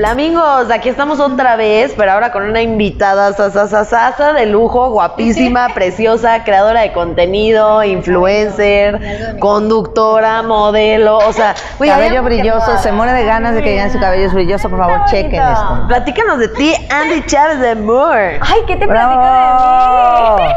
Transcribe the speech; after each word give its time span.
Flamingos, 0.00 0.70
aquí 0.70 0.88
estamos 0.88 1.20
otra 1.20 1.56
vez, 1.56 1.92
pero 1.94 2.12
ahora 2.12 2.32
con 2.32 2.44
una 2.44 2.62
invitada 2.62 3.34
sasasasasa 3.34 4.32
de 4.32 4.46
lujo, 4.46 4.88
guapísima, 4.88 5.68
preciosa, 5.74 6.42
creadora 6.42 6.80
de 6.80 6.92
contenido, 6.92 7.84
influencer, 7.84 9.36
conductora, 9.40 10.42
modelo, 10.42 11.18
o 11.18 11.32
sea, 11.34 11.54
cabello 11.78 12.22
brilloso, 12.22 12.78
se 12.78 12.92
muere 12.92 13.12
de 13.12 13.26
ganas 13.26 13.54
de 13.54 13.62
que 13.62 13.72
digan 13.72 13.92
su 13.92 14.00
cabello 14.00 14.24
es 14.24 14.32
brilloso, 14.32 14.70
por 14.70 14.78
favor, 14.78 15.04
chequen 15.10 15.42
esto. 15.42 15.84
Platícanos 15.88 16.38
de 16.38 16.48
ti, 16.48 16.72
Andy 16.88 17.26
Chávez 17.26 17.60
de 17.60 17.74
Moore. 17.74 18.40
Ay, 18.40 18.60
¿qué 18.66 18.76
te 18.76 18.88
platico 18.88 19.20
de 19.20 20.42
mí? 20.42 20.54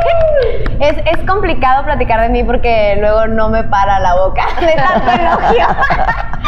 Es, 0.80 0.98
es 1.06 1.26
complicado 1.26 1.86
platicar 1.86 2.20
de 2.20 2.30
mí 2.30 2.44
porque 2.44 2.98
luego 3.00 3.28
no 3.28 3.48
me 3.50 3.64
para 3.64 4.00
la 4.00 4.16
boca 4.16 4.44
de 4.60 4.74
tanto 4.74 5.12
elogio. 5.12 5.68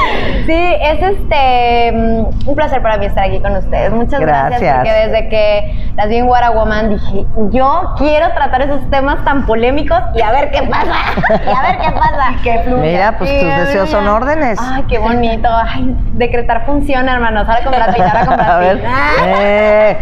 Sí, 0.46 0.76
es 0.82 1.02
este 1.02 1.92
mm, 1.92 2.50
un 2.50 2.56
placer 2.56 2.82
para 2.82 2.98
mí 2.98 3.06
estar 3.06 3.26
aquí 3.26 3.40
con 3.40 3.56
ustedes. 3.56 3.92
Muchas 3.92 4.20
gracias. 4.20 4.76
porque 4.76 4.92
desde 4.92 5.30
que 5.30 5.92
las 5.96 6.10
vi 6.10 6.18
en 6.18 6.28
What 6.28 6.44
a 6.44 6.52
Woman 6.52 6.90
dije, 6.90 7.26
yo 7.52 7.94
quiero 7.98 8.30
tratar 8.34 8.62
esos 8.62 8.90
temas 8.90 9.24
tan 9.24 9.46
polémicos 9.46 10.00
y 10.16 10.22
a 10.22 10.32
ver 10.32 10.52
qué 10.52 10.64
pasa. 10.64 10.94
Y 11.30 11.50
a 11.50 11.62
ver 11.62 11.78
qué 11.80 11.92
pasa. 11.92 12.36
Que 12.44 12.64
Mira, 12.70 13.18
pues 13.18 13.40
tus 13.40 13.50
deseos 13.50 13.90
son 13.90 14.08
órdenes. 14.08 14.60
Ay, 14.62 14.84
qué 14.88 15.00
bonito. 15.00 15.50
Ay, 15.50 15.96
decretar 16.14 16.66
funciona, 16.66 17.14
hermanos. 17.14 17.48
Ahora 17.48 17.64
con 17.64 17.74
Brad 17.74 17.94
Pitt, 17.94 18.04
ahora 18.04 18.26
con 18.26 18.36
Brad 18.36 18.60
Pitt. 18.74 18.84
Eh, 19.26 19.98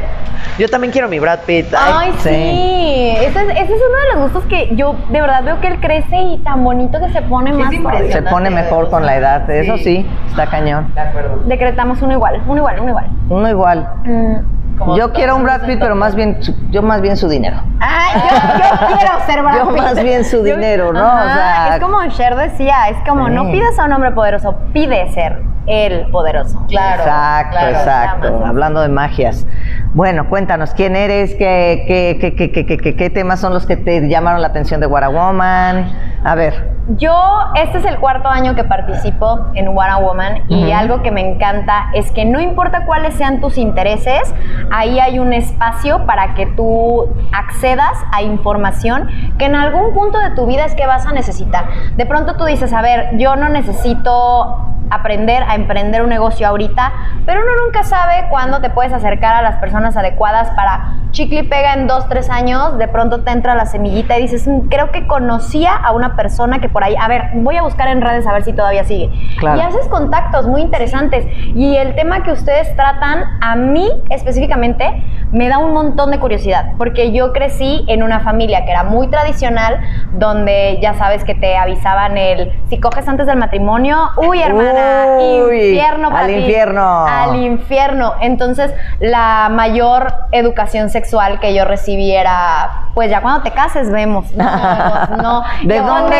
yo 0.57 0.69
también 0.69 0.91
quiero 0.91 1.07
mi 1.07 1.19
Brad 1.19 1.39
Pitt. 1.39 1.73
Ay, 1.75 2.13
sí. 2.19 3.15
Ese, 3.17 3.27
es, 3.27 3.49
ese, 3.49 3.61
es, 3.61 3.69
uno 3.69 3.99
de 3.99 4.13
los 4.13 4.23
gustos 4.23 4.45
que 4.45 4.75
yo 4.75 4.95
de 5.09 5.21
verdad 5.21 5.43
veo 5.43 5.59
que 5.61 5.67
él 5.67 5.79
crece 5.79 6.15
y 6.15 6.37
tan 6.39 6.63
bonito 6.63 6.99
que 6.99 7.11
se 7.11 7.21
pone 7.21 7.53
más. 7.53 7.73
Se 8.11 8.21
pone 8.21 8.49
mejor 8.49 8.89
con 8.89 9.05
la 9.05 9.15
edad. 9.15 9.49
Eso 9.49 9.77
sí, 9.77 9.92
está 10.27 10.47
cañón. 10.47 10.91
De 10.93 11.01
acuerdo. 11.01 11.41
Decretamos 11.45 12.01
uno 12.01 12.13
igual, 12.13 12.41
uno 12.47 12.57
igual, 12.57 12.79
uno 12.79 12.89
igual. 12.89 13.07
Uno 13.29 13.49
igual. 13.49 13.89
Mm. 14.03 14.95
Yo 14.97 15.13
quiero 15.13 15.35
un 15.35 15.43
Brad 15.43 15.61
Pitt, 15.65 15.79
pero 15.79 15.95
más 15.95 16.15
bien, 16.15 16.39
yo 16.71 16.81
más 16.81 16.99
bien 17.01 17.15
su 17.15 17.29
dinero. 17.29 17.57
Ah, 17.79 18.07
yo, 18.15 18.89
yo 18.89 18.97
quiero 18.97 19.13
ser 19.25 19.41
Brad 19.43 19.53
Pitt. 19.67 19.77
Yo 19.77 19.83
más 19.83 20.03
bien 20.03 20.25
su 20.25 20.43
dinero, 20.43 20.91
¿no? 20.91 20.99
o 20.99 21.23
sea, 21.23 21.75
es 21.75 21.81
como 21.81 22.03
Cher 22.07 22.35
decía, 22.35 22.89
es 22.89 22.97
como 23.07 23.29
no 23.29 23.51
pides 23.51 23.77
a 23.79 23.85
un 23.85 23.93
hombre 23.93 24.11
poderoso, 24.11 24.55
pide 24.73 25.11
ser 25.11 25.52
el 25.67 26.09
poderoso. 26.11 26.65
Claro. 26.67 27.03
Exacto, 27.03 27.57
exacto. 27.59 28.45
Hablando 28.45 28.81
de 28.81 28.89
magias. 28.89 29.47
Bueno, 29.93 30.27
cuéntanos, 30.27 30.73
¿quién 30.73 30.95
eres? 30.95 31.35
¿Qué, 31.35 32.17
qué, 32.19 32.35
qué, 32.35 32.51
qué, 32.51 32.95
qué 32.95 33.09
temas 33.09 33.39
son 33.39 33.53
los 33.53 33.65
que 33.65 33.77
te 33.77 34.07
llamaron 34.07 34.41
la 34.41 34.47
atención 34.47 34.79
de 34.79 34.87
What 34.87 35.03
a 35.03 35.09
Woman? 35.09 35.91
A 36.23 36.35
ver. 36.35 36.73
Yo, 36.97 37.13
este 37.55 37.77
es 37.77 37.85
el 37.85 37.97
cuarto 37.97 38.27
año 38.27 38.55
que 38.55 38.63
participo 38.65 39.47
en 39.53 39.69
What 39.69 39.89
a 39.89 39.97
Woman 39.97 40.43
y 40.49 40.71
algo 40.71 41.01
que 41.01 41.11
me 41.11 41.21
encanta 41.21 41.89
es 41.93 42.11
que 42.11 42.25
no 42.25 42.41
importa 42.41 42.85
cuáles 42.85 43.13
sean 43.13 43.39
tus 43.39 43.57
intereses, 43.57 44.33
ahí 44.69 44.99
hay 44.99 45.19
un 45.19 45.31
espacio 45.31 46.05
para 46.05 46.33
que 46.33 46.45
tú 46.45 47.07
accedas 47.31 47.93
a 48.11 48.21
información 48.21 49.07
que 49.37 49.45
en 49.45 49.55
algún 49.55 49.93
punto 49.93 50.19
de 50.19 50.31
tu 50.31 50.45
vida 50.45 50.65
es 50.65 50.75
que 50.75 50.85
vas 50.85 51.05
a 51.05 51.13
necesitar. 51.13 51.65
De 51.95 52.05
pronto 52.05 52.35
tú 52.35 52.43
dices, 52.45 52.73
a 52.73 52.81
ver, 52.81 53.17
yo 53.17 53.37
no 53.37 53.47
necesito 53.47 54.72
aprender 54.89 55.43
a 55.47 55.55
emprender 55.55 56.01
un 56.01 56.09
negocio 56.09 56.47
ahorita, 56.47 56.91
pero 57.25 57.41
uno 57.41 57.51
nunca 57.65 57.83
sabe 57.83 58.27
cuándo 58.29 58.61
te 58.61 58.69
puedes 58.69 58.93
acercar 58.93 59.35
a 59.35 59.41
las 59.41 59.57
personas 59.57 59.97
adecuadas 59.97 60.49
para 60.51 60.95
chicle 61.13 61.41
y 61.41 61.43
pega 61.43 61.75
en 61.75 61.87
dos, 61.87 62.09
tres 62.09 62.29
años, 62.29 62.77
de 62.79 62.87
pronto 62.87 63.21
te 63.21 63.31
entra 63.31 63.53
la 63.55 63.67
semillita 63.67 64.17
y 64.17 64.23
dices, 64.23 64.47
mm, 64.47 64.67
creo 64.67 64.91
que 64.91 65.07
conocía 65.07 65.73
a 65.73 65.93
una 65.93 66.15
persona 66.15 66.59
que 66.59 66.69
por 66.69 66.83
ahí, 66.83 66.95
a 66.99 67.07
ver, 67.07 67.29
voy 67.35 67.55
a 67.55 67.61
buscar 67.61 67.87
en 67.87 68.01
redes 68.01 68.27
a 68.27 68.33
ver 68.33 68.43
si 68.43 68.51
todavía 68.51 68.83
sigue. 68.83 69.11
Y 69.41 69.61
haces 69.61 69.87
contactos 69.89 70.47
muy 70.47 70.61
interesantes. 70.61 71.25
Y 71.55 71.77
el 71.77 71.95
tema 71.95 72.23
que 72.23 72.31
ustedes 72.31 72.75
tratan, 72.75 73.23
a 73.41 73.55
mí 73.55 73.89
específicamente, 74.09 75.03
me 75.31 75.49
da 75.49 75.59
un 75.59 75.73
montón 75.73 76.11
de 76.11 76.19
curiosidad, 76.19 76.73
porque 76.77 77.11
yo 77.11 77.31
crecí 77.31 77.85
en 77.87 78.03
una 78.03 78.19
familia 78.19 78.65
que 78.65 78.71
era 78.71 78.83
muy 78.83 79.07
tradicional, 79.07 79.79
donde 80.13 80.79
ya 80.81 80.95
sabes 80.95 81.23
que 81.23 81.35
te 81.35 81.57
avisaban 81.57 82.17
el, 82.17 82.51
si 82.69 82.79
coges 82.79 83.07
antes 83.07 83.27
del 83.27 83.37
matrimonio, 83.37 84.09
uy, 84.17 84.41
hermana, 84.41 85.21
infierno 85.21 86.09
para 86.09 86.25
Al 86.25 86.31
infierno. 86.31 87.05
Al 87.05 87.35
infierno. 87.35 88.13
Entonces, 88.21 88.73
la 88.99 89.49
mayor 89.51 90.13
educación 90.31 90.89
sexual 90.89 91.02
que 91.39 91.53
yo 91.53 91.65
recibí 91.65 92.11
era, 92.11 92.87
pues 92.93 93.09
ya 93.09 93.21
cuando 93.21 93.43
te 93.43 93.51
cases 93.51 93.91
vemos. 93.91 94.31
No, 94.33 94.45
no. 95.21 95.43
¿De 95.63 95.79
dónde? 95.79 96.17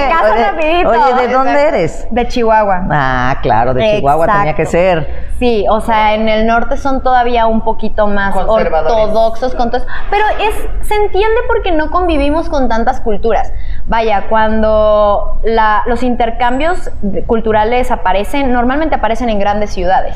oye, 0.57 0.85
oye, 0.85 1.27
¿de 1.27 1.33
dónde 1.33 1.61
eres? 1.61 2.07
De 2.11 2.27
Chihuahua. 2.27 2.87
Ah, 2.91 3.37
claro, 3.41 3.73
de 3.73 3.97
Chihuahua 3.97 4.27
tenía 4.27 4.55
que 4.55 4.65
ser. 4.65 5.33
Sí, 5.39 5.65
o 5.69 5.81
sea, 5.81 6.13
en 6.13 6.29
el 6.29 6.45
norte 6.47 6.77
son 6.77 7.03
todavía 7.03 7.47
un 7.47 7.61
poquito 7.61 8.07
más 8.07 8.35
ortodoxos 8.35 9.55
con 9.55 9.71
todo 9.71 9.85
Pero 10.09 10.25
es, 10.39 10.87
se 10.87 10.95
entiende 10.95 11.35
porque 11.47 11.71
no 11.71 11.89
convivimos 11.91 12.49
con 12.49 12.69
tantas 12.69 13.01
culturas. 13.01 13.51
Vaya, 13.87 14.27
cuando 14.29 15.41
los 15.85 16.03
intercambios 16.03 16.89
culturales 17.27 17.91
aparecen, 17.91 18.53
normalmente 18.53 18.95
aparecen 18.95 19.29
en 19.29 19.39
grandes 19.39 19.73
ciudades. 19.73 20.15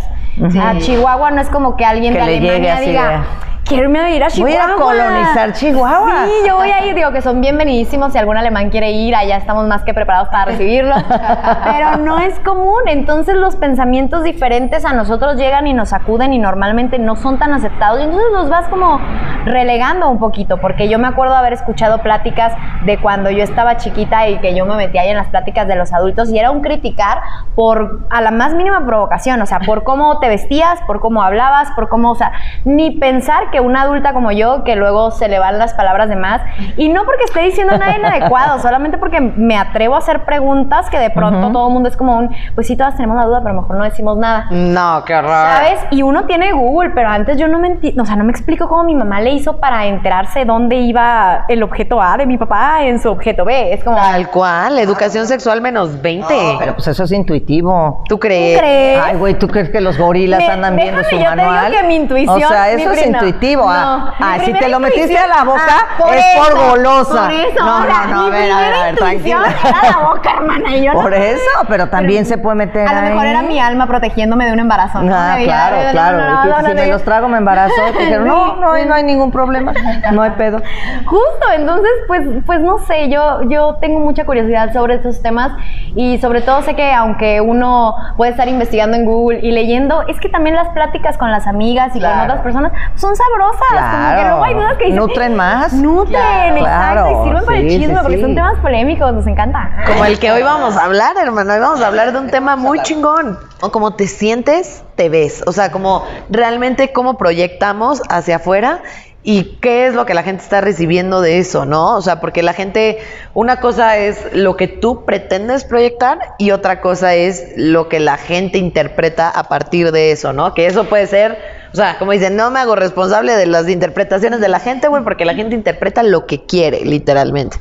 A 0.62 0.78
Chihuahua 0.78 1.32
no 1.32 1.42
es 1.42 1.50
como 1.50 1.76
que 1.76 1.84
alguien 1.86 2.14
de 2.14 2.22
Alemania 2.22 2.80
diga, 2.80 3.26
quiero 3.66 3.90
ir 4.08 4.24
a 4.24 4.30
Chihuahua. 4.30 4.56
Voy 4.57 4.72
a 4.72 4.75
colonizar 4.75 5.53
Chihuahua. 5.53 6.25
Sí, 6.25 6.47
yo 6.47 6.56
voy 6.56 6.72
a 6.72 6.85
ir, 6.85 6.95
digo 6.95 7.12
que 7.12 7.22
son 7.22 7.41
bienvenidísimos. 7.41 8.12
Si 8.12 8.18
algún 8.18 8.38
alemán 8.38 8.69
quiere 8.69 8.91
ir, 8.91 9.16
allá 9.16 9.38
estamos 9.38 9.68
más 9.68 9.84
que 9.84 9.94
preparados 9.94 10.29
para 10.29 10.45
recibirlo. 10.45 10.95
Pero 11.63 11.97
no 11.97 12.18
es 12.18 12.40
común. 12.40 12.81
Entonces 12.88 13.35
los 13.35 13.56
pensamientos 13.56 14.23
diferentes 14.23 14.84
a 14.85 14.94
nosotros 14.94 15.35
llegan 15.35 15.68
y 15.68 15.73
nos 15.73 15.94
acuden 15.94 16.34
y 16.34 16.40
normalmente 16.40 16.97
no 16.97 17.16
son 17.16 17.38
tan 17.38 17.53
aceptados. 17.53 18.00
Y 18.00 18.03
entonces 18.03 18.31
los 18.31 18.50
vas 18.50 18.68
como 18.69 19.00
relegando 19.45 20.09
un 20.09 20.18
poquito. 20.18 20.57
Porque 20.57 20.89
yo 20.89 20.97
me 20.97 21.07
acuerdo 21.07 21.35
haber 21.35 21.53
escuchado 21.53 22.00
pláticas 22.00 22.53
de 22.85 22.97
cuando 23.00 23.29
yo 23.29 23.44
estaba 23.44 23.78
chiquita 23.78 24.28
y 24.28 24.39
que 24.39 24.56
yo 24.56 24.66
me 24.66 24.75
metía 24.75 25.01
ahí 25.01 25.09
en 25.09 25.18
las 25.18 25.28
pláticas 25.28 25.68
de 25.68 25.75
los 25.75 25.94
adultos 25.94 26.31
y 26.31 26.39
era 26.39 26.51
un 26.51 26.62
criticar 26.62 27.22
por 27.56 28.07
a 28.09 28.22
la 28.22 28.31
más 28.31 28.53
mínima 28.53 28.85
provocación. 28.85 29.41
O 29.41 29.45
sea, 29.45 29.59
por 29.59 29.84
cómo 29.84 30.19
te 30.19 30.29
vestías, 30.29 30.79
por 30.88 31.00
cómo 31.00 31.22
hablabas, 31.22 31.69
por 31.72 31.89
cómo, 31.89 32.12
o 32.12 32.16
sea, 32.16 32.31
ni 32.66 32.91
pensar 32.91 33.51
que 33.51 33.59
una 33.59 33.84
adulta 33.84 34.13
como 34.13 34.31
yo, 34.31 34.47
que 34.63 34.75
luego 34.75 35.12
se 35.12 35.28
le 35.28 35.40
van 35.40 35.59
las 35.59 35.74
palabras 35.74 36.09
de 36.09 36.16
más, 36.16 36.41
y 36.75 36.90
no 36.90 37.06
porque 37.06 37.24
esté 37.25 37.41
diciendo 37.41 37.78
nada 37.78 37.97
inadecuado, 37.97 38.59
solamente 38.62 38.97
porque 38.97 39.22
me 39.22 39.58
atrevo 39.58 39.96
a 39.96 40.00
hacer 40.00 40.25
preguntas 40.25 40.90
que 40.90 41.00
de 41.00 41.09
pronto 41.09 41.52
todo 41.52 41.68
el 41.68 41.74
mundo 41.74 41.90
es 41.90 41.97
como 41.97 42.18
un, 42.18 42.35
pues 42.56 42.68
sí, 42.68 42.75
todas 42.75 42.96
tenemos 42.96 43.18
la 43.18 43.25
duda, 43.25 43.41
pero 43.44 43.62
mejor 43.62 43.78
no 43.78 43.84
decimos 43.84 44.18
nada. 44.18 44.47
No, 44.52 45.03
qué 45.06 45.16
horror. 45.16 45.31
¿Sabes? 45.31 45.80
Y 45.91 46.02
uno 46.03 46.25
tiene 46.25 46.52
Google, 46.53 46.91
pero 46.91 47.09
antes 47.09 47.38
yo 47.38 47.47
no 47.47 47.59
me 47.59 47.78
o 48.00 48.06
sea, 48.06 48.16
no 48.16 48.24
me 48.24 48.31
explico 48.31 48.68
cómo 48.68 48.84
mi 48.84 48.96
mamá 48.96 49.22
le 49.22 49.31
hizo 49.31 49.57
para 49.57 49.86
enterarse 49.86 50.46
dónde 50.46 50.78
iba 50.78 51.46
el 51.47 51.63
objeto 51.63 52.02
A 52.02 52.18
de 52.18 52.25
mi 52.25 52.38
papá 52.38 52.84
en 52.84 53.00
su 53.00 53.09
objeto 53.09 53.46
B. 53.46 53.74
Es 53.74 53.84
como... 53.84 53.97
Tal 53.97 54.30
cual, 54.30 54.80
educación 54.80 55.28
sexual 55.28 55.62
menos 55.62 56.02
20. 56.02 56.34
pero 56.59 56.74
pues 56.75 56.88
eso 56.88 57.03
es 57.03 57.12
intuitivo. 57.12 58.03
¿Tú 58.07 58.19
crees? 58.19 58.56
¿Tú 58.57 58.59
crees? 58.59 59.02
Ay, 59.03 59.16
güey, 59.18 59.34
¿tú 59.36 59.47
crees 59.47 59.69
que 59.69 59.81
los 59.81 59.97
gorilas 59.97 60.41
andan 60.47 60.75
viendo 60.75 61.03
su 61.03 61.16
yo 61.16 61.24
manual? 61.24 61.66
Te 61.66 61.69
digo 61.69 61.81
que 61.81 61.88
mi 61.88 61.96
intuición... 61.96 62.44
O 62.44 62.47
sea, 62.47 62.72
eso 62.72 62.91
es 62.91 63.06
intuitivo 63.06 63.68
Ah, 63.68 64.37
ah 64.40 64.46
si 64.46 64.53
te 64.53 64.70
lo 64.70 64.80
metiste 64.80 65.18
a 65.18 65.28
la 65.28 65.44
boca 65.44 65.88
ah, 66.00 66.16
es 66.16 66.25
por 66.38 66.58
golosa. 66.58 67.24
Por 67.24 67.31
eso, 67.31 67.66
no, 67.66 67.80
no, 67.80 68.06
no, 68.08 68.22
a 68.25 68.30
ver, 68.30 68.52
a 68.52 68.59
ver, 68.59 68.74
a 68.74 68.84
ver, 68.86 68.96
tranquila. 68.96 69.44
Era 69.64 69.92
la 69.92 70.08
boca, 70.08 70.31
hermana. 70.31 70.75
Y 70.75 70.86
yo 70.86 70.94
por 70.94 71.14
eso, 71.14 71.50
pero 71.68 71.90
también 71.90 72.25
se 72.25 72.38
puede 72.38 72.56
meter. 72.56 72.88
A 72.88 73.02
lo 73.02 73.09
mejor 73.09 73.25
era 73.25 73.42
mi 73.42 73.59
alma 73.59 73.88
protegiéndome 73.88 74.46
de 74.46 74.53
un 74.53 74.59
embarazo. 74.59 75.00
Ah, 75.00 75.38
claro, 75.44 75.92
claro. 75.92 76.68
si 76.68 76.74
me 76.74 76.88
los 76.88 77.03
trago, 77.03 77.28
me 77.28 77.38
embarazo. 77.38 77.74
dijeron, 78.00 78.28
no, 78.28 78.56
no, 78.58 78.86
no 78.86 78.94
hay 78.94 79.03
ningún 79.03 79.31
problema. 79.31 79.74
No 80.12 80.22
hay 80.22 80.31
pedo. 80.31 80.62
Justo, 81.06 81.52
entonces, 81.56 81.92
pues, 82.08 82.24
pues 82.46 82.62
no 82.62 82.78
sé, 82.80 83.09
yo, 83.09 83.42
yo 83.50 83.75
tengo 83.81 84.00
mucha 84.00 84.25
curiosidad 84.25 84.74
sobre 84.74 84.95
estos 84.95 85.22
temas 85.22 85.51
y 85.95 86.18
sobre 86.19 86.42
todo 86.42 86.62
sé 86.62 86.75
que 86.75 86.94
aunque 86.94 87.42
uno 87.42 87.95
puede 88.16 88.31
estar 88.31 88.48
investigando 88.48 88.98
en 88.98 89.06
Google 89.06 89.39
y 89.42 89.51
leyendo, 89.51 90.04
es 90.07 90.19
que 90.19 90.30
también 90.30 90.56
las 90.56 90.69
pláticas 90.69 91.18
con 91.18 91.31
las 91.31 91.48
amigas 91.48 91.95
y 91.95 92.00
con 92.00 92.19
otras 92.19 92.42
personas 92.42 92.72
son 92.95 93.16
sabrosas 93.16 93.57
Claro. 93.69 93.92
Como 93.92 94.16
que 94.16 94.26
hay 94.44 94.53
dudas 94.53 94.77
que 94.77 94.85
dicen. 94.85 95.00
Nutren 95.00 95.35
más. 95.35 95.74
Nutren, 95.74 96.57
exacto. 96.57 97.09
Y 97.09 97.24
sirven 97.25 97.45
para 97.45 97.57
el 97.57 97.68
chisme 97.69 98.00
porque 98.01 98.21
son 98.21 98.35
temas 98.35 98.59
polémicos, 98.59 99.13
nos 99.13 99.27
encanta. 99.27 99.83
Como 99.85 100.06
el 100.06 100.19
que 100.19 100.31
hoy 100.31 100.44
vamos 100.44 100.77
a 100.77 100.85
hablar, 100.85 101.15
hermano. 101.21 101.53
Hoy 101.53 101.59
vamos 101.59 101.81
a 101.81 101.88
hablar 101.88 102.12
de 102.12 102.19
un 102.19 102.29
tema 102.29 102.56
muy 102.56 102.81
chingón. 102.81 103.38
O 103.62 103.71
como 103.71 103.95
te 103.95 104.07
sientes, 104.07 104.83
te 104.95 105.09
ves. 105.09 105.44
O 105.47 105.51
sea, 105.51 105.71
como 105.71 106.03
realmente 106.29 106.91
cómo 106.91 107.18
proyectamos 107.18 108.01
hacia 108.09 108.38
afuera 108.38 108.81
y 109.24 109.57
qué 109.62 109.88
es 109.88 109.94
lo 109.94 110.06
que 110.06 110.13
la 110.13 110.24
gente 110.24 110.41
está 110.41 110.62
recibiendo 110.62 111.19
de 111.19 111.39
eso, 111.39 111.65
¿no? 111.65 111.97
O 111.97 112.01
sea, 112.01 112.21
porque 112.21 112.44
la 112.44 112.53
gente, 112.53 113.00
una 113.33 113.59
cosa 113.59 113.97
es 113.97 114.25
lo 114.31 114.56
que 114.56 114.69
tú 114.69 115.03
pretendes 115.03 115.65
proyectar 115.65 116.19
y 116.38 116.51
otra 116.51 116.79
cosa 116.79 117.13
es 117.13 117.51
lo 117.57 117.89
que 117.89 118.00
la 118.00 118.15
gente 118.15 118.57
interpreta 118.57 119.29
a 119.29 119.44
partir 119.44 119.91
de 119.91 120.12
eso, 120.12 120.31
¿no? 120.31 120.53
Que 120.53 120.68
eso 120.68 120.85
puede 120.85 121.07
ser 121.07 121.38
o 121.74 121.75
sea, 121.75 121.98
como 122.00 122.12
dicen, 122.12 122.36
no 122.36 122.52
me 122.52 122.60
hago 122.60 122.75
responsable 122.75 123.34
de 123.34 123.46
las 123.46 123.68
interpretaciones 123.69 124.40
de 124.40 124.48
la 124.48 124.60
gente, 124.60 124.88
güey, 124.88 125.04
porque 125.04 125.25
la 125.25 125.34
gente 125.34 125.56
interpreta 125.56 126.04
lo 126.04 126.25
que 126.25 126.46
quiere, 126.46 126.86
literalmente. 126.86 127.58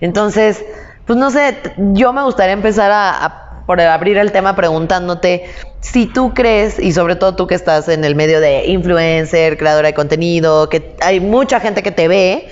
Entonces, 0.00 0.64
pues 1.06 1.18
no 1.18 1.30
sé, 1.30 1.56
yo 1.76 2.12
me 2.12 2.22
gustaría 2.22 2.52
empezar 2.52 2.90
a, 2.92 3.62
por 3.66 3.80
abrir 3.80 4.18
el 4.18 4.32
tema 4.32 4.56
preguntándote 4.56 5.44
si 5.80 6.06
tú 6.06 6.32
crees, 6.34 6.78
y 6.78 6.92
sobre 6.92 7.16
todo 7.16 7.36
tú 7.36 7.46
que 7.46 7.54
estás 7.54 7.88
en 7.88 8.04
el 8.04 8.14
medio 8.14 8.40
de 8.40 8.66
influencer, 8.66 9.58
creadora 9.58 9.88
de 9.88 9.94
contenido, 9.94 10.68
que 10.68 10.96
hay 11.00 11.20
mucha 11.20 11.60
gente 11.60 11.82
que 11.82 11.90
te 11.90 12.08
ve, 12.08 12.48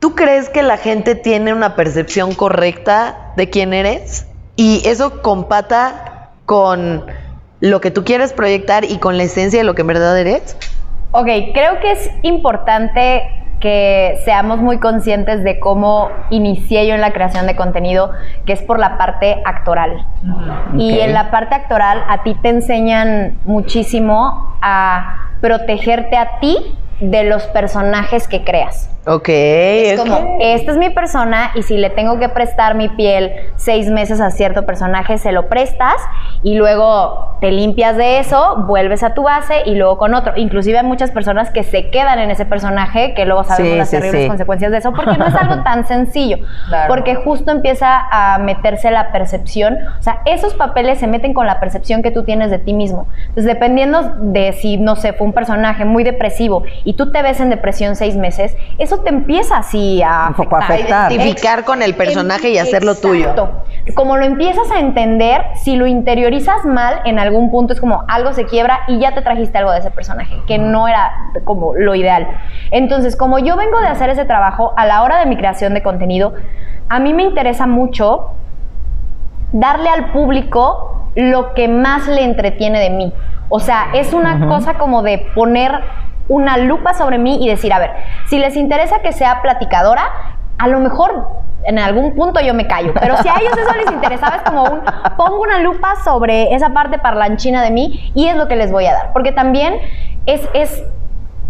¿tú 0.00 0.14
crees 0.14 0.48
que 0.48 0.62
la 0.62 0.76
gente 0.76 1.14
tiene 1.14 1.52
una 1.52 1.76
percepción 1.76 2.34
correcta 2.34 3.32
de 3.36 3.50
quién 3.50 3.72
eres? 3.72 4.26
Y 4.56 4.82
eso 4.84 5.22
compata 5.22 6.32
con 6.44 7.06
lo 7.60 7.80
que 7.80 7.90
tú 7.90 8.04
quieres 8.04 8.32
proyectar 8.32 8.84
y 8.84 8.98
con 8.98 9.16
la 9.16 9.24
esencia 9.24 9.60
de 9.60 9.64
lo 9.64 9.74
que 9.74 9.82
en 9.82 9.88
verdad 9.88 10.18
eres. 10.18 10.56
Ok, 11.12 11.26
creo 11.52 11.80
que 11.80 11.92
es 11.92 12.10
importante 12.22 13.22
que 13.60 14.18
seamos 14.24 14.58
muy 14.58 14.78
conscientes 14.78 15.44
de 15.44 15.60
cómo 15.60 16.08
inicié 16.30 16.86
yo 16.86 16.94
en 16.94 17.02
la 17.02 17.12
creación 17.12 17.46
de 17.46 17.56
contenido, 17.56 18.10
que 18.46 18.54
es 18.54 18.62
por 18.62 18.78
la 18.78 18.96
parte 18.96 19.42
actoral. 19.44 20.06
Y 20.78 20.98
en 20.98 21.12
la 21.12 21.30
parte 21.30 21.54
actoral 21.54 22.02
a 22.08 22.22
ti 22.22 22.34
te 22.42 22.48
enseñan 22.48 23.38
muchísimo 23.44 24.56
a 24.62 25.28
protegerte 25.42 26.16
a 26.16 26.38
ti 26.40 26.56
de 27.00 27.24
los 27.24 27.44
personajes 27.48 28.28
que 28.28 28.44
creas. 28.44 28.90
Ok. 29.06 29.28
Es 29.28 29.98
ok. 30.00 30.06
como, 30.08 30.36
esta 30.40 30.72
es 30.72 30.76
mi 30.76 30.90
persona 30.90 31.52
y 31.54 31.62
si 31.62 31.78
le 31.78 31.88
tengo 31.88 32.18
que 32.18 32.28
prestar 32.28 32.74
mi 32.74 32.88
piel 32.90 33.32
seis 33.56 33.88
meses 33.90 34.20
a 34.20 34.30
cierto 34.30 34.66
personaje, 34.66 35.16
se 35.16 35.32
lo 35.32 35.48
prestas 35.48 35.94
y 36.42 36.54
luego 36.54 37.36
te 37.40 37.50
limpias 37.50 37.96
de 37.96 38.18
eso, 38.18 38.64
vuelves 38.66 39.02
a 39.02 39.14
tu 39.14 39.22
base 39.22 39.62
y 39.64 39.74
luego 39.74 39.96
con 39.96 40.12
otro. 40.14 40.34
Inclusive 40.36 40.78
hay 40.78 40.84
muchas 40.84 41.10
personas 41.10 41.50
que 41.50 41.62
se 41.62 41.88
quedan 41.88 42.18
en 42.18 42.30
ese 42.30 42.44
personaje, 42.44 43.14
que 43.14 43.24
luego 43.24 43.44
sabemos 43.44 43.72
Sí, 43.72 43.78
las 43.78 43.88
sí, 43.90 43.96
terribles 43.96 44.22
sí. 44.22 44.28
consecuencias 44.28 44.70
de 44.70 44.78
eso, 44.78 44.92
porque 44.92 45.16
no 45.16 45.26
es 45.26 45.34
algo 45.34 45.62
tan 45.64 45.86
sencillo. 45.86 46.36
Claro. 46.68 46.88
Porque 46.94 47.14
justo 47.14 47.50
empieza 47.50 48.06
a 48.10 48.38
meterse 48.38 48.90
la 48.90 49.12
percepción, 49.12 49.78
o 49.98 50.02
sea, 50.02 50.20
esos 50.26 50.52
papeles 50.54 50.98
se 50.98 51.06
meten 51.06 51.32
con 51.32 51.46
la 51.46 51.58
percepción 51.60 52.02
que 52.02 52.10
tú 52.10 52.24
tienes 52.24 52.50
de 52.50 52.58
ti 52.58 52.74
mismo. 52.74 53.06
Entonces, 53.20 53.46
dependiendo 53.46 54.02
de 54.20 54.52
si, 54.52 54.76
no 54.76 54.96
sé, 54.96 55.14
fue 55.14 55.26
un 55.26 55.32
personaje 55.32 55.86
muy 55.86 56.04
depresivo 56.04 56.64
y 56.84 56.92
tú 56.94 57.10
te 57.10 57.22
ves 57.22 57.40
en 57.40 57.48
depresión 57.48 57.96
seis 57.96 58.16
meses, 58.16 58.54
eso 58.90 59.02
te 59.02 59.10
empieza 59.10 59.58
así 59.58 60.02
a 60.02 60.26
Un 60.28 60.34
poco 60.34 60.56
a 60.56 60.60
afectar. 60.60 61.12
Identificar 61.12 61.64
con 61.64 61.82
el 61.82 61.94
personaje 61.94 62.50
y 62.50 62.58
hacerlo 62.58 62.96
tuyo. 62.96 63.34
Como 63.94 64.16
lo 64.16 64.24
empiezas 64.24 64.70
a 64.70 64.80
entender, 64.80 65.42
si 65.54 65.76
lo 65.76 65.86
interiorizas 65.86 66.64
mal, 66.64 67.00
en 67.04 67.18
algún 67.18 67.50
punto 67.50 67.72
es 67.72 67.80
como 67.80 68.04
algo 68.08 68.32
se 68.32 68.46
quiebra 68.46 68.80
y 68.88 68.98
ya 68.98 69.14
te 69.14 69.22
trajiste 69.22 69.58
algo 69.58 69.70
de 69.70 69.78
ese 69.78 69.90
personaje, 69.90 70.36
que 70.46 70.58
no 70.58 70.88
era 70.88 71.12
como 71.44 71.74
lo 71.74 71.94
ideal. 71.94 72.26
Entonces, 72.72 73.16
como 73.16 73.38
yo 73.38 73.56
vengo 73.56 73.80
de 73.80 73.86
hacer 73.86 74.10
ese 74.10 74.24
trabajo 74.24 74.74
a 74.76 74.86
la 74.86 75.02
hora 75.02 75.18
de 75.20 75.26
mi 75.26 75.36
creación 75.36 75.72
de 75.74 75.82
contenido, 75.82 76.34
a 76.88 76.98
mí 76.98 77.14
me 77.14 77.22
interesa 77.22 77.66
mucho 77.66 78.32
darle 79.52 79.88
al 79.88 80.10
público 80.12 81.10
lo 81.14 81.54
que 81.54 81.68
más 81.68 82.08
le 82.08 82.24
entretiene 82.24 82.80
de 82.80 82.90
mí. 82.90 83.12
O 83.48 83.60
sea, 83.60 83.88
es 83.94 84.12
una 84.12 84.46
cosa 84.48 84.74
como 84.74 85.02
de 85.02 85.26
poner 85.34 85.72
una 86.30 86.56
lupa 86.56 86.94
sobre 86.94 87.18
mí 87.18 87.44
y 87.44 87.48
decir, 87.48 87.72
a 87.72 87.80
ver, 87.80 87.90
si 88.28 88.38
les 88.38 88.56
interesa 88.56 89.00
que 89.02 89.12
sea 89.12 89.42
platicadora, 89.42 90.02
a 90.58 90.68
lo 90.68 90.78
mejor 90.78 91.26
en 91.64 91.78
algún 91.78 92.14
punto 92.14 92.40
yo 92.40 92.54
me 92.54 92.68
callo, 92.68 92.94
pero 92.98 93.16
si 93.18 93.28
a 93.28 93.34
ellos 93.40 93.52
eso 93.58 93.76
les 93.76 93.90
interesaba 93.90 94.36
es 94.36 94.42
como 94.42 94.62
un, 94.62 94.80
pongo 95.16 95.42
una 95.42 95.58
lupa 95.58 95.96
sobre 96.04 96.54
esa 96.54 96.70
parte 96.70 96.98
parlanchina 96.98 97.62
de 97.62 97.72
mí 97.72 98.12
y 98.14 98.28
es 98.28 98.36
lo 98.36 98.46
que 98.46 98.54
les 98.54 98.70
voy 98.70 98.86
a 98.86 98.92
dar, 98.92 99.12
porque 99.12 99.32
también 99.32 99.74
es, 100.26 100.40
es 100.54 100.84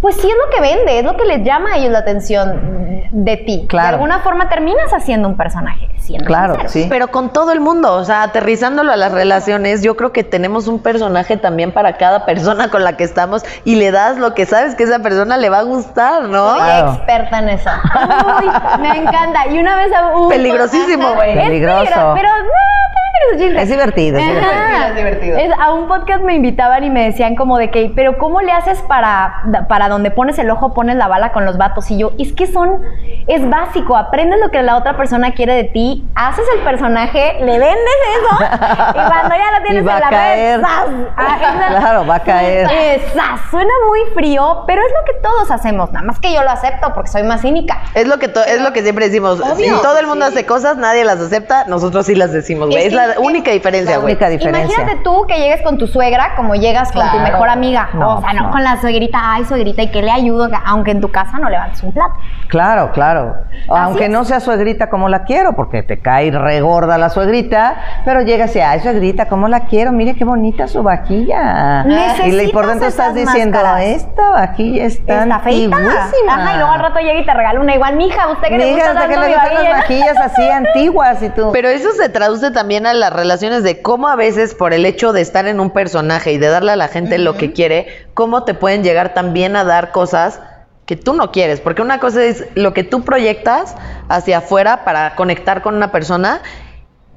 pues 0.01 0.17
sí 0.17 0.29
es 0.29 0.35
lo 0.35 0.55
que 0.55 0.61
vende, 0.61 0.99
es 0.99 1.05
lo 1.05 1.17
que 1.17 1.25
les 1.25 1.45
llama 1.45 1.73
a 1.73 1.77
ellos 1.77 1.91
la 1.93 1.99
atención 2.01 3.09
de 3.13 3.37
ti. 3.39 3.67
Claro. 3.69 3.89
De 3.89 3.95
alguna 3.95 4.21
forma 4.21 4.49
terminas 4.49 4.93
haciendo 4.93 5.27
un 5.29 5.37
personaje, 5.37 5.89
siendo 5.99 6.25
Claro, 6.27 6.55
sincero. 6.55 6.71
sí. 6.71 6.87
Pero 6.89 7.09
con 7.09 7.33
todo 7.33 7.51
el 7.53 7.61
mundo, 7.61 7.93
o 7.95 8.05
sea, 8.05 8.23
aterrizándolo 8.23 8.93
a 8.93 8.97
las 8.97 9.11
relaciones, 9.13 9.83
yo 9.83 9.97
creo 9.97 10.13
que 10.13 10.23
tenemos 10.23 10.69
un 10.69 10.81
personaje 10.81 11.37
también 11.37 11.73
para 11.73 11.97
cada 11.97 12.25
persona 12.25 12.71
con 12.71 12.85
la 12.85 12.97
que 12.97 13.05
estamos 13.05 13.45
y 13.65 13.75
le 13.77 13.91
das 13.91 14.17
lo 14.19 14.33
que 14.35 14.47
sabes 14.47 14.75
que 14.77 14.85
esa 14.85 15.01
persona 15.01 15.37
le 15.39 15.49
va 15.51 15.59
a 15.59 15.63
gustar, 15.63 16.23
¿no? 16.23 16.51
Soy 16.51 16.61
Claro. 16.61 16.93
experta 16.93 17.39
en 17.41 17.49
eso. 17.51 17.71
Uy, 18.41 18.81
me 18.81 18.89
encanta. 18.97 19.47
Y 19.49 19.59
una 19.59 19.77
vez 19.77 19.93
a 19.93 20.17
un 20.17 20.29
Peligrosísimo, 20.29 21.15
güey. 21.15 21.37
Es 21.37 21.45
peligroso, 21.45 22.13
pero 22.15 22.29
no, 22.29 22.90
Es 23.33 23.39
divertido, 23.39 23.61
es 23.61 23.69
divertido. 23.69 24.19
Es 24.19 24.95
divertido. 24.97 25.39
Es- 25.39 25.53
a 25.61 25.73
un 25.73 25.89
podcast 25.89 26.23
me 26.23 26.35
invitaban 26.35 26.83
y 26.85 26.91
me 26.91 27.05
decían 27.05 27.37
como 27.37 27.59
de 27.59 27.71
que, 27.71 27.93
pero 27.95 28.19
¿cómo 28.19 28.41
le 28.41 28.53
haces 28.53 28.81
para, 28.83 29.43
para 29.69 29.89
donde 29.89 30.11
pones 30.11 30.39
el 30.39 30.51
ojo, 30.51 30.73
pones 30.75 30.97
la 30.97 31.09
bala 31.09 31.33
con 31.33 31.45
los 31.45 31.59
vatos? 31.59 31.91
Y 31.91 31.99
yo, 31.99 32.13
es 32.19 32.33
que 32.33 32.47
son, 32.47 32.83
es 33.27 33.49
básico, 33.49 33.97
aprendes 33.97 34.41
lo 34.41 34.51
que 34.51 34.63
la 34.63 34.77
otra 34.77 34.97
persona 34.97 35.33
quiere 35.33 35.55
de 35.55 35.65
ti, 35.65 36.05
haces 36.15 36.45
el 36.57 36.61
personaje, 36.63 37.35
le 37.41 37.59
vendes 37.59 37.95
eso, 38.19 38.45
y 38.91 38.93
cuando 38.93 39.35
ya 39.37 39.59
lo 39.59 39.65
tienes 39.65 39.83
Y 39.83 39.87
va 39.87 39.93
en 39.93 39.97
a 39.99 40.01
la 40.01 40.11
caer. 40.11 40.61
red, 40.61 40.67
¡zas! 40.67 40.87
Ah, 41.17 41.37
Claro, 41.71 42.07
va 42.07 42.15
a 42.17 42.21
caer. 42.21 42.69
¡zas! 43.15 43.41
Suena 43.51 43.73
muy 43.89 44.01
frío, 44.15 44.65
pero 44.67 44.81
es 44.83 44.93
lo 44.93 45.05
que 45.05 45.21
todos 45.21 45.51
hacemos, 45.51 45.93
nada 45.93 46.05
más 46.07 46.19
que 46.21 46.33
yo 46.33 46.43
lo 46.43 46.51
acepto 46.51 46.93
porque 46.95 47.11
soy 47.11 47.23
más 47.25 47.41
cínica. 47.43 47.83
Es 47.95 48.07
lo 48.07 48.19
que 48.19 48.29
to- 48.29 48.45
es 48.45 48.61
lo 48.61 48.73
que 48.73 48.83
siempre 48.83 49.07
decimos. 49.07 49.41
Obvio. 49.41 49.77
si 49.77 49.83
todo 49.83 49.99
el 49.99 50.07
mundo 50.07 50.25
hace 50.25 50.47
cosas, 50.47 50.77
nadie 50.77 51.05
las 51.05 51.21
acepta, 51.21 51.65
nosotros 51.67 52.07
sí 52.07 52.15
las 52.15 52.33
decimos, 52.33 52.69
güey. 52.69 52.87
Es 52.87 52.93
Es, 52.93 52.99
que- 52.99 53.10
la 53.15 53.21
única 53.21 53.51
diferencia, 53.51 53.97
güey. 53.99 54.13
única 54.13 54.29
diferencia. 54.29 54.75
Imagínate 54.75 55.03
tú 55.05 55.27
que 55.27 55.39
llegues 55.39 55.63
con 55.63 55.79
tu 55.79 55.87
suegra 55.87 56.35
como 56.37 56.55
llegas 56.55 56.91
con 56.93 57.09
tu 57.11 57.19
mejor 57.19 57.49
amiga. 57.49 57.91
No, 57.95 58.17
o 58.17 58.21
sea, 58.21 58.33
no, 58.33 58.45
no. 58.45 58.51
con 58.51 58.65
la 58.65 58.81
suegrita, 58.81 59.19
ay, 59.23 59.45
suegrita, 59.45 59.83
¿y 59.83 59.89
qué 59.91 60.03
le 60.03 60.11
ayudo? 60.11 60.49
Aunque 60.65 60.93
en 60.93 61.01
tu 61.01 61.11
casa 61.11 61.39
no 61.39 61.51
levantes 61.51 61.83
un 61.83 61.93
plato. 61.93 62.15
Claro, 62.49 62.93
claro. 62.93 63.37
Aunque 63.69 64.05
es. 64.07 64.11
no 64.11 64.25
sea 64.25 64.41
suegrita 64.41 64.89
como 64.89 65.09
la 65.09 65.25
quiero, 65.25 65.55
porque 65.55 65.83
te 65.83 66.01
cae 66.01 66.31
regorda 66.31 66.99
la 66.99 67.11
suegrita, 67.11 67.77
pero 68.05 68.23
llegas 68.23 68.55
y, 68.57 68.61
ay, 68.61 68.81
suegrita, 68.81 69.27
¿cómo 69.27 69.49
la 69.49 69.61
quiero? 69.61 69.93
Mire 69.93 70.15
qué 70.15 70.25
bonita 70.25 70.67
su 70.67 70.83
vajilla. 70.83 71.85
Necesitas 71.85 72.49
y 72.49 72.53
por 72.53 72.67
dentro 72.67 72.89
estás 72.89 73.15
diciendo, 73.15 73.59
máscaras. 73.59 73.85
esta 73.85 74.31
vajilla 74.31 74.85
está, 74.85 75.23
antiguísima. 75.23 76.09
Ajá, 76.29 76.55
y 76.55 76.57
luego 76.57 76.73
al 76.73 76.81
rato 76.81 76.99
llega 77.01 77.21
y 77.21 77.27
te 77.27 77.35
regala 77.35 77.61
una 77.61 77.75
igual. 77.75 77.97
Mija, 77.97 78.29
¿usted 78.31 78.49
que 78.49 78.59
le 78.59 78.65
Mija, 78.73 78.75
gusta 78.75 78.91
hasta 78.91 79.09
que 79.09 79.17
le 79.17 79.27
gustan 79.29 79.45
las 79.45 79.53
vajilla? 79.55 79.77
vajillas 79.77 80.17
así 80.19 80.49
antiguas 80.49 81.23
y 81.23 81.29
tú. 81.31 81.51
Pero 81.53 81.69
eso 81.69 81.91
se 81.93 82.09
traduce 82.09 82.51
también 82.51 82.87
a 82.87 82.95
las 83.01 83.13
relaciones 83.13 83.65
de 83.65 83.83
cómo 83.83 84.09
a 84.09 84.15
veces 84.15 84.55
por 84.55 84.73
el 84.73 84.87
hecho 84.87 85.13
de 85.13 85.23
estar 85.23 85.49
en 85.49 85.59
un 85.59 85.71
personaje 85.71 86.33
y 86.33 86.39
de 86.39 86.47
darle 86.47 86.73
a 86.73 86.77
la 86.77 86.89
gente 86.89 87.19
lo 87.19 87.37
que 87.37 87.53
quiere, 87.53 87.89
cómo 88.15 88.45
te 88.45 88.55
pueden 88.55 88.85
llegar 88.85 89.15
también 89.15 89.57
a 89.57 89.65
dar 89.65 89.91
cosas 89.91 90.41
que 90.87 90.97
tú 90.97 91.15
no 91.15 91.31
quieres, 91.33 91.61
porque 91.61 91.83
una 91.83 92.01
cosa 92.01 92.25
es 92.25 92.47
lo 92.55 92.75
que 92.75 92.85
tú 92.85 93.05
proyectas 93.05 93.77
hacia 94.09 94.39
afuera 94.39 94.85
para 94.85 95.15
conectar 95.15 95.63
con 95.63 95.77
una 95.77 95.93
persona, 95.93 96.43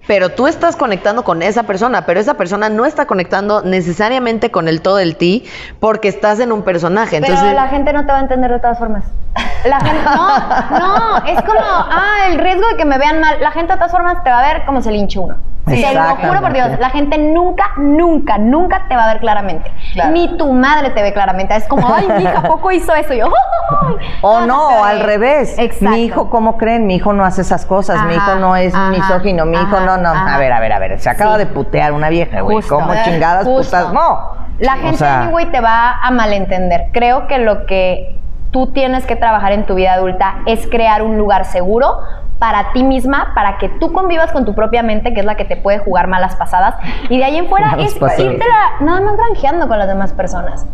pero 0.08 0.30
tú 0.30 0.48
estás 0.48 0.75
conectando 0.75 1.24
con 1.24 1.42
esa 1.42 1.63
persona, 1.63 2.06
pero 2.06 2.20
esa 2.20 2.34
persona 2.36 2.70
no 2.70 2.86
está 2.86 3.06
conectando 3.06 3.62
necesariamente 3.62 4.51
con 4.51 4.68
el 4.68 4.82
todo 4.82 4.98
del 4.98 5.16
ti 5.16 5.46
porque 5.80 6.08
estás 6.08 6.39
en 6.39 6.51
un 6.51 6.63
personaje. 6.63 7.22
Pero 7.22 7.54
la 7.54 7.68
gente 7.68 7.94
no 7.94 8.06
te 8.06 8.12
va 8.12 8.18
a 8.18 8.22
entender 8.22 8.51
de 8.51 8.60
todas 8.60 8.80
formas. 8.80 9.04
La 9.66 9.80
gente, 9.80 10.04
no, 10.04 10.77
no, 10.77 11.25
es 11.25 11.42
como, 11.42 11.60
ah, 11.62 12.27
el 12.27 12.38
riesgo 12.38 12.68
de 12.68 12.75
que 12.75 12.84
me 12.84 12.98
vean 12.98 13.22
mal. 13.22 13.38
La 13.39 13.51
gente 13.51 13.72
de 13.72 13.77
todas 13.77 13.94
formas 13.94 14.22
te 14.24 14.30
va 14.30 14.39
a 14.39 14.54
ver 14.54 14.66
como 14.66 14.82
se 14.82 14.92
linche 14.92 15.18
uno. 15.18 15.38
Te 15.66 15.94
lo 15.94 16.16
juro 16.18 16.42
por 16.42 16.51
Dios, 16.51 16.77
la 16.77 16.89
gente 16.89 17.18
nunca, 17.18 17.72
nunca, 17.77 18.38
nunca 18.38 18.86
te 18.89 18.96
va 18.98 19.06
a 19.06 19.13
ver 19.13 19.22
claramente. 19.22 19.72
Claro. 19.94 20.12
Ni 20.12 20.38
tu 20.38 20.51
madre 20.51 20.89
te 20.89 21.01
ve 21.01 21.13
claramente. 21.13 21.56
Es 21.56 21.66
como, 21.70 21.88
ay, 21.94 22.06
mi 22.18 22.24
hija, 22.24 22.39
¿a 22.39 22.44
poco 22.44 22.70
hizo 22.72 22.94
eso? 22.94 23.13
Y 23.13 23.20
yo, 23.20 23.27
"Ay". 23.27 23.96
O 24.22 24.42
No, 24.42 24.84
al 24.84 25.00
revés. 25.00 25.58
Exacto. 25.58 25.96
Mi 25.96 26.04
hijo, 26.04 26.30
¿cómo 26.30 26.58
creen? 26.58 26.86
Mi 26.86 26.96
hijo 26.96 27.13
no 27.13 27.24
hace 27.24 27.42
esas 27.42 27.66
cosas. 27.66 28.04
mi 28.06 28.16
hijo 28.16 28.36
no 28.36 28.58
es 28.58 28.75
ajá, 28.75 28.89
misógino. 28.89 29.46
Mi 29.46 29.58
hijo 29.58 29.77
ajá, 29.77 29.86
no, 29.86 29.93
no. 29.98 30.10
ajá. 30.10 30.36
A 30.36 30.38
ver, 30.40 30.52
a 30.52 30.60
ver, 30.60 30.74
a 30.74 30.80
ver. 30.80 31.00
Se 31.00 31.10
acaba 31.10 31.34
Sí. 31.34 31.40
de 31.40 31.46
putear 31.48 31.92
una 31.94 32.10
vieja, 32.10 32.42
güey. 32.42 32.62
¿Cómo 32.62 32.94
chingadas 33.04 33.46
Justo. 33.46 33.78
putas? 33.78 33.94
No. 33.94 34.44
La 34.60 34.74
O 34.76 34.78
gente, 34.78 34.98
sea, 34.98 35.28
güey, 35.32 35.52
te 35.52 35.60
va 35.62 35.98
a 36.02 36.12
malentender. 36.12 36.86
Creo 36.94 37.28
que 37.28 37.40
lo 37.40 37.66
que 37.66 38.20
tú 38.52 38.72
tienes 38.72 39.06
que 39.06 39.16
trabajar 39.16 39.52
en 39.52 39.66
tu 39.66 39.74
vida 39.76 39.94
adulta 39.94 40.36
es 40.46 40.68
crear 40.68 41.02
un 41.02 41.18
lugar 41.18 41.46
seguro 41.46 41.98
para 42.40 42.72
ti 42.74 42.84
misma, 42.84 43.32
para 43.36 43.58
que 43.58 43.70
tú 43.70 43.92
convivas 43.94 44.32
con 44.32 44.46
tu 44.46 44.54
propia 44.54 44.84
mente, 44.84 45.14
que 45.14 45.22
es 45.22 45.26
la 45.26 45.36
que 45.36 45.46
te 45.46 45.56
puede 45.56 45.80
jugar 45.80 46.08
malas 46.08 46.36
pasadas. 46.36 46.76
Y 47.10 47.18
de 47.18 47.24
ahí 47.24 47.38
en 47.38 47.48
fuera 47.48 47.68
Malas 47.72 47.96
es 47.96 48.20
irte 48.20 48.46
nada 48.82 49.02
más 49.02 49.16
granjeando 49.18 49.68
con 49.68 49.80
las 49.80 49.88
demás 49.88 50.14
personas. 50.14 50.66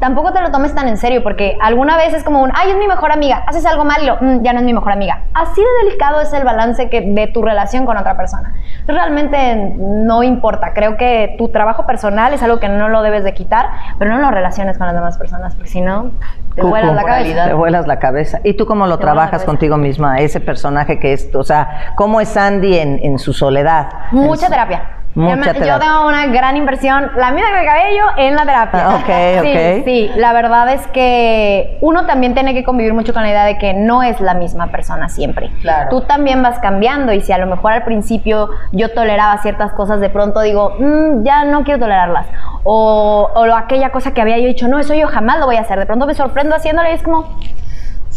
Tampoco 0.00 0.32
te 0.32 0.40
lo 0.40 0.50
tomes 0.52 0.74
tan 0.74 0.86
en 0.88 0.96
serio, 0.96 1.22
porque 1.22 1.56
alguna 1.60 1.96
vez 1.96 2.14
es 2.14 2.22
como 2.22 2.40
un, 2.42 2.52
ay, 2.54 2.70
es 2.70 2.76
mi 2.76 2.86
mejor 2.86 3.10
amiga, 3.12 3.42
haces 3.46 3.66
algo 3.66 3.84
mal 3.84 4.00
y 4.02 4.06
lo, 4.06 4.16
"Mm, 4.20 4.42
ya 4.42 4.52
no 4.52 4.60
es 4.60 4.64
mi 4.64 4.72
mejor 4.72 4.92
amiga. 4.92 5.22
Así 5.34 5.60
de 5.60 5.84
delicado 5.86 6.20
es 6.20 6.32
el 6.32 6.44
balance 6.44 6.88
que, 6.88 7.00
de 7.00 7.26
tu 7.26 7.42
relación 7.42 7.84
con 7.84 7.96
otra 7.96 8.16
persona. 8.16 8.54
Realmente 8.86 9.74
no 9.76 10.22
importa. 10.22 10.72
Creo 10.72 10.96
que 10.96 11.34
tu 11.38 11.48
trabajo 11.48 11.86
personal 11.86 12.32
es 12.32 12.42
algo 12.42 12.58
que 12.60 12.68
no 12.68 12.88
lo 12.88 13.02
debes 13.02 13.24
de 13.24 13.34
quitar, 13.34 13.66
pero 13.98 14.10
no 14.12 14.18
lo 14.18 14.30
relaciones 14.30 14.78
con 14.78 14.86
las 14.86 14.94
demás 14.94 15.18
personas, 15.18 15.54
porque 15.54 15.68
si 15.70 15.80
no, 15.80 16.10
te 16.54 16.62
Cucu, 16.62 16.68
vuelas 16.70 16.94
la 16.94 17.02
cabeza. 17.04 17.44
Te 17.46 17.54
vuelas 17.54 17.86
la 17.86 17.98
cabeza. 17.98 18.40
¿Y 18.44 18.54
tú 18.54 18.66
cómo 18.66 18.86
lo 18.86 18.98
Te 18.98 19.02
trabajas 19.02 19.44
contigo 19.44 19.76
misma? 19.76 20.18
Ese 20.18 20.40
personaje 20.40 20.98
que 20.98 21.12
es, 21.12 21.28
o 21.34 21.44
sea, 21.44 21.92
¿cómo 21.96 22.20
es 22.20 22.36
Andy 22.36 22.78
en, 22.78 22.98
en 23.02 23.18
su 23.18 23.32
soledad? 23.32 23.88
En 24.12 24.18
Mucha 24.18 24.46
su- 24.46 24.52
terapia. 24.52 24.82
Mucha 25.14 25.52
Yo 25.52 25.78
tengo 25.80 26.06
una 26.06 26.26
gran 26.26 26.56
inversión, 26.56 27.10
la 27.16 27.32
misma 27.32 27.48
que 27.50 27.60
el 27.60 27.66
cabello, 27.66 28.04
en 28.18 28.36
la 28.36 28.44
terapia. 28.44 28.86
Ah, 28.86 28.96
ok, 28.96 29.42
sí, 29.42 29.50
ok. 29.50 29.84
Sí, 29.84 30.10
la 30.16 30.32
verdad 30.32 30.72
es 30.72 30.86
que 30.88 31.78
uno 31.80 32.06
también 32.06 32.34
tiene 32.34 32.54
que 32.54 32.62
convivir 32.62 32.94
mucho 32.94 33.12
con 33.12 33.22
la 33.22 33.30
idea 33.30 33.44
de 33.44 33.58
que 33.58 33.74
no 33.74 34.02
es 34.02 34.20
la 34.20 34.34
misma 34.34 34.68
persona 34.68 35.08
siempre. 35.08 35.50
Claro. 35.60 35.88
Tú 35.90 36.02
también 36.02 36.42
vas 36.42 36.58
cambiando 36.60 37.12
y 37.12 37.20
si 37.20 37.32
a 37.32 37.38
lo 37.38 37.46
mejor 37.46 37.72
al 37.72 37.82
principio 37.84 38.50
yo 38.72 38.92
toleraba 38.92 39.38
ciertas 39.38 39.72
cosas, 39.72 39.98
de 40.00 40.10
pronto 40.10 40.40
digo, 40.40 40.74
"Mm, 40.78 41.24
ya 41.24 41.44
no 41.44 41.64
quiero 41.64 41.80
tolerarlas. 41.80 42.26
O, 42.62 43.28
o 43.34 43.44
aquella 43.56 43.90
cosa 43.90 44.12
que 44.12 44.20
había 44.20 44.38
yo 44.38 44.46
dicho, 44.46 44.68
no, 44.68 44.78
eso 44.78 44.94
yo 44.94 45.08
jamás 45.08 45.38
lo 45.40 45.46
voy 45.46 45.56
a 45.56 45.62
hacer. 45.62 45.78
De 45.78 45.86
pronto 45.86 46.06
me 46.06 46.14
sorprendo 46.14 46.54
haciéndolo 46.54 46.88
y 46.90 46.92
es 46.92 47.02
como, 47.02 47.26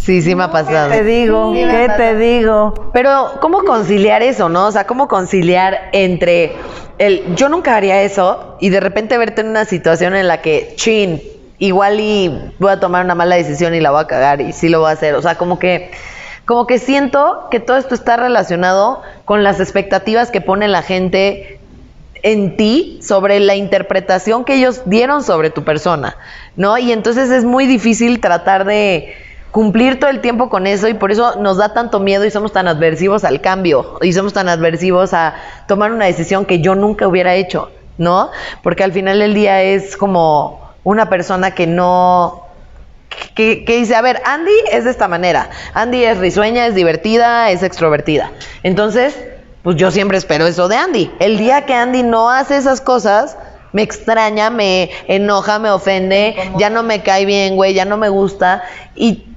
Sí, 0.03 0.23
sí 0.23 0.33
me 0.33 0.43
ha 0.43 0.51
pasado. 0.51 0.89
¿Qué 0.89 0.97
te 0.97 1.03
digo? 1.03 1.53
Sí, 1.53 1.61
¿Qué 1.61 1.89
te 1.95 2.15
digo? 2.15 2.89
Pero, 2.91 3.33
¿cómo 3.39 3.63
conciliar 3.63 4.23
eso, 4.23 4.49
no? 4.49 4.67
O 4.67 4.71
sea, 4.71 4.87
¿cómo 4.87 5.07
conciliar 5.07 5.89
entre 5.91 6.53
el 6.97 7.35
yo 7.35 7.49
nunca 7.49 7.75
haría 7.75 8.01
eso 8.01 8.57
y 8.59 8.69
de 8.69 8.79
repente 8.79 9.17
verte 9.17 9.41
en 9.41 9.47
una 9.47 9.65
situación 9.65 10.15
en 10.15 10.27
la 10.27 10.41
que, 10.41 10.73
chin, 10.75 11.21
igual 11.59 11.99
y 11.99 12.51
voy 12.57 12.71
a 12.71 12.79
tomar 12.79 13.05
una 13.05 13.13
mala 13.13 13.35
decisión 13.35 13.75
y 13.75 13.79
la 13.79 13.91
voy 13.91 14.01
a 14.01 14.07
cagar 14.07 14.41
y 14.41 14.53
sí 14.53 14.69
lo 14.69 14.79
voy 14.79 14.89
a 14.89 14.93
hacer? 14.93 15.13
O 15.13 15.21
sea, 15.21 15.35
como 15.35 15.59
que, 15.59 15.91
como 16.45 16.65
que 16.65 16.79
siento 16.79 17.47
que 17.51 17.59
todo 17.59 17.77
esto 17.77 17.93
está 17.93 18.17
relacionado 18.17 19.03
con 19.25 19.43
las 19.43 19.59
expectativas 19.59 20.31
que 20.31 20.41
pone 20.41 20.67
la 20.67 20.81
gente 20.81 21.59
en 22.23 22.57
ti 22.57 22.99
sobre 23.03 23.39
la 23.39 23.55
interpretación 23.55 24.45
que 24.45 24.55
ellos 24.55 24.81
dieron 24.85 25.23
sobre 25.23 25.51
tu 25.51 25.63
persona, 25.63 26.17
¿no? 26.55 26.77
Y 26.79 26.91
entonces 26.91 27.29
es 27.29 27.45
muy 27.45 27.67
difícil 27.67 28.19
tratar 28.19 28.65
de 28.65 29.13
cumplir 29.51 29.99
todo 29.99 30.09
el 30.09 30.21
tiempo 30.21 30.49
con 30.49 30.65
eso 30.65 30.87
y 30.87 30.93
por 30.93 31.11
eso 31.11 31.35
nos 31.35 31.57
da 31.57 31.73
tanto 31.73 31.99
miedo 31.99 32.25
y 32.25 32.31
somos 32.31 32.53
tan 32.53 32.67
adversivos 32.67 33.23
al 33.23 33.41
cambio 33.41 33.97
y 34.01 34.13
somos 34.13 34.33
tan 34.33 34.49
adversivos 34.49 35.13
a 35.13 35.35
tomar 35.67 35.91
una 35.91 36.05
decisión 36.05 36.45
que 36.45 36.61
yo 36.61 36.75
nunca 36.75 37.07
hubiera 37.07 37.35
hecho, 37.35 37.71
¿no? 37.97 38.31
Porque 38.63 38.83
al 38.83 38.93
final 38.93 39.19
del 39.19 39.33
día 39.33 39.61
es 39.61 39.97
como 39.97 40.61
una 40.83 41.09
persona 41.09 41.51
que 41.51 41.67
no 41.67 42.45
que, 43.35 43.65
que 43.65 43.75
dice, 43.75 43.95
a 43.95 44.01
ver, 44.01 44.21
Andy 44.25 44.53
es 44.71 44.85
de 44.85 44.91
esta 44.91 45.09
manera. 45.09 45.49
Andy 45.73 46.03
es 46.05 46.17
risueña, 46.17 46.65
es 46.65 46.75
divertida, 46.75 47.51
es 47.51 47.61
extrovertida. 47.61 48.31
Entonces, 48.63 49.19
pues 49.63 49.75
yo 49.75 49.91
siempre 49.91 50.17
espero 50.17 50.47
eso 50.47 50.69
de 50.69 50.77
Andy. 50.77 51.11
El 51.19 51.37
día 51.37 51.65
que 51.65 51.73
Andy 51.73 52.03
no 52.03 52.29
hace 52.29 52.55
esas 52.55 52.79
cosas, 52.79 53.37
me 53.73 53.81
extraña, 53.81 54.49
me 54.49 54.89
enoja, 55.07 55.59
me 55.59 55.69
ofende, 55.69 56.35
ya 56.57 56.69
no 56.69 56.83
me 56.83 57.03
cae 57.03 57.25
bien, 57.25 57.55
güey, 57.55 57.73
ya 57.73 57.85
no 57.85 57.97
me 57.97 58.09
gusta. 58.09 58.63
Y 58.95 59.30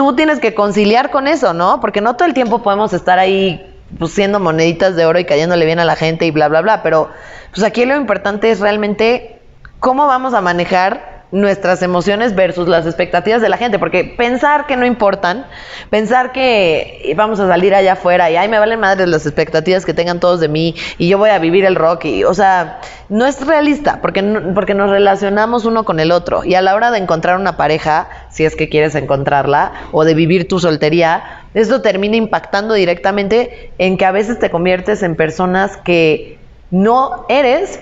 tú 0.00 0.16
tienes 0.16 0.40
que 0.40 0.54
conciliar 0.54 1.10
con 1.10 1.28
eso, 1.28 1.52
¿no? 1.52 1.78
Porque 1.78 2.00
no 2.00 2.16
todo 2.16 2.26
el 2.26 2.32
tiempo 2.32 2.62
podemos 2.62 2.94
estar 2.94 3.18
ahí 3.18 3.70
pues, 3.98 4.12
siendo 4.12 4.40
moneditas 4.40 4.96
de 4.96 5.04
oro 5.04 5.18
y 5.18 5.26
cayéndole 5.26 5.66
bien 5.66 5.78
a 5.78 5.84
la 5.84 5.94
gente 5.94 6.24
y 6.24 6.30
bla, 6.30 6.48
bla, 6.48 6.62
bla. 6.62 6.82
Pero 6.82 7.10
pues 7.52 7.62
aquí 7.64 7.84
lo 7.84 7.94
importante 7.96 8.50
es 8.50 8.60
realmente 8.60 9.42
cómo 9.78 10.06
vamos 10.06 10.32
a 10.32 10.40
manejar 10.40 11.09
nuestras 11.32 11.82
emociones 11.82 12.34
versus 12.34 12.66
las 12.66 12.86
expectativas 12.86 13.40
de 13.40 13.48
la 13.48 13.56
gente, 13.56 13.78
porque 13.78 14.04
pensar 14.04 14.66
que 14.66 14.76
no 14.76 14.84
importan, 14.84 15.46
pensar 15.88 16.32
que 16.32 17.12
vamos 17.16 17.38
a 17.40 17.46
salir 17.46 17.74
allá 17.74 17.92
afuera 17.92 18.30
y 18.30 18.36
ay 18.36 18.48
me 18.48 18.58
valen 18.58 18.80
madres 18.80 19.08
las 19.08 19.26
expectativas 19.26 19.84
que 19.84 19.94
tengan 19.94 20.18
todos 20.18 20.40
de 20.40 20.48
mí 20.48 20.74
y 20.98 21.08
yo 21.08 21.18
voy 21.18 21.30
a 21.30 21.38
vivir 21.38 21.64
el 21.64 21.76
rock 21.76 22.06
y 22.06 22.24
o 22.24 22.34
sea, 22.34 22.80
no 23.08 23.26
es 23.26 23.44
realista, 23.46 24.00
porque 24.02 24.22
porque 24.54 24.74
nos 24.74 24.90
relacionamos 24.90 25.64
uno 25.64 25.84
con 25.84 26.00
el 26.00 26.10
otro 26.10 26.44
y 26.44 26.54
a 26.54 26.62
la 26.62 26.74
hora 26.74 26.90
de 26.90 26.98
encontrar 26.98 27.38
una 27.38 27.56
pareja, 27.56 28.08
si 28.30 28.44
es 28.44 28.56
que 28.56 28.68
quieres 28.68 28.94
encontrarla 28.94 29.72
o 29.92 30.04
de 30.04 30.14
vivir 30.14 30.48
tu 30.48 30.58
soltería, 30.58 31.44
esto 31.54 31.80
termina 31.82 32.16
impactando 32.16 32.74
directamente 32.74 33.72
en 33.78 33.96
que 33.96 34.04
a 34.04 34.12
veces 34.12 34.38
te 34.38 34.50
conviertes 34.50 35.02
en 35.02 35.16
personas 35.16 35.76
que 35.76 36.38
no 36.70 37.26
eres 37.28 37.80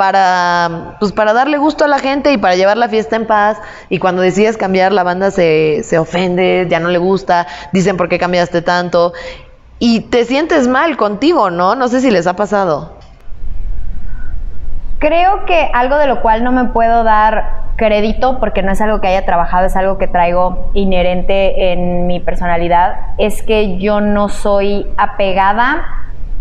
para, 0.00 0.96
pues 0.98 1.12
para 1.12 1.34
darle 1.34 1.58
gusto 1.58 1.84
a 1.84 1.86
la 1.86 1.98
gente 1.98 2.32
y 2.32 2.38
para 2.38 2.56
llevar 2.56 2.78
la 2.78 2.88
fiesta 2.88 3.16
en 3.16 3.26
paz. 3.26 3.60
Y 3.90 3.98
cuando 3.98 4.22
decides 4.22 4.56
cambiar, 4.56 4.92
la 4.92 5.02
banda 5.02 5.30
se, 5.30 5.82
se 5.84 5.98
ofende, 5.98 6.66
ya 6.70 6.80
no 6.80 6.88
le 6.88 6.96
gusta, 6.96 7.46
dicen 7.74 7.98
por 7.98 8.08
qué 8.08 8.18
cambiaste 8.18 8.62
tanto. 8.62 9.12
Y 9.78 10.00
te 10.08 10.24
sientes 10.24 10.68
mal 10.68 10.96
contigo, 10.96 11.50
¿no? 11.50 11.74
No 11.74 11.88
sé 11.88 12.00
si 12.00 12.10
les 12.10 12.26
ha 12.26 12.34
pasado. 12.34 12.96
Creo 15.00 15.44
que 15.44 15.68
algo 15.74 15.98
de 15.98 16.06
lo 16.06 16.22
cual 16.22 16.44
no 16.44 16.52
me 16.52 16.64
puedo 16.70 17.04
dar 17.04 17.60
crédito, 17.76 18.38
porque 18.40 18.62
no 18.62 18.72
es 18.72 18.80
algo 18.80 19.02
que 19.02 19.08
haya 19.08 19.26
trabajado, 19.26 19.66
es 19.66 19.76
algo 19.76 19.98
que 19.98 20.08
traigo 20.08 20.70
inherente 20.72 21.72
en 21.72 22.06
mi 22.06 22.20
personalidad, 22.20 23.00
es 23.18 23.42
que 23.42 23.76
yo 23.76 24.00
no 24.00 24.30
soy 24.30 24.86
apegada 24.96 25.84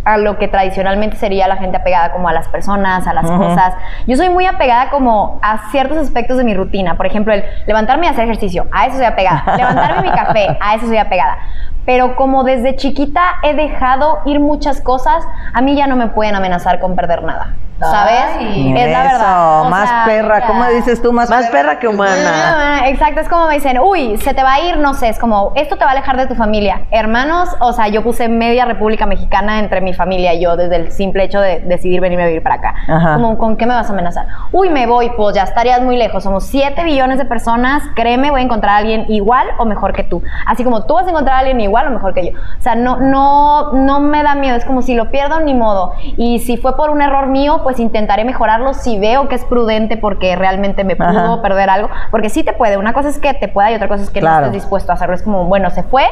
a 0.09 0.17
lo 0.17 0.39
que 0.39 0.47
tradicionalmente 0.47 1.17
sería 1.17 1.47
la 1.47 1.57
gente 1.57 1.77
apegada 1.77 2.11
como 2.11 2.29
a 2.29 2.33
las 2.33 2.47
personas, 2.47 3.05
a 3.05 3.13
las 3.13 3.29
cosas. 3.29 3.75
Yo 4.07 4.15
soy 4.15 4.29
muy 4.29 4.47
apegada 4.47 4.89
como 4.89 5.39
a 5.43 5.69
ciertos 5.69 5.97
aspectos 5.99 6.37
de 6.37 6.43
mi 6.43 6.55
rutina. 6.55 6.95
Por 6.95 7.05
ejemplo, 7.05 7.31
el 7.31 7.43
levantarme 7.67 8.07
y 8.07 8.09
hacer 8.09 8.23
ejercicio, 8.23 8.65
a 8.71 8.87
eso 8.87 8.95
soy 8.97 9.05
apegada. 9.05 9.43
Levantarme 9.57 10.09
mi 10.09 10.15
café, 10.15 10.57
a 10.59 10.75
eso 10.75 10.87
soy 10.87 10.97
apegada. 10.97 11.37
Pero 11.85 12.15
como 12.15 12.43
desde 12.43 12.75
chiquita 12.75 13.21
he 13.43 13.53
dejado 13.53 14.19
ir 14.25 14.39
muchas 14.39 14.81
cosas, 14.81 15.23
a 15.53 15.61
mí 15.61 15.75
ya 15.75 15.85
no 15.85 15.95
me 15.95 16.07
pueden 16.07 16.33
amenazar 16.33 16.79
con 16.79 16.95
perder 16.95 17.23
nada. 17.23 17.53
¿Sabes? 17.79 18.23
Ay. 18.39 18.73
es 18.77 18.91
la 18.91 19.05
Eso, 19.05 19.11
verdad. 19.13 19.61
O 19.61 19.69
más 19.69 19.89
sea, 19.89 20.03
perra. 20.05 20.47
¿Cómo 20.47 20.65
dices 20.65 21.01
tú? 21.01 21.13
Más, 21.13 21.29
Más 21.29 21.47
perra 21.47 21.79
que 21.79 21.87
humana. 21.87 22.87
Exacto, 22.87 23.21
es 23.21 23.29
como 23.29 23.47
me 23.47 23.55
dicen, 23.55 23.79
uy, 23.79 24.17
se 24.17 24.33
te 24.33 24.43
va 24.43 24.53
a 24.53 24.59
ir, 24.61 24.77
no 24.77 24.93
sé, 24.93 25.09
es 25.09 25.19
como, 25.19 25.51
esto 25.55 25.77
te 25.77 25.83
va 25.83 25.91
a 25.91 25.93
alejar 25.93 26.17
de 26.17 26.27
tu 26.27 26.35
familia. 26.35 26.81
Hermanos, 26.91 27.49
o 27.59 27.73
sea, 27.73 27.87
yo 27.87 28.03
puse 28.03 28.27
media 28.27 28.65
República 28.65 29.05
Mexicana 29.05 29.59
entre 29.59 29.81
mi 29.81 29.93
familia 29.93 30.33
y 30.33 30.41
yo 30.41 30.55
desde 30.57 30.75
el 30.75 30.91
simple 30.91 31.23
hecho 31.23 31.39
de 31.39 31.59
decidir 31.61 32.01
venirme 32.01 32.23
a 32.23 32.27
vivir 32.27 32.43
para 32.43 32.55
acá. 32.55 32.75
Ajá. 32.87 33.13
Como, 33.15 33.37
¿con 33.37 33.57
qué 33.57 33.65
me 33.65 33.73
vas 33.73 33.89
a 33.89 33.93
amenazar? 33.93 34.27
Uy, 34.51 34.69
me 34.69 34.85
voy, 34.87 35.11
pues 35.15 35.35
ya 35.35 35.43
estarías 35.43 35.81
muy 35.81 35.97
lejos. 35.97 36.23
Somos 36.23 36.45
7 36.45 36.83
billones 36.83 37.17
de 37.17 37.25
personas, 37.25 37.83
créeme, 37.95 38.31
voy 38.31 38.41
a 38.41 38.43
encontrar 38.43 38.75
a 38.75 38.77
alguien 38.77 39.05
igual 39.09 39.47
o 39.57 39.65
mejor 39.65 39.93
que 39.93 40.03
tú. 40.03 40.21
Así 40.45 40.63
como 40.63 40.85
tú 40.85 40.95
vas 40.95 41.05
a 41.05 41.09
encontrar 41.09 41.35
a 41.35 41.39
alguien 41.39 41.59
igual 41.61 41.87
o 41.87 41.91
mejor 41.91 42.13
que 42.13 42.31
yo. 42.31 42.39
O 42.39 42.61
sea, 42.61 42.75
no, 42.75 42.97
no, 42.97 43.73
no 43.73 43.99
me 43.99 44.23
da 44.23 44.35
miedo, 44.35 44.55
es 44.55 44.65
como 44.65 44.81
si 44.81 44.95
lo 44.95 45.11
pierdo, 45.11 45.39
ni 45.39 45.53
modo. 45.53 45.93
Y 46.17 46.39
si 46.39 46.57
fue 46.57 46.75
por 46.75 46.89
un 46.89 47.01
error 47.01 47.27
mío, 47.27 47.61
pues 47.63 47.68
intentaré 47.77 48.23
mejorarlo 48.25 48.73
si 48.73 48.97
veo 48.97 49.27
que 49.27 49.35
es 49.35 49.45
prudente 49.45 49.97
porque 49.97 50.35
realmente 50.35 50.83
me 50.83 50.95
pudo 50.95 51.07
Ajá. 51.33 51.41
perder 51.43 51.69
algo. 51.69 51.89
Porque 52.09 52.29
sí 52.29 52.43
te 52.43 52.53
puede, 52.53 52.77
una 52.77 52.93
cosa 52.93 53.09
es 53.09 53.19
que 53.19 53.33
te 53.33 53.47
pueda 53.49 53.69
y 53.71 53.75
otra 53.75 53.87
cosa 53.87 54.01
es 54.03 54.09
que 54.09 54.21
Claro. 54.21 54.39
no 54.39 54.45
estés 54.47 54.63
dispuesto 54.63 54.91
a 54.91 54.95
hacerlo. 54.95 55.13
Es 55.15 55.21
como, 55.23 55.45
bueno, 55.45 55.69
se 55.69 55.83
fue, 55.83 56.05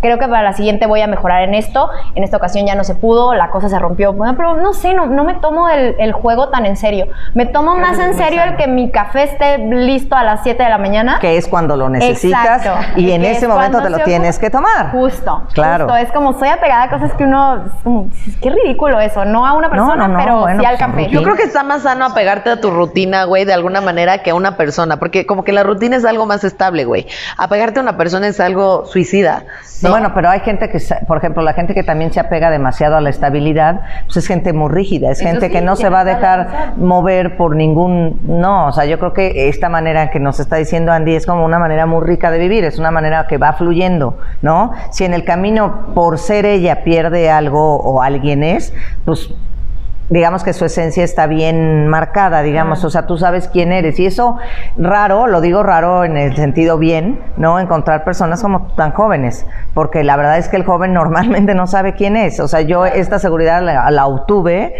creo 0.00 0.18
que 0.18 0.26
para 0.26 0.42
la 0.42 0.54
siguiente 0.54 0.86
voy 0.86 1.02
a 1.02 1.06
mejorar 1.06 1.42
en 1.42 1.54
esto. 1.54 1.90
En 2.16 2.24
esta 2.24 2.38
ocasión 2.38 2.66
ya 2.66 2.74
no 2.74 2.82
se 2.82 2.94
pudo, 2.96 3.34
la 3.34 3.50
cosa 3.50 3.68
se 3.68 3.78
rompió. 3.78 4.12
Bueno, 4.14 4.34
pero 4.36 4.56
no 4.56 4.72
sé, 4.72 4.94
no, 4.94 5.06
no 5.06 5.22
me 5.24 5.34
tomo 5.34 5.68
el, 5.68 5.94
el 5.98 6.12
juego 6.12 6.48
tan 6.48 6.64
en 6.66 6.76
serio. 6.76 7.06
Me 7.34 7.46
tomo 7.46 7.76
más 7.76 7.98
en 7.98 8.14
serio 8.14 8.42
el 8.42 8.56
que 8.56 8.66
mi 8.66 8.90
café 8.90 9.24
esté 9.24 9.58
listo 9.58 10.16
a 10.16 10.24
las 10.24 10.42
7 10.42 10.62
de 10.62 10.68
la 10.70 10.78
mañana. 10.78 11.18
que 11.20 11.36
es 11.36 11.46
cuando 11.46 11.76
lo 11.76 11.88
necesitas 11.90 12.64
Exacto. 12.64 13.00
y 13.00 13.12
en 13.12 13.24
ese 13.24 13.44
es 13.44 13.48
momento 13.48 13.82
te 13.82 13.90
lo 13.90 13.98
tienes 13.98 14.38
que 14.38 14.48
tomar. 14.48 14.90
Justo. 14.92 15.42
Claro. 15.52 15.84
Justo. 15.84 15.96
Es 15.98 16.10
como 16.12 16.32
soy 16.38 16.48
apegada 16.48 16.84
a 16.84 16.90
cosas 16.90 17.12
que 17.14 17.24
uno. 17.24 17.64
es 17.66 17.82
como, 17.82 18.06
Qué 18.40 18.50
ridículo 18.50 19.00
eso. 19.00 19.24
No 19.24 19.46
a 19.46 19.52
una 19.52 19.68
persona, 19.70 20.08
no, 20.08 20.14
no, 20.14 20.18
pero 20.18 20.40
bueno, 20.40 20.60
sí 20.60 20.66
al 20.66 20.76
pues, 20.76 20.80
Yo 21.10 21.22
creo 21.22 21.36
que 21.36 21.42
está 21.44 21.62
más 21.62 21.82
sano 21.82 22.04
apegarte 22.04 22.50
a 22.50 22.60
tu 22.60 22.70
rutina, 22.70 23.24
güey, 23.24 23.44
de 23.44 23.52
alguna 23.52 23.80
manera 23.80 24.22
que 24.22 24.30
a 24.30 24.34
una 24.34 24.56
persona, 24.56 24.98
porque 24.98 25.26
como 25.26 25.44
que 25.44 25.52
la 25.52 25.62
rutina 25.62 25.96
es 25.96 26.04
algo 26.04 26.26
más 26.26 26.44
estable, 26.44 26.84
güey. 26.84 27.06
Apegarte 27.36 27.80
a 27.80 27.82
una 27.82 27.96
persona 27.96 28.28
es 28.28 28.40
algo 28.40 28.86
suicida. 28.86 29.44
¿no? 29.82 29.90
Bueno, 29.90 30.12
pero 30.14 30.30
hay 30.30 30.40
gente 30.40 30.68
que, 30.70 30.78
por 31.06 31.18
ejemplo, 31.18 31.42
la 31.42 31.52
gente 31.52 31.74
que 31.74 31.82
también 31.82 32.12
se 32.12 32.20
apega 32.20 32.50
demasiado 32.50 32.96
a 32.96 33.00
la 33.00 33.10
estabilidad, 33.10 33.80
pues 34.06 34.18
es 34.18 34.26
gente 34.26 34.52
muy 34.52 34.70
rígida, 34.70 35.10
es 35.10 35.20
Eso 35.20 35.28
gente 35.28 35.46
sí, 35.46 35.52
que 35.52 35.60
no 35.60 35.76
se 35.76 35.88
va 35.88 36.00
a 36.00 36.04
dejar 36.04 36.74
mover 36.76 37.36
por 37.36 37.56
ningún, 37.56 38.20
no, 38.26 38.68
o 38.68 38.72
sea, 38.72 38.84
yo 38.84 38.98
creo 38.98 39.12
que 39.12 39.48
esta 39.48 39.68
manera 39.68 40.10
que 40.10 40.20
nos 40.20 40.40
está 40.40 40.56
diciendo 40.56 40.92
Andy 40.92 41.14
es 41.14 41.26
como 41.26 41.44
una 41.44 41.58
manera 41.58 41.86
muy 41.86 42.04
rica 42.04 42.30
de 42.30 42.38
vivir, 42.38 42.64
es 42.64 42.78
una 42.78 42.90
manera 42.90 43.26
que 43.26 43.38
va 43.38 43.52
fluyendo, 43.52 44.18
¿no? 44.42 44.72
Si 44.90 45.04
en 45.04 45.14
el 45.14 45.24
camino 45.24 45.92
por 45.94 46.18
ser 46.18 46.46
ella 46.46 46.84
pierde 46.84 47.30
algo 47.30 47.76
o 47.76 48.02
alguien 48.02 48.42
es, 48.42 48.72
pues 49.04 49.30
digamos 50.10 50.44
que 50.44 50.52
su 50.52 50.64
esencia 50.64 51.02
está 51.02 51.26
bien 51.26 51.88
marcada, 51.88 52.42
digamos, 52.42 52.84
o 52.84 52.90
sea, 52.90 53.06
tú 53.06 53.16
sabes 53.16 53.48
quién 53.48 53.72
eres. 53.72 53.98
Y 53.98 54.06
eso 54.06 54.36
raro, 54.76 55.26
lo 55.26 55.40
digo 55.40 55.62
raro 55.62 56.04
en 56.04 56.16
el 56.16 56.36
sentido 56.36 56.78
bien, 56.78 57.20
¿no? 57.36 57.58
Encontrar 57.58 58.04
personas 58.04 58.42
como 58.42 58.68
tan 58.74 58.92
jóvenes, 58.92 59.46
porque 59.72 60.04
la 60.04 60.16
verdad 60.16 60.38
es 60.38 60.48
que 60.48 60.56
el 60.56 60.64
joven 60.64 60.92
normalmente 60.94 61.54
no 61.54 61.66
sabe 61.66 61.94
quién 61.94 62.16
es. 62.16 62.40
O 62.40 62.48
sea, 62.48 62.60
yo 62.60 62.86
esta 62.86 63.18
seguridad 63.18 63.62
la, 63.62 63.90
la 63.90 64.06
obtuve. 64.06 64.74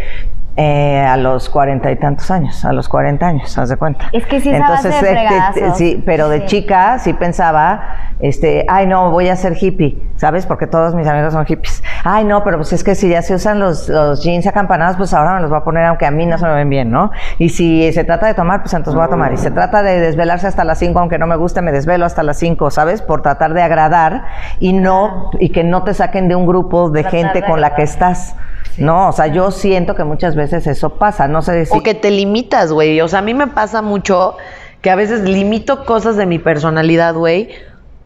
Eh, 0.56 1.00
a 1.04 1.16
los 1.16 1.48
cuarenta 1.50 1.90
y 1.90 1.96
tantos 1.96 2.30
años, 2.30 2.64
a 2.64 2.72
los 2.72 2.88
cuarenta 2.88 3.26
años, 3.26 3.56
haz 3.58 3.68
de 3.70 3.76
cuenta. 3.76 4.06
Es 4.12 4.24
que 4.26 4.40
sí 4.40 4.50
es 4.50 4.60
a 4.62 4.68
base 4.68 4.88
de 4.88 4.94
te- 4.94 5.00
te- 5.00 5.06
fregadazos. 5.12 5.76
sí, 5.78 6.02
pero 6.06 6.28
de 6.28 6.40
Sí. 6.40 6.46
chica 6.46 6.98
sí 7.00 7.12
pensaba, 7.12 7.82
este, 8.20 8.64
ay 8.68 8.86
no, 8.86 9.10
voy 9.10 9.28
a 9.28 9.34
ser 9.36 9.56
hippie, 9.60 9.98
¿sabes? 10.16 10.46
Porque 10.46 10.68
todos 10.68 10.94
mis 10.94 11.08
amigos 11.08 11.32
son 11.32 11.44
hippies. 11.44 11.82
Ay 12.04 12.24
no, 12.24 12.44
pero 12.44 12.58
pues 12.58 12.72
es 12.72 12.84
que 12.84 12.94
si 12.94 13.08
ya 13.08 13.20
se 13.22 13.34
usan 13.34 13.58
los, 13.58 13.88
los 13.88 14.22
jeans 14.22 14.46
acampanados, 14.46 14.96
pues 14.96 15.12
ahora 15.12 15.34
me 15.34 15.40
los 15.40 15.50
voy 15.50 15.58
a 15.58 15.64
poner 15.64 15.86
aunque 15.86 16.06
a 16.06 16.12
mí 16.12 16.24
no 16.24 16.38
se 16.38 16.44
me 16.46 16.54
ven 16.54 16.70
bien, 16.70 16.90
¿no? 16.90 17.10
Y 17.38 17.48
si 17.48 17.92
se 17.92 18.04
trata 18.04 18.26
de 18.26 18.34
tomar, 18.34 18.60
pues 18.62 18.72
entonces 18.74 18.94
voy 18.94 19.04
a 19.04 19.08
tomar. 19.08 19.32
Y 19.32 19.38
se 19.38 19.50
trata 19.50 19.82
de 19.82 19.98
desvelarse 19.98 20.46
hasta 20.46 20.62
las 20.62 20.78
5, 20.78 21.00
aunque 21.00 21.18
no 21.18 21.26
me 21.26 21.34
guste, 21.36 21.62
me 21.62 21.72
desvelo 21.72 22.04
hasta 22.06 22.22
las 22.22 22.36
5, 22.38 22.70
¿sabes? 22.70 23.02
Por 23.02 23.22
tratar 23.22 23.54
de 23.54 23.62
agradar 23.62 24.24
y 24.60 24.72
no, 24.72 25.30
y 25.40 25.48
que 25.50 25.64
no 25.64 25.82
te 25.82 25.94
saquen 25.94 26.28
de 26.28 26.36
un 26.36 26.46
grupo 26.46 26.90
de 26.90 27.02
Tratar 27.02 27.18
gente 27.20 27.40
de 27.40 27.46
con 27.46 27.60
la 27.60 27.70
que 27.74 27.82
agradar. 27.82 28.12
estás. 28.12 28.36
No, 28.76 29.08
o 29.10 29.12
sea, 29.12 29.28
yo 29.28 29.52
siento 29.52 29.94
que 29.94 30.02
muchas 30.02 30.34
veces 30.34 30.43
eso 30.52 30.90
pasa, 30.90 31.28
no 31.28 31.42
sé 31.42 31.66
si... 31.66 31.76
O 31.76 31.82
que 31.82 31.94
te 31.94 32.10
limitas, 32.10 32.72
güey. 32.72 33.00
O 33.00 33.08
sea, 33.08 33.20
a 33.20 33.22
mí 33.22 33.34
me 33.34 33.46
pasa 33.46 33.82
mucho 33.82 34.36
que 34.80 34.90
a 34.90 34.96
veces 34.96 35.22
limito 35.22 35.84
cosas 35.84 36.16
de 36.16 36.26
mi 36.26 36.38
personalidad, 36.38 37.14
güey, 37.14 37.50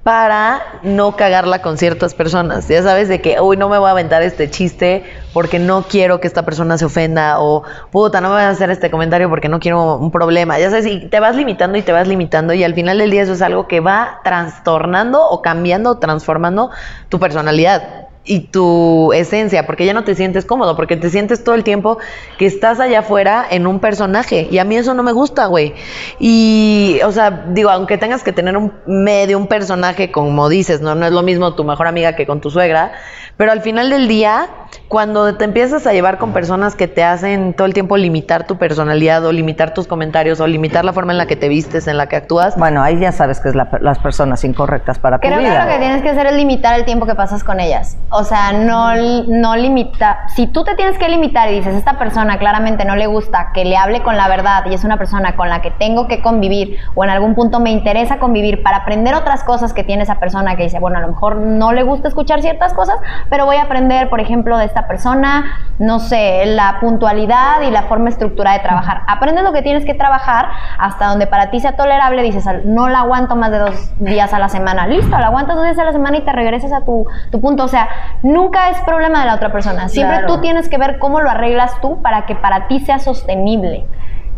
para 0.09 0.63
no 0.83 1.17
cagarla 1.17 1.61
con 1.61 1.77
ciertas 1.77 2.15
personas. 2.15 2.67
Ya 2.69 2.83
sabes, 2.83 3.09
de 3.09 3.21
que, 3.21 3.41
uy, 3.41 3.57
no 3.57 3.69
me 3.69 3.79
voy 3.79 3.89
a 3.89 3.91
aventar 3.91 4.23
este 4.23 4.49
chiste 4.49 5.05
porque 5.35 5.59
no 5.59 5.83
quiero 5.83 6.21
que 6.21 6.27
esta 6.27 6.45
persona 6.45 6.79
se 6.79 6.87
ofenda 6.87 7.41
o, 7.41 7.63
puta, 7.91 8.21
no 8.21 8.29
me 8.29 8.37
voy 8.37 8.45
a 8.45 8.49
hacer 8.49 8.71
este 8.71 8.91
comentario 8.91 9.29
porque 9.29 9.51
no 9.51 9.61
quiero 9.61 9.97
un 9.97 10.11
problema. 10.11 10.59
Ya 10.59 10.71
sabes, 10.71 10.87
y 10.87 11.09
te 11.09 11.21
vas 11.21 11.37
limitando 11.37 11.77
y 11.77 11.83
te 11.83 11.93
vas 11.93 12.09
limitando 12.09 12.55
y 12.55 12.65
al 12.65 12.75
final 12.75 12.97
del 12.99 13.11
día 13.11 13.23
eso 13.23 13.35
es 13.35 13.43
algo 13.43 13.69
que 13.69 13.81
va 13.81 14.21
trastornando 14.25 15.23
o 15.29 15.43
cambiando 15.43 15.91
o 15.91 15.99
transformando 15.99 16.71
tu 17.11 17.19
personalidad 17.19 18.08
y 18.29 18.41
tu 18.41 19.13
esencia, 19.15 19.67
porque 19.67 19.87
ya 19.87 19.95
no 19.95 20.05
te 20.05 20.15
sientes 20.15 20.45
cómodo, 20.45 20.77
porque 20.77 20.97
te 20.97 21.09
sientes 21.11 21.43
todo 21.43 21.55
el 21.55 21.65
tiempo 21.65 21.99
que 22.39 22.47
estás 22.47 22.79
allá 22.79 23.01
afuera 23.01 23.45
en 23.51 23.67
un 23.67 23.81
personaje. 23.81 24.47
Y 24.51 24.59
a 24.59 24.65
mí 24.65 24.77
eso 24.77 24.95
no 24.95 25.03
me 25.03 25.13
gusta, 25.13 25.47
güey. 25.47 25.75
Y, 26.21 27.01
o 27.05 27.11
sea, 27.11 27.47
digo, 27.49 27.71
aunque 27.71 27.97
tengas 27.97 28.23
que 28.23 28.33
tener 28.33 28.57
un 28.57 28.73
medio, 28.87 29.39
un 29.39 29.47
personaje, 29.47 30.13
como 30.13 30.49
dices, 30.49 30.83
¿no? 30.83 30.95
No 30.95 31.07
es 31.07 31.13
lo 31.13 31.23
mismo 31.23 31.55
tu 31.55 31.65
mejor 31.65 31.87
amiga 31.87 32.15
que 32.15 32.27
con 32.27 32.41
tu 32.41 32.51
suegra, 32.51 32.93
pero 33.39 33.53
al 33.53 33.63
final 33.63 33.89
del 33.89 34.09
día, 34.09 34.49
cuando 34.89 35.37
te 35.37 35.45
empiezas 35.45 35.87
a 35.87 35.93
llevar 35.93 36.19
con 36.19 36.33
personas 36.33 36.75
que 36.75 36.89
te 36.89 37.05
hacen 37.05 37.55
todo 37.55 37.67
el 37.67 37.73
tiempo 37.73 37.97
limitar 37.97 38.49
tu 38.49 38.57
personalidad 38.57 39.25
o 39.25 39.33
limitar 39.33 39.75
tus 39.75 39.87
comentarios 39.87 40.41
o 40.41 40.47
limitar 40.49 40.85
la 40.85 40.93
forma 40.93 41.13
en 41.13 41.19
la 41.19 41.27
que 41.27 41.37
te 41.37 41.49
vistes, 41.49 41.87
en 41.87 41.97
la 41.97 42.09
que 42.09 42.17
actúas. 42.17 42.57
Bueno, 42.57 42.83
ahí 42.83 42.99
ya 42.99 43.13
sabes 43.13 43.39
que 43.41 43.51
es 43.51 43.55
la, 43.55 43.69
las 43.81 44.01
personas 44.01 44.43
incorrectas 44.43 44.99
para 44.99 45.19
tu 45.19 45.29
Creo 45.29 45.39
vida. 45.39 45.53
que 45.53 45.65
lo 45.67 45.73
que 45.73 45.79
tienes 45.79 46.03
que 46.03 46.11
hacer 46.11 46.27
es 46.27 46.33
limitar 46.33 46.75
el 46.75 46.85
tiempo 46.85 47.07
que 47.07 47.15
pasas 47.15 47.45
con 47.45 47.61
ellas. 47.61 47.97
O 48.11 48.25
sea, 48.25 48.53
no, 48.53 48.95
no 49.29 49.57
limita. 49.57 50.19
Si 50.35 50.49
tú 50.49 50.65
te 50.65 50.75
tienes 50.75 50.99
que 50.99 51.09
limitar 51.09 51.49
y 51.51 51.57
dices, 51.57 51.77
esta 51.77 51.97
persona 51.97 52.39
claramente 52.39 52.85
no 52.85 52.97
le 52.97 53.07
gusta 53.07 53.53
que 53.55 53.65
le 53.65 53.77
hable 53.77 54.03
con 54.03 54.17
la 54.17 54.27
verdad 54.27 54.65
y 54.69 54.75
es 54.75 54.83
una 54.83 54.97
persona 54.97 55.37
con 55.37 55.49
la 55.49 55.63
que 55.63 55.71
tengo 55.71 56.09
que 56.09 56.23
convivir 56.23 56.79
o 56.97 57.05
en 57.05 57.11
algún 57.11 57.37
punto 57.37 57.61
me 57.61 57.71
interesa 57.71 58.19
convivir 58.19 58.65
para 58.65 58.79
aprender 58.79 59.15
otras 59.15 59.45
cosas 59.45 59.73
que 59.73 59.85
tiene 59.85 60.03
esa 60.03 60.19
persona 60.19 60.57
que 60.57 60.65
dice, 60.65 60.81
bueno, 60.81 60.99
a 60.99 61.03
lo 61.03 61.09
mejor 61.09 61.37
no 61.37 61.73
le 61.73 61.85
gusta 61.85 62.09
escuchar 62.09 62.43
ciertas 62.43 62.75
cosas, 62.75 62.97
pero 63.31 63.45
voy 63.47 63.57
a 63.57 63.63
aprender, 63.63 64.09
por 64.09 64.21
ejemplo, 64.21 64.57
de 64.59 64.65
esta 64.65 64.87
persona, 64.87 65.45
no 65.79 65.99
sé, 65.99 66.45
la 66.47 66.79
puntualidad 66.81 67.61
y 67.63 67.71
la 67.71 67.83
forma 67.83 68.09
estructurada 68.09 68.57
de 68.57 68.63
trabajar. 68.63 69.03
Aprendes 69.07 69.45
lo 69.45 69.53
que 69.53 69.63
tienes 69.63 69.85
que 69.85 69.95
trabajar 69.95 70.49
hasta 70.79 71.07
donde 71.07 71.27
para 71.27 71.51
ti 71.51 71.61
sea 71.61 71.77
tolerable, 71.77 72.23
dices, 72.23 72.47
no 72.65 72.89
la 72.89 73.01
aguanto 73.01 73.37
más 73.37 73.51
de 73.51 73.59
dos 73.59 73.93
días 73.99 74.33
a 74.33 74.39
la 74.39 74.49
semana. 74.49 74.87
Listo, 74.87 75.17
la 75.19 75.27
aguantas 75.27 75.57
dos 75.57 75.65
días 75.65 75.79
a 75.79 75.85
la 75.85 75.93
semana 75.93 76.17
y 76.17 76.23
te 76.23 76.33
regresas 76.33 76.73
a 76.73 76.85
tu, 76.85 77.07
tu 77.31 77.41
punto. 77.41 77.65
O 77.65 77.69
sea, 77.69 77.89
nunca 78.23 78.71
es 78.71 78.79
problema 78.83 79.21
de 79.21 79.27
la 79.27 79.35
otra 79.35 79.53
persona. 79.53 79.89
Siempre 79.89 80.19
Claro. 80.19 80.35
tú 80.35 80.41
tienes 80.41 80.69
que 80.69 80.79
ver 80.79 80.99
cómo 80.99 81.21
lo 81.21 81.31
arreglas 81.31 81.81
tú 81.81 82.01
para 82.03 82.27
que 82.27 82.35
para 82.35 82.67
ti 82.69 82.81
sea 82.81 82.99
sostenible. 82.99 83.87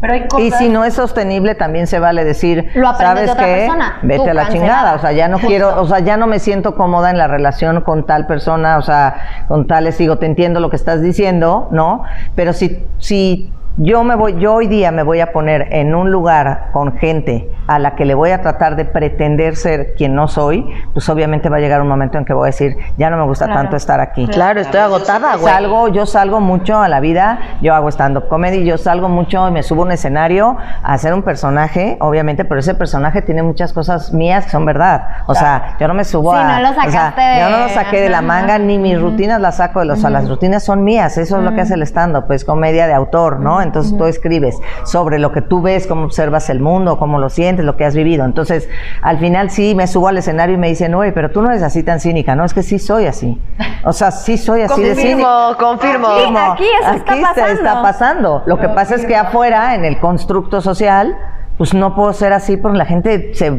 Pero 0.00 0.12
hay 0.14 0.28
cosas... 0.28 0.46
Y 0.46 0.50
si 0.52 0.68
no 0.68 0.84
es 0.84 0.94
sostenible, 0.94 1.54
también 1.54 1.86
se 1.86 1.98
vale 1.98 2.24
decir, 2.24 2.70
Lo 2.74 2.92
de 2.92 2.98
¿sabes 2.98 3.30
otra 3.30 3.44
qué? 3.44 3.54
persona, 3.66 3.98
Vete 4.02 4.24
tú, 4.24 4.30
a 4.30 4.34
la 4.34 4.42
cancelada. 4.42 4.50
chingada. 4.52 4.94
O 4.94 4.98
sea, 4.98 5.12
ya 5.12 5.28
no 5.28 5.36
Justo. 5.36 5.48
quiero, 5.48 5.80
o 5.80 5.86
sea, 5.86 5.98
ya 6.00 6.16
no 6.16 6.26
me 6.26 6.38
siento 6.38 6.74
cómoda 6.74 7.10
en 7.10 7.18
la 7.18 7.26
relación 7.26 7.80
con 7.82 8.06
tal 8.06 8.26
persona, 8.26 8.78
o 8.78 8.82
sea, 8.82 9.44
con 9.48 9.66
tales, 9.66 9.98
digo, 9.98 10.18
te 10.18 10.26
entiendo 10.26 10.60
lo 10.60 10.70
que 10.70 10.76
estás 10.76 11.02
diciendo, 11.02 11.68
¿no? 11.70 12.04
Pero 12.34 12.52
si, 12.52 12.84
si 12.98 13.52
yo 13.82 14.04
me 14.04 14.14
voy, 14.14 14.38
yo 14.38 14.52
hoy 14.56 14.66
día 14.66 14.90
me 14.90 15.02
voy 15.02 15.20
a 15.20 15.32
poner 15.32 15.68
en 15.70 15.94
un 15.94 16.10
lugar 16.12 16.68
con 16.72 16.98
gente 16.98 17.50
a 17.66 17.78
la 17.78 17.94
que 17.94 18.04
le 18.04 18.12
voy 18.14 18.30
a 18.30 18.42
tratar 18.42 18.76
de 18.76 18.84
pretender 18.84 19.56
ser 19.56 19.94
quien 19.94 20.14
no 20.14 20.28
soy, 20.28 20.68
pues 20.92 21.08
obviamente 21.08 21.48
va 21.48 21.56
a 21.56 21.60
llegar 21.60 21.80
un 21.80 21.88
momento 21.88 22.18
en 22.18 22.26
que 22.26 22.34
voy 22.34 22.44
a 22.44 22.46
decir, 22.46 22.76
ya 22.98 23.08
no 23.08 23.16
me 23.16 23.24
gusta 23.24 23.46
Claro. 23.46 23.60
tanto 23.62 23.76
estar 23.76 24.00
aquí. 24.00 24.26
Claro, 24.26 24.60
estoy 24.60 24.80
agotada, 24.80 25.36
güey. 25.36 25.50
Salgo, 25.50 25.88
yo 25.88 26.04
salgo 26.04 26.40
mucho 26.40 26.78
a 26.78 26.88
la 26.88 27.00
vida, 27.00 27.38
yo 27.62 27.74
hago 27.74 27.88
stand-up 27.88 28.28
comedy, 28.28 28.64
yo 28.64 28.76
salgo 28.76 29.08
mucho 29.08 29.48
y 29.48 29.52
me 29.52 29.62
subo 29.62 29.82
a 29.82 29.86
un 29.86 29.92
escenario 29.92 30.58
a 30.82 30.92
hacer 30.92 31.14
un 31.14 31.22
personaje, 31.22 31.96
obviamente, 32.00 32.44
pero 32.44 32.60
ese 32.60 32.74
personaje 32.74 33.22
tiene 33.22 33.42
muchas 33.42 33.72
cosas 33.72 34.12
mías 34.12 34.44
que 34.44 34.50
son 34.50 34.66
verdad. 34.66 35.06
O 35.26 35.34
sea, 35.34 35.76
yo 35.80 35.88
no 35.88 35.94
me 35.94 36.04
subo 36.04 36.32
Sí, 36.32 36.38
a. 36.38 36.58
no 36.58 36.62
lo 36.64 36.70
o 36.70 36.74
sea, 36.74 36.84
sacaste 36.84 37.20
de- 37.22 37.40
Yo 37.40 37.48
no 37.50 37.58
lo 37.64 37.68
saqué 37.70 38.00
de 38.02 38.10
la 38.10 38.20
manga, 38.20 38.58
ni 38.58 38.76
mis 38.78 39.00
rutinas 39.00 39.40
las 39.40 39.56
saco 39.56 39.80
de 39.80 39.86
los. 39.86 39.98
O 39.98 40.00
sea, 40.02 40.10
las 40.10 40.28
rutinas 40.28 40.62
son 40.64 40.84
mías, 40.84 41.16
eso 41.16 41.38
es 41.38 41.44
lo 41.44 41.54
que 41.54 41.62
hace 41.62 41.74
el 41.74 41.82
stand-up, 41.82 42.24
pues 42.26 42.44
comedia 42.44 42.86
de 42.86 42.92
autor, 42.92 43.40
¿no? 43.40 43.62
Entonces 43.70 43.96
tú 43.96 44.04
escribes 44.06 44.58
sobre 44.84 45.18
lo 45.20 45.30
que 45.32 45.42
tú 45.42 45.62
ves, 45.62 45.86
cómo 45.86 46.04
observas 46.04 46.50
el 46.50 46.58
mundo, 46.60 46.98
cómo 46.98 47.18
lo 47.18 47.30
sientes, 47.30 47.64
lo 47.64 47.76
que 47.76 47.84
has 47.84 47.94
vivido. 47.94 48.24
Entonces, 48.24 48.68
al 49.00 49.18
final 49.18 49.50
sí 49.50 49.74
me 49.76 49.86
subo 49.86 50.08
al 50.08 50.18
escenario 50.18 50.56
y 50.56 50.58
me 50.58 50.68
dicen, 50.68 50.94
oye, 50.94 51.12
pero 51.12 51.30
tú 51.30 51.40
no 51.40 51.50
eres 51.50 51.62
así 51.62 51.82
tan 51.82 52.00
cínica, 52.00 52.34
¿no? 52.34 52.44
Es 52.44 52.52
que 52.52 52.62
sí 52.64 52.78
soy 52.80 53.06
así. 53.06 53.40
O 53.84 53.92
sea, 53.92 54.10
sí 54.10 54.36
soy 54.36 54.62
así 54.62 54.82
de 54.82 54.94
cínica. 54.96 55.54
Confirmo, 55.58 56.08
confirmo. 56.08 56.52
Aquí, 56.52 56.64
aquí 56.64 56.64
eso 56.82 56.92
está 56.96 57.12
Aquí 57.12 57.20
se 57.20 57.26
pasando. 57.26 57.52
está 57.52 57.82
pasando. 57.82 58.42
Lo 58.46 58.58
que 58.58 58.68
pasa 58.68 58.96
es 58.96 59.06
que 59.06 59.14
afuera, 59.16 59.74
en 59.74 59.84
el 59.84 59.98
constructo 60.00 60.60
social, 60.60 61.16
pues 61.60 61.74
no 61.74 61.94
puedo 61.94 62.10
ser 62.14 62.32
así 62.32 62.56
porque 62.56 62.78
la 62.78 62.86
gente 62.86 63.34
se 63.34 63.50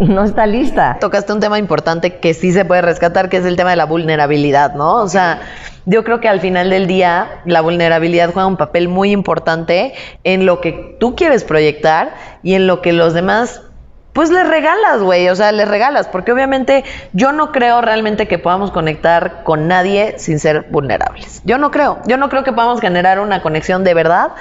no 0.00 0.24
está 0.24 0.46
lista. 0.46 0.96
Tocaste 1.00 1.32
un 1.32 1.38
tema 1.38 1.60
importante 1.60 2.16
que 2.16 2.34
sí 2.34 2.50
se 2.50 2.64
puede 2.64 2.82
rescatar, 2.82 3.28
que 3.28 3.36
es 3.36 3.44
el 3.44 3.54
tema 3.54 3.70
de 3.70 3.76
la 3.76 3.84
vulnerabilidad, 3.84 4.74
¿no? 4.74 4.94
O 4.94 5.06
sea, 5.06 5.42
yo 5.86 6.02
creo 6.02 6.18
que 6.18 6.28
al 6.28 6.40
final 6.40 6.70
del 6.70 6.88
día 6.88 7.40
la 7.44 7.60
vulnerabilidad 7.60 8.32
juega 8.32 8.48
un 8.48 8.56
papel 8.56 8.88
muy 8.88 9.12
importante 9.12 9.94
en 10.24 10.44
lo 10.44 10.60
que 10.60 10.96
tú 10.98 11.14
quieres 11.14 11.44
proyectar 11.44 12.16
y 12.42 12.54
en 12.54 12.66
lo 12.66 12.82
que 12.82 12.92
los 12.92 13.14
demás 13.14 13.62
pues 14.12 14.30
les 14.30 14.48
regalas, 14.48 15.02
güey, 15.02 15.28
o 15.28 15.36
sea, 15.36 15.52
les 15.52 15.68
regalas, 15.68 16.08
porque 16.08 16.32
obviamente 16.32 16.84
yo 17.12 17.30
no 17.30 17.52
creo 17.52 17.80
realmente 17.80 18.26
que 18.26 18.38
podamos 18.38 18.72
conectar 18.72 19.44
con 19.44 19.68
nadie 19.68 20.16
sin 20.18 20.40
ser 20.40 20.66
vulnerables. 20.70 21.42
Yo 21.44 21.58
no 21.58 21.70
creo, 21.70 22.00
yo 22.06 22.16
no 22.16 22.28
creo 22.28 22.42
que 22.42 22.52
podamos 22.52 22.80
generar 22.80 23.20
una 23.20 23.40
conexión 23.40 23.84
de 23.84 23.94
verdad 23.94 24.32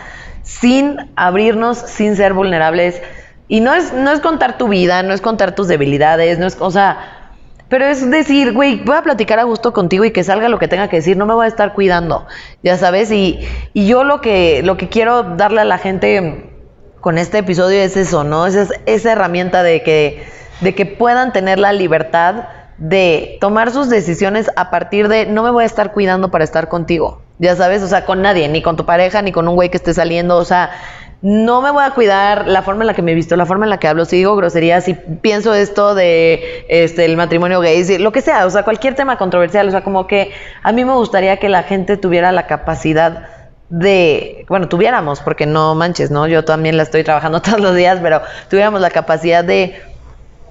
sin 0.44 0.98
abrirnos, 1.16 1.78
sin 1.78 2.16
ser 2.16 2.34
vulnerables. 2.34 3.02
Y 3.48 3.60
no 3.60 3.74
es, 3.74 3.94
no 3.94 4.12
es 4.12 4.20
contar 4.22 4.58
tu 4.58 4.68
vida, 4.68 5.04
no 5.04 5.14
es 5.14 5.22
contar 5.22 5.56
tus 5.56 5.68
debilidades, 5.68 6.40
no 6.40 6.48
es, 6.48 6.56
o 6.60 6.72
sea, 6.72 7.18
pero 7.68 7.86
es 7.86 8.10
decir, 8.10 8.54
güey, 8.54 8.82
voy 8.84 8.96
a 8.96 9.02
platicar 9.02 9.40
a 9.40 9.44
gusto 9.44 9.74
contigo 9.74 10.04
y 10.06 10.12
que 10.12 10.24
salga 10.24 10.50
lo 10.50 10.60
que 10.60 10.68
tenga 10.68 10.88
que 10.90 10.98
decir, 10.98 11.18
no 11.18 11.26
me 11.26 11.34
voy 11.34 11.46
a 11.46 11.48
estar 11.50 11.74
cuidando, 11.74 12.28
ya 12.64 12.78
sabes, 12.78 13.12
y, 13.12 13.40
y 13.74 13.88
yo 13.88 14.04
lo 14.04 14.20
que, 14.22 14.62
lo 14.64 14.78
que 14.78 14.88
quiero 14.90 15.24
darle 15.24 15.62
a 15.62 15.66
la 15.66 15.78
gente 15.78 16.50
con 17.02 17.18
este 17.18 17.40
episodio 17.40 17.82
es 17.82 17.98
eso, 17.98 18.24
¿no? 18.24 18.46
Es 18.46 18.56
es- 18.56 18.74
esa 18.86 19.12
herramienta 19.14 19.64
de 19.64 19.84
que, 19.84 20.24
de 20.62 20.76
que 20.76 20.86
puedan 20.86 21.34
tener 21.34 21.60
la 21.60 21.74
libertad 21.74 22.44
de 22.78 23.38
tomar 23.42 23.72
sus 23.72 23.90
decisiones 23.90 24.50
a 24.56 24.70
partir 24.70 25.08
de 25.08 25.26
no 25.26 25.44
me 25.44 25.52
voy 25.52 25.64
a 25.64 25.68
estar 25.68 25.92
cuidando 25.94 26.30
para 26.32 26.44
estar 26.44 26.68
contigo, 26.70 27.22
ya 27.42 27.56
sabes, 27.58 27.84
o 27.84 27.88
sea, 27.88 28.06
con 28.06 28.22
nadie, 28.22 28.48
ni 28.48 28.62
con 28.62 28.78
tu 28.78 28.86
pareja, 28.86 29.22
ni 29.22 29.32
con 29.34 29.48
un 29.50 29.56
güey 29.56 29.70
que 29.70 29.78
esté 29.78 29.94
saliendo, 29.94 30.38
o 30.38 30.46
sea, 30.46 30.72
no 31.22 31.62
me 31.62 31.70
voy 31.72 31.84
a 31.84 31.92
cuidar 31.92 32.48
la 32.48 32.62
forma 32.64 32.82
en 32.84 32.88
la 32.88 32.94
que 32.94 33.02
me 33.02 33.12
he 33.12 33.16
visto, 33.16 33.36
la 33.36 33.46
forma 33.46 33.66
en 33.66 33.70
la 33.70 33.78
que 33.80 33.88
hablo, 33.88 34.06
si 34.06 34.16
digo 34.18 34.36
groserías, 34.36 34.86
si 34.86 34.94
pienso 34.96 35.54
esto 35.54 35.94
de 35.94 36.66
este 36.70 37.06
el 37.06 37.18
matrimonio 37.18 37.60
gay, 37.60 37.84
si- 37.84 37.98
lo 38.00 38.12
que 38.12 38.22
sea, 38.22 38.46
o 38.46 38.50
sea, 38.50 38.64
cualquier 38.64 38.96
tema 38.96 39.18
controversial, 39.18 39.68
o 39.68 39.72
sea, 39.72 39.84
como 39.84 40.08
que 40.08 40.32
a 40.64 40.72
mí 40.72 40.86
me 40.86 40.94
gustaría 40.94 41.38
que 41.38 41.50
la 41.50 41.64
gente 41.64 41.98
tuviera 41.98 42.32
la 42.32 42.48
capacidad 42.48 43.28
de, 43.70 44.46
bueno, 44.50 44.68
tuviéramos, 44.68 45.22
porque 45.22 45.46
no 45.46 45.76
manches, 45.76 46.12
¿no? 46.12 46.28
Yo 46.28 46.44
también 46.44 46.76
la 46.78 46.84
estoy 46.84 47.04
trabajando 47.04 47.42
todos 47.44 47.60
los 47.60 47.76
días, 47.76 48.00
pero 48.02 48.22
tuviéramos 48.50 48.82
la 48.82 48.90
capacidad 48.90 49.44
de 49.44 49.80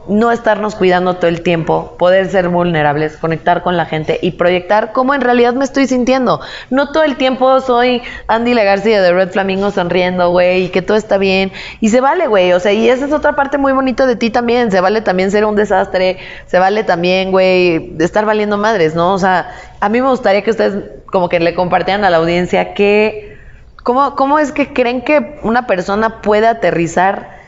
no 0.09 0.33
estarnos 0.33 0.75
cuidando 0.75 1.17
todo 1.17 1.29
el 1.29 1.43
tiempo, 1.43 1.97
poder 1.99 2.31
ser 2.31 2.49
vulnerables, 2.49 3.17
conectar 3.17 3.63
con 3.63 3.77
la 3.77 3.87
gente 3.87 4.19
y 4.23 4.33
proyectar 4.33 4.93
cómo 4.93 5.15
en 5.15 5.21
realidad 5.21 5.55
me 5.55 5.65
estoy 5.65 5.87
sintiendo. 5.87 6.41
No 6.71 6.91
todo 6.91 7.05
el 7.05 7.17
tiempo 7.17 7.61
soy 7.61 8.03
Andy 8.27 8.55
Le 8.55 8.65
García 8.65 9.03
de 9.03 9.13
Red 9.13 9.31
Flamingo 9.31 9.71
sonriendo, 9.71 10.31
güey, 10.31 10.65
y 10.65 10.69
que 10.71 10.83
todo 10.83 10.97
está 10.97 11.19
bien. 11.19 11.53
Y 11.81 11.91
se 11.91 12.01
vale, 12.01 12.27
güey, 12.27 12.53
o 12.53 12.61
sea, 12.61 12.73
y 12.73 12.89
esa 12.89 13.07
es 13.07 13.13
otra 13.13 13.35
parte 13.37 13.59
muy 13.59 13.73
bonita 13.73 14.07
de 14.07 14.17
ti 14.17 14.31
también. 14.31 14.71
Se 14.71 14.81
vale 14.81 15.03
también 15.03 15.31
ser 15.31 15.45
un 15.45 15.57
desastre, 15.57 16.19
se 16.47 16.59
vale 16.59 16.83
también, 16.85 17.31
güey, 17.31 17.95
estar 18.01 18.25
valiendo 18.25 18.57
madres, 18.57 18.95
¿no? 18.95 19.15
O 19.15 19.19
sea, 19.19 19.51
a 19.81 19.89
mí 19.89 20.01
me 20.01 20.09
gustaría 20.09 20.43
que 20.43 20.51
ustedes 20.51 20.85
como 21.07 21.29
que 21.29 21.41
le 21.41 21.55
compartieran 21.55 22.05
a 22.05 22.11
la 22.11 22.17
audiencia 22.17 22.75
que, 22.75 23.37
¿cómo, 23.83 24.15
cómo 24.17 24.39
es 24.39 24.53
que 24.53 24.73
creen 24.73 25.03
que 25.03 25.39
una 25.43 25.67
persona 25.67 26.21
puede 26.23 26.47
aterrizar 26.47 27.40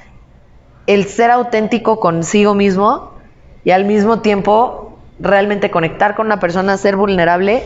el 0.87 1.07
ser 1.07 1.31
auténtico 1.31 2.01
consigo 2.01 2.55
mismo 2.55 3.13
y 3.65 3.71
al 3.71 3.85
mismo 3.85 4.21
tiempo 4.21 4.99
realmente 5.21 5.71
conectar 5.71 6.15
con 6.15 6.27
una 6.27 6.41
persona, 6.41 6.77
ser 6.77 6.97
vulnerable 6.97 7.63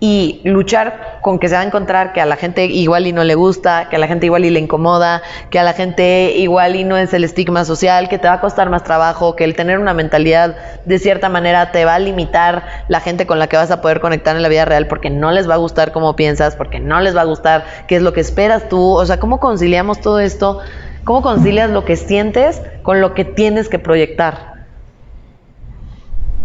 y 0.00 0.40
luchar 0.44 1.18
con 1.22 1.40
que 1.40 1.48
se 1.48 1.56
va 1.56 1.62
a 1.62 1.64
encontrar 1.64 2.12
que 2.12 2.20
a 2.20 2.26
la 2.26 2.36
gente 2.36 2.66
igual 2.66 3.08
y 3.08 3.12
no 3.12 3.24
le 3.24 3.34
gusta, 3.34 3.88
que 3.88 3.96
a 3.96 3.98
la 3.98 4.06
gente 4.06 4.26
igual 4.26 4.44
y 4.44 4.50
le 4.50 4.60
incomoda, 4.60 5.22
que 5.50 5.58
a 5.58 5.64
la 5.64 5.72
gente 5.72 6.34
igual 6.36 6.76
y 6.76 6.84
no 6.84 6.96
es 6.96 7.12
el 7.12 7.24
estigma 7.24 7.64
social, 7.64 8.08
que 8.08 8.16
te 8.18 8.28
va 8.28 8.34
a 8.34 8.40
costar 8.40 8.70
más 8.70 8.84
trabajo, 8.84 9.34
que 9.34 9.42
el 9.42 9.56
tener 9.56 9.80
una 9.80 9.94
mentalidad 9.94 10.56
de 10.84 10.98
cierta 11.00 11.28
manera 11.28 11.72
te 11.72 11.84
va 11.84 11.96
a 11.96 11.98
limitar 11.98 12.84
la 12.86 13.00
gente 13.00 13.26
con 13.26 13.40
la 13.40 13.48
que 13.48 13.56
vas 13.56 13.72
a 13.72 13.80
poder 13.80 14.00
conectar 14.00 14.36
en 14.36 14.42
la 14.42 14.48
vida 14.48 14.64
real 14.64 14.86
porque 14.86 15.10
no 15.10 15.32
les 15.32 15.50
va 15.50 15.54
a 15.54 15.58
gustar 15.58 15.90
cómo 15.90 16.14
piensas, 16.14 16.54
porque 16.54 16.78
no 16.78 17.00
les 17.00 17.16
va 17.16 17.22
a 17.22 17.24
gustar 17.24 17.64
qué 17.88 17.96
es 17.96 18.02
lo 18.02 18.12
que 18.12 18.20
esperas 18.20 18.68
tú, 18.68 18.92
o 18.92 19.04
sea, 19.04 19.18
¿cómo 19.18 19.40
conciliamos 19.40 20.00
todo 20.00 20.20
esto? 20.20 20.60
¿Cómo 21.08 21.22
concilias 21.22 21.70
lo 21.70 21.86
que 21.86 21.96
sientes 21.96 22.60
con 22.82 23.00
lo 23.00 23.14
que 23.14 23.24
tienes 23.24 23.70
que 23.70 23.78
proyectar? 23.78 24.66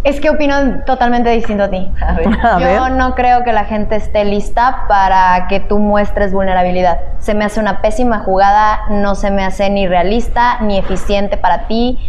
Es 0.06 0.21
que 0.21 0.30
opino 0.30 0.86
totalmente 0.86 1.32
distinto 1.32 1.65
a 1.65 1.69
ti. 1.69 1.91
A 2.41 2.60
Yo 2.62 2.84
ver. 2.84 2.91
no 2.93 3.13
creo 3.13 3.43
que 3.43 3.52
la 3.52 3.65
gente 3.65 3.97
esté 3.97 4.23
lista 4.23 4.86
para 4.88 5.47
que 5.49 5.60
tú 5.60 5.80
muestres 5.80 6.32
vulnerabilidad. 6.32 6.97
Se 7.19 7.34
me 7.34 7.43
hace 7.43 7.60
una 7.60 7.82
pésima 7.82 8.19
jugada, 8.19 8.80
no 8.89 9.15
se 9.15 9.32
me 9.32 9.43
hace 9.43 9.69
ni 9.69 9.86
realista 9.86 10.62
ni 10.62 10.78
eficiente 10.78 11.36
para 11.36 11.67
ti, 11.67 11.99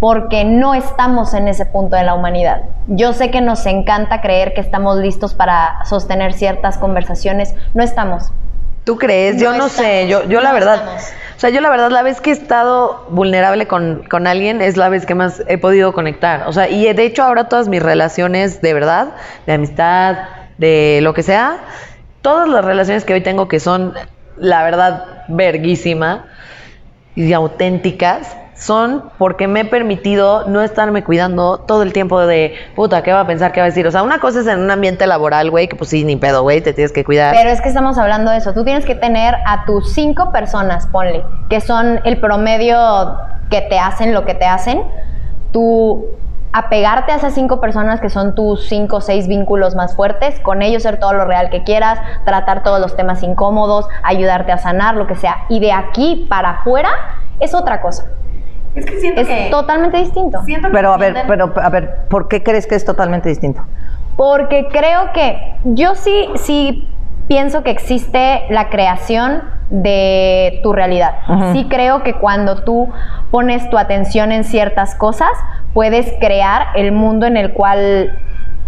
porque 0.00 0.46
no 0.46 0.72
estamos 0.72 1.34
en 1.34 1.46
ese 1.46 1.66
punto 1.66 1.96
de 1.96 2.04
la 2.04 2.14
humanidad. 2.14 2.62
Yo 2.86 3.12
sé 3.12 3.30
que 3.30 3.42
nos 3.42 3.66
encanta 3.66 4.22
creer 4.22 4.54
que 4.54 4.62
estamos 4.62 4.96
listos 4.96 5.34
para 5.34 5.84
sostener 5.84 6.32
ciertas 6.32 6.78
conversaciones. 6.78 7.54
No 7.74 7.82
estamos. 7.84 8.32
¿Tú 8.88 8.96
crees? 8.96 9.38
Yo 9.38 9.52
No 9.52 9.68
sé, 9.68 10.08
yo, 10.08 10.26
yo 10.30 10.40
la 10.40 10.50
verdad, 10.50 10.76
estamos. 10.76 11.02
o 11.36 11.40
sea, 11.40 11.50
yo 11.50 11.60
la 11.60 11.68
verdad 11.68 11.90
la 11.90 12.00
vez 12.00 12.22
que 12.22 12.30
he 12.30 12.32
estado 12.32 13.04
vulnerable 13.10 13.66
con, 13.66 14.02
con 14.08 14.26
alguien 14.26 14.62
es 14.62 14.78
la 14.78 14.88
vez 14.88 15.04
que 15.04 15.14
más 15.14 15.42
he 15.46 15.58
podido 15.58 15.92
conectar. 15.92 16.48
O 16.48 16.54
sea, 16.54 16.70
y 16.70 16.90
de 16.90 17.04
hecho 17.04 17.22
ahora 17.22 17.50
todas 17.50 17.68
mis 17.68 17.82
relaciones 17.82 18.62
de 18.62 18.72
verdad, 18.72 19.08
de 19.46 19.52
amistad, 19.52 20.16
de 20.56 21.00
lo 21.02 21.12
que 21.12 21.22
sea, 21.22 21.58
todas 22.22 22.48
las 22.48 22.64
relaciones 22.64 23.04
que 23.04 23.12
hoy 23.12 23.20
tengo 23.20 23.46
que 23.46 23.60
son, 23.60 23.92
la 24.38 24.64
verdad, 24.64 25.04
verguísima 25.28 26.24
y 27.14 27.30
auténticas, 27.34 28.38
son 28.58 29.04
porque 29.18 29.46
me 29.46 29.60
he 29.60 29.64
permitido 29.64 30.48
no 30.48 30.62
estarme 30.62 31.04
cuidando 31.04 31.58
todo 31.58 31.82
el 31.82 31.92
tiempo 31.92 32.20
de, 32.26 32.54
puta, 32.74 33.02
¿qué 33.02 33.12
va 33.12 33.20
a 33.20 33.26
pensar? 33.26 33.52
¿Qué 33.52 33.60
va 33.60 33.66
a 33.66 33.68
decir? 33.68 33.86
O 33.86 33.90
sea, 33.90 34.02
una 34.02 34.18
cosa 34.18 34.40
es 34.40 34.46
en 34.46 34.60
un 34.60 34.70
ambiente 34.70 35.06
laboral, 35.06 35.50
güey, 35.50 35.68
que 35.68 35.76
pues 35.76 35.90
sí, 35.90 36.04
ni 36.04 36.16
pedo, 36.16 36.42
güey, 36.42 36.60
te 36.60 36.72
tienes 36.72 36.92
que 36.92 37.04
cuidar. 37.04 37.34
Pero 37.34 37.50
es 37.50 37.60
que 37.60 37.68
estamos 37.68 37.98
hablando 37.98 38.30
de 38.30 38.38
eso. 38.38 38.52
Tú 38.52 38.64
tienes 38.64 38.84
que 38.84 38.96
tener 38.96 39.36
a 39.46 39.64
tus 39.64 39.92
cinco 39.92 40.32
personas, 40.32 40.88
ponle, 40.88 41.24
que 41.48 41.60
son 41.60 42.00
el 42.04 42.18
promedio 42.18 43.16
que 43.48 43.62
te 43.62 43.78
hacen 43.78 44.12
lo 44.12 44.24
que 44.24 44.34
te 44.34 44.44
hacen. 44.44 44.82
Tú 45.52 46.06
apegarte 46.52 47.12
a 47.12 47.16
esas 47.16 47.34
cinco 47.34 47.60
personas 47.60 48.00
que 48.00 48.10
son 48.10 48.34
tus 48.34 48.66
cinco 48.68 48.96
o 48.96 49.00
seis 49.00 49.28
vínculos 49.28 49.76
más 49.76 49.94
fuertes, 49.94 50.40
con 50.40 50.62
ellos 50.62 50.82
ser 50.82 50.98
todo 50.98 51.12
lo 51.12 51.24
real 51.26 51.50
que 51.50 51.62
quieras, 51.62 52.00
tratar 52.24 52.64
todos 52.64 52.80
los 52.80 52.96
temas 52.96 53.22
incómodos, 53.22 53.86
ayudarte 54.02 54.50
a 54.50 54.58
sanar, 54.58 54.96
lo 54.96 55.06
que 55.06 55.14
sea. 55.14 55.44
Y 55.48 55.60
de 55.60 55.72
aquí 55.72 56.26
para 56.28 56.50
afuera 56.50 56.90
es 57.38 57.54
otra 57.54 57.80
cosa. 57.80 58.06
Es 58.78 58.86
que 58.86 59.00
siento 59.00 59.20
Es 59.20 59.28
que. 59.28 59.48
totalmente 59.50 59.98
distinto. 59.98 60.42
siento 60.44 60.68
que 60.68 60.74
Pero 60.74 60.92
a 60.92 60.96
ver, 60.96 61.14
tienden- 61.14 61.26
pero 61.28 61.52
a 61.62 61.68
ver, 61.70 61.96
¿por 62.08 62.28
qué 62.28 62.42
crees 62.42 62.66
que 62.66 62.74
es 62.74 62.84
totalmente 62.84 63.28
distinto? 63.28 63.62
Porque 64.16 64.66
creo 64.70 65.12
que 65.12 65.54
yo 65.64 65.94
sí, 65.94 66.28
sí 66.36 66.88
pienso 67.28 67.62
que 67.62 67.70
existe 67.70 68.42
la 68.50 68.68
creación 68.68 69.42
de 69.70 70.60
tu 70.62 70.72
realidad. 70.72 71.12
Sí 71.52 71.66
creo 71.68 72.02
que 72.02 72.14
cuando 72.14 72.62
tú 72.64 72.88
pones 73.30 73.68
tu 73.68 73.76
atención 73.78 74.32
en 74.32 74.44
ciertas 74.44 74.94
cosas, 74.94 75.28
puedes 75.74 76.10
crear 76.20 76.68
el 76.74 76.90
mundo 76.92 77.26
en 77.26 77.36
el 77.36 77.52
cual 77.52 78.18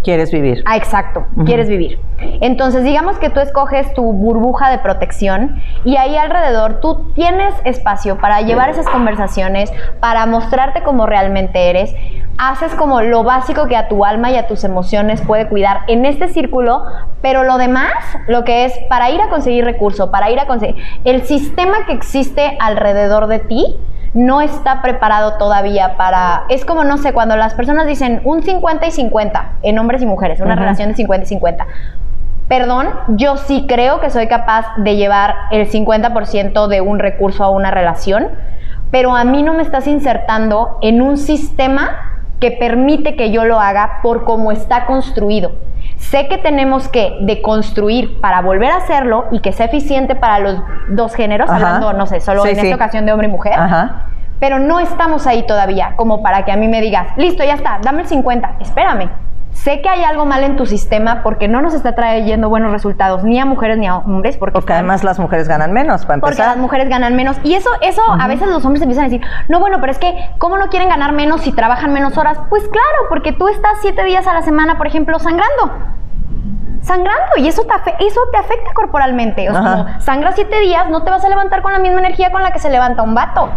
¿Quieres 0.03 0.33
vivir? 0.33 0.63
Ah, 0.65 0.77
exacto, 0.77 1.27
quieres 1.45 1.69
vivir. 1.69 1.99
Entonces, 2.41 2.85
digamos 2.85 3.19
que 3.19 3.29
tú 3.29 3.41
escoges 3.41 3.93
tu 3.93 4.13
burbuja 4.13 4.71
de 4.71 4.79
protección 4.79 5.61
y 5.85 5.97
ahí 5.97 6.17
alrededor 6.17 6.81
tú 6.81 7.13
tienes 7.15 7.55
espacio 7.65 8.17
para 8.17 8.41
llevar 8.41 8.71
esas 8.71 8.89
conversaciones, 8.89 9.71
para 10.01 10.25
mostrarte 10.25 10.83
como 10.83 11.07
realmente 11.07 11.69
eres. 11.69 11.95
Haces 12.39 12.75
como 12.75 13.03
lo 13.03 13.25
básico 13.25 13.67
que 13.69 13.77
a 13.77 13.89
tu 13.89 14.07
alma 14.07 14.31
y 14.31 14.37
a 14.37 14.47
tus 14.47 14.65
emociones 14.65 15.21
puede 15.21 15.47
cuidar 15.49 15.81
en 15.89 16.07
este 16.07 16.29
círculo, 16.29 16.83
pero 17.21 17.45
lo 17.45 17.59
demás, 17.59 17.93
lo 18.27 18.45
que 18.45 18.65
es 18.65 18.73
para 18.89 19.11
ir 19.11 19.21
a 19.21 19.29
conseguir 19.29 19.67
recurso, 19.67 20.11
para 20.11 20.31
ir 20.31 20.41
a 20.41 20.47
conseguir 20.47 20.83
el 21.05 21.27
sistema 21.27 21.85
que 21.87 21.93
existe 21.93 22.57
alrededor 22.59 23.27
de 23.27 23.41
ti, 23.41 23.77
no 24.15 24.41
está 24.41 24.83
preparado 24.83 25.35
todavía 25.35 25.97
para... 25.97 26.45
Es 26.49 26.65
como, 26.65 26.85
no 26.85 26.99
sé, 26.99 27.13
cuando 27.13 27.37
las 27.37 27.55
personas 27.55 27.87
dicen 27.87 28.21
un 28.25 28.43
50 28.43 28.87
y 28.87 28.91
50 28.91 29.53
en 29.63 29.79
hombres 29.79 30.03
y 30.03 30.07
mujeres, 30.07 30.41
una 30.41 30.57
relación 30.57 30.89
de 30.89 30.95
50 30.95 31.25
y 31.25 31.29
50. 31.29 31.67
Perdón, 32.49 32.89
yo 33.09 33.37
sí 33.37 33.67
creo 33.69 34.01
que 34.01 34.11
soy 34.11 34.27
capaz 34.27 34.67
de 34.77 34.97
llevar 34.97 35.35
el 35.53 35.71
50% 35.71 36.67
de 36.67 36.81
un 36.81 36.99
recurso 36.99 37.45
a 37.45 37.51
una 37.51 37.71
relación, 37.71 38.29
pero 38.91 39.15
a 39.15 39.23
mí 39.23 39.45
no 39.45 39.55
me 39.55 39.63
estás 39.63 39.87
insertando 39.87 40.79
en 40.83 41.01
un 41.01 41.17
sistema 41.17 42.25
que 42.41 42.51
permite 42.51 43.15
que 43.15 43.31
yo 43.31 43.45
lo 43.45 43.61
haga 43.61 44.01
por 44.03 44.25
cómo 44.25 44.51
está 44.51 44.87
construido. 44.87 45.53
Sé 46.01 46.27
que 46.29 46.39
tenemos 46.39 46.89
que 46.89 47.19
deconstruir 47.21 48.21
para 48.21 48.41
volver 48.41 48.71
a 48.71 48.79
hacerlo 48.79 49.27
y 49.31 49.41
que 49.41 49.53
sea 49.53 49.67
eficiente 49.67 50.15
para 50.17 50.39
los 50.41 50.57
dos 50.89 51.15
géneros, 51.15 51.49
Ajá. 51.49 51.57
hablando, 51.57 51.93
no 51.93 52.07
sé, 52.07 52.21
solo 52.21 52.43
Sí, 52.43 52.49
en 52.51 52.57
sí. 52.57 52.63
esta 52.63 52.75
ocasión 52.77 53.07
de 53.07 53.13
hombre 53.13 53.29
y 53.29 53.31
mujer. 53.31 53.53
Ajá. 53.55 54.07
Pero 54.41 54.59
no 54.59 54.81
estamos 54.81 55.27
ahí 55.27 55.47
todavía, 55.47 55.93
como 55.97 56.23
para 56.23 56.45
que 56.47 56.53
a 56.53 56.57
mí 56.57 56.67
me 56.69 56.81
digas, 56.81 57.09
listo, 57.17 57.45
ya 57.45 57.55
está, 57.55 57.79
dame 57.83 58.03
el 58.03 58.09
50, 58.09 58.57
espérame. 58.61 59.11
Sé 59.53 59.83
que 59.83 59.89
hay 59.89 60.03
algo 60.05 60.25
mal 60.25 60.43
en 60.45 60.57
tu 60.57 60.65
sistema 60.65 61.23
porque 61.23 61.47
no 61.49 61.61
nos 61.61 61.75
está 61.75 61.95
trayendo 61.95 62.49
buenos 62.49 62.71
resultados 62.73 63.25
ni 63.25 63.39
a 63.39 63.45
mujeres 63.45 63.77
ni 63.79 63.87
a 63.89 63.97
hombres. 63.97 64.37
Porque, 64.39 64.53
Porque 64.55 64.65
están- 64.73 64.77
además 64.79 65.05
las 65.05 65.19
mujeres 65.19 65.49
ganan 65.49 65.73
menos, 65.73 66.07
para 66.07 66.21
porque 66.21 66.35
empezar. 66.37 66.47
las 66.55 66.57
mujeres 66.57 66.89
ganan 66.89 67.15
menos. 67.17 67.37
Y 67.43 67.55
eso, 67.55 67.69
eso 67.83 68.01
a 68.09 68.27
veces 68.27 68.49
los 68.49 68.65
hombres 68.65 68.81
empiezan 68.83 69.05
a 69.07 69.09
decir, 69.09 69.21
no, 69.49 69.61
bueno, 69.61 69.79
pero 69.81 69.93
es 69.93 69.99
que, 69.99 70.15
¿cómo 70.39 70.57
no 70.57 70.69
quieren 70.69 70.89
ganar 70.89 71.13
menos 71.13 71.43
si 71.43 71.53
trabajan 71.53 71.93
menos 71.93 72.17
horas? 72.17 72.39
Pues 72.49 72.63
claro, 72.63 73.09
porque 73.11 73.33
tú 73.33 73.49
estás 73.49 73.73
siete 73.83 74.03
días 74.05 74.27
a 74.27 74.33
la 74.33 74.43
semana, 74.43 74.79
por 74.79 74.87
ejemplo, 74.87 75.19
sangrando. 75.19 75.73
Sangrando, 76.83 77.37
y 77.37 77.47
eso 77.47 77.63
te, 77.65 78.07
eso 78.07 78.21
te 78.33 78.39
afecta 78.39 78.73
corporalmente. 78.73 79.51
O 79.51 79.53
sea, 79.53 79.63
como 79.63 80.01
sangras 80.01 80.35
siete 80.37 80.59
días, 80.61 80.89
no 80.89 81.03
te 81.03 81.11
vas 81.11 81.23
a 81.25 81.29
levantar 81.29 81.61
con 81.61 81.73
la 81.73 81.79
misma 81.79 81.99
energía 81.99 82.31
con 82.33 82.43
la 82.43 82.53
que 82.53 82.59
se 82.59 82.71
levanta 82.71 83.03
un 83.03 83.15
vato. 83.15 83.51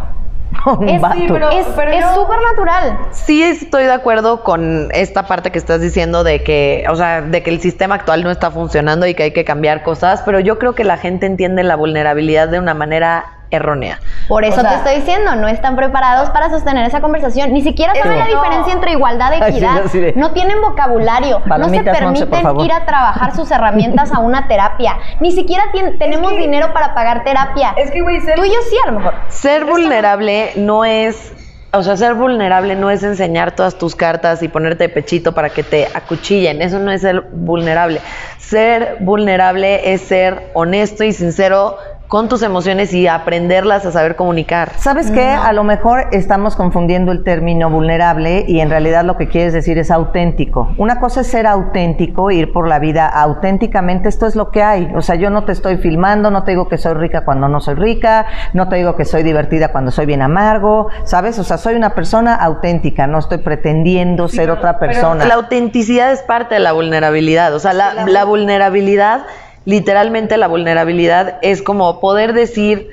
Un 0.65 0.87
Es 0.89 1.01
vato. 1.01 1.15
pero- 1.27 1.49
es 1.49 1.67
es 1.67 1.75
yo- 2.01 2.13
súper 2.15 2.37
natural. 2.41 2.97
Sí 3.11 3.43
estoy 3.43 3.83
de 3.83 3.91
acuerdo 3.91 4.43
con 4.43 4.89
esta 4.93 5.27
parte 5.27 5.51
que 5.51 5.57
estás 5.59 5.81
diciendo 5.81 6.23
de 6.23 6.43
que, 6.43 6.85
o 6.89 6.95
sea, 6.95 7.21
de 7.21 7.43
que 7.43 7.49
el 7.49 7.59
sistema 7.59 7.95
actual 7.95 8.23
no 8.23 8.31
está 8.31 8.49
funcionando 8.51 9.05
y 9.05 9.13
que 9.13 9.23
hay 9.23 9.31
que 9.31 9.43
cambiar 9.45 9.83
cosas, 9.83 10.21
pero 10.25 10.39
yo 10.39 10.59
creo 10.59 10.73
que 10.75 10.83
la 10.83 10.97
gente 10.97 11.25
entiende 11.25 11.63
la 11.63 11.75
vulnerabilidad 11.75 12.47
de 12.47 12.59
una 12.59 12.73
manera 12.73 13.25
errónea. 13.57 13.99
Por 14.27 14.43
eso 14.45 14.57
O 14.57 14.61
sea- 14.61 14.69
te 14.69 14.75
estoy 14.77 14.95
diciendo, 14.97 15.35
no 15.35 15.47
están 15.47 15.75
preparados 15.75 16.29
para 16.31 16.49
sostener 16.49 16.85
esa 16.85 17.01
conversación. 17.01 17.53
Ni 17.53 17.61
siquiera 17.61 17.93
saben 17.95 18.19
la 18.19 18.27
diferencia 18.27 18.73
entre 18.73 18.91
igualdad 18.91 19.33
e 19.33 19.35
Ay, 19.43 19.51
sí, 19.53 19.57
equidad. 19.59 19.85
así 19.85 19.99
de- 19.99 20.13
No 20.13 20.31
tienen 20.31 20.61
vocabulario. 20.61 21.41
no 21.45 21.69
se 21.69 21.83
permiten 21.83 22.59
ir 22.61 22.71
a 22.71 22.85
trabajar 22.85 23.35
sus 23.35 23.49
herramientas 23.51 24.11
a 24.11 24.19
una 24.19 24.47
terapia. 24.47 24.97
Ni 25.19 25.31
siquiera 25.31 25.63
tenemos 25.99 26.31
que- 26.31 26.37
dinero 26.39 26.73
para 26.73 26.93
pagar 26.93 27.23
terapia. 27.23 27.73
Es 27.77 27.91
que, 27.91 28.01
güey, 28.01 28.19
ser- 28.21 28.35
Tú 28.35 28.43
y 28.45 28.49
yo 28.49 28.59
sí, 28.69 28.75
a 28.85 28.91
lo 28.91 28.99
mejor. 28.99 29.13
Ser 29.29 29.65
vulnerable 29.65 30.51
no 30.55 30.85
es, 30.85 31.33
o 31.71 31.81
sea, 31.83 31.97
ser 31.97 32.13
vulnerable 32.13 32.75
no 32.75 32.89
es 32.89 33.03
enseñar 33.03 33.51
todas 33.55 33.77
tus 33.77 33.95
cartas 33.95 34.43
y 34.43 34.47
ponerte 34.47 34.83
de 34.83 34.89
pechito 34.89 35.33
para 35.33 35.49
que 35.49 35.63
te 35.63 35.87
acuchillen. 35.93 36.61
Eso 36.61 36.79
no 36.79 36.91
es 36.91 37.01
ser 37.01 37.21
vulnerable. 37.31 37.99
Ser 38.37 38.97
vulnerable 38.99 39.93
es 39.93 40.01
ser 40.01 40.51
honesto 40.53 41.03
y 41.03 41.13
sincero 41.13 41.77
con 42.13 42.29
tus 42.29 42.43
emociones 42.43 42.93
y 42.93 43.07
aprenderlas 43.07 43.87
a 43.87 43.91
saber 43.91 44.15
comunicar. 44.15 44.73
¿Sabes 44.77 45.09
qué? 45.09 45.29
A 45.29 45.51
lo 45.51 45.63
mejor 45.63 46.09
estamos 46.11 46.55
confundiendo 46.55 47.11
el 47.11 47.23
término 47.23 47.71
vulnerable 47.71 48.45
y 48.47 48.59
en 48.59 48.69
realidad 48.69 49.03
lo 49.03 49.17
que 49.17 49.27
quieres 49.27 49.51
decir 49.51 49.79
es 49.79 49.89
auténtico. 49.89 50.75
Una 50.77 50.99
cosa 50.99 51.21
es 51.21 51.27
ser 51.27 51.47
auténtico, 51.47 52.29
ir 52.29 52.53
por 52.53 52.67
la 52.67 52.77
vida 52.77 53.07
auténticamente, 53.07 54.09
esto 54.09 54.27
es 54.27 54.35
lo 54.35 54.51
que 54.51 54.61
hay. 54.61 54.91
O 54.95 55.01
sea, 55.01 55.15
yo 55.15 55.31
no 55.31 55.43
te 55.45 55.53
estoy 55.53 55.77
filmando, 55.77 56.29
no 56.29 56.43
te 56.43 56.51
digo 56.51 56.67
que 56.69 56.77
soy 56.77 56.93
rica 56.93 57.25
cuando 57.25 57.49
no 57.49 57.59
soy 57.61 57.73
rica, 57.73 58.27
no 58.53 58.69
te 58.69 58.75
digo 58.75 58.95
que 58.95 59.05
soy 59.05 59.23
divertida 59.23 59.71
cuando 59.71 59.89
soy 59.89 60.05
bien 60.05 60.21
amargo, 60.21 60.89
¿sabes? 61.05 61.39
O 61.39 61.43
sea, 61.43 61.57
soy 61.57 61.73
una 61.73 61.95
persona 61.95 62.35
auténtica, 62.35 63.07
no 63.07 63.17
estoy 63.17 63.39
pretendiendo 63.39 64.27
ser 64.27 64.41
pero- 64.49 64.53
otra 64.53 64.77
pero 64.77 64.91
persona. 64.91 65.25
La 65.25 65.33
autenticidad 65.33 66.11
es 66.11 66.21
parte 66.21 66.53
de 66.53 66.59
la 66.59 66.73
vulnerabilidad. 66.73 67.55
O 67.55 67.59
sea, 67.59 67.73
la, 67.73 68.05
la 68.05 68.23
vulnerabilidad, 68.23 69.25
literalmente 69.65 70.37
la 70.37 70.47
vulnerabilidad 70.47 71.39
es 71.41 71.61
como 71.61 71.99
poder 71.99 72.33
decir, 72.33 72.89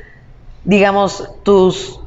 digamos, 0.64 1.28
tus, 1.42 2.00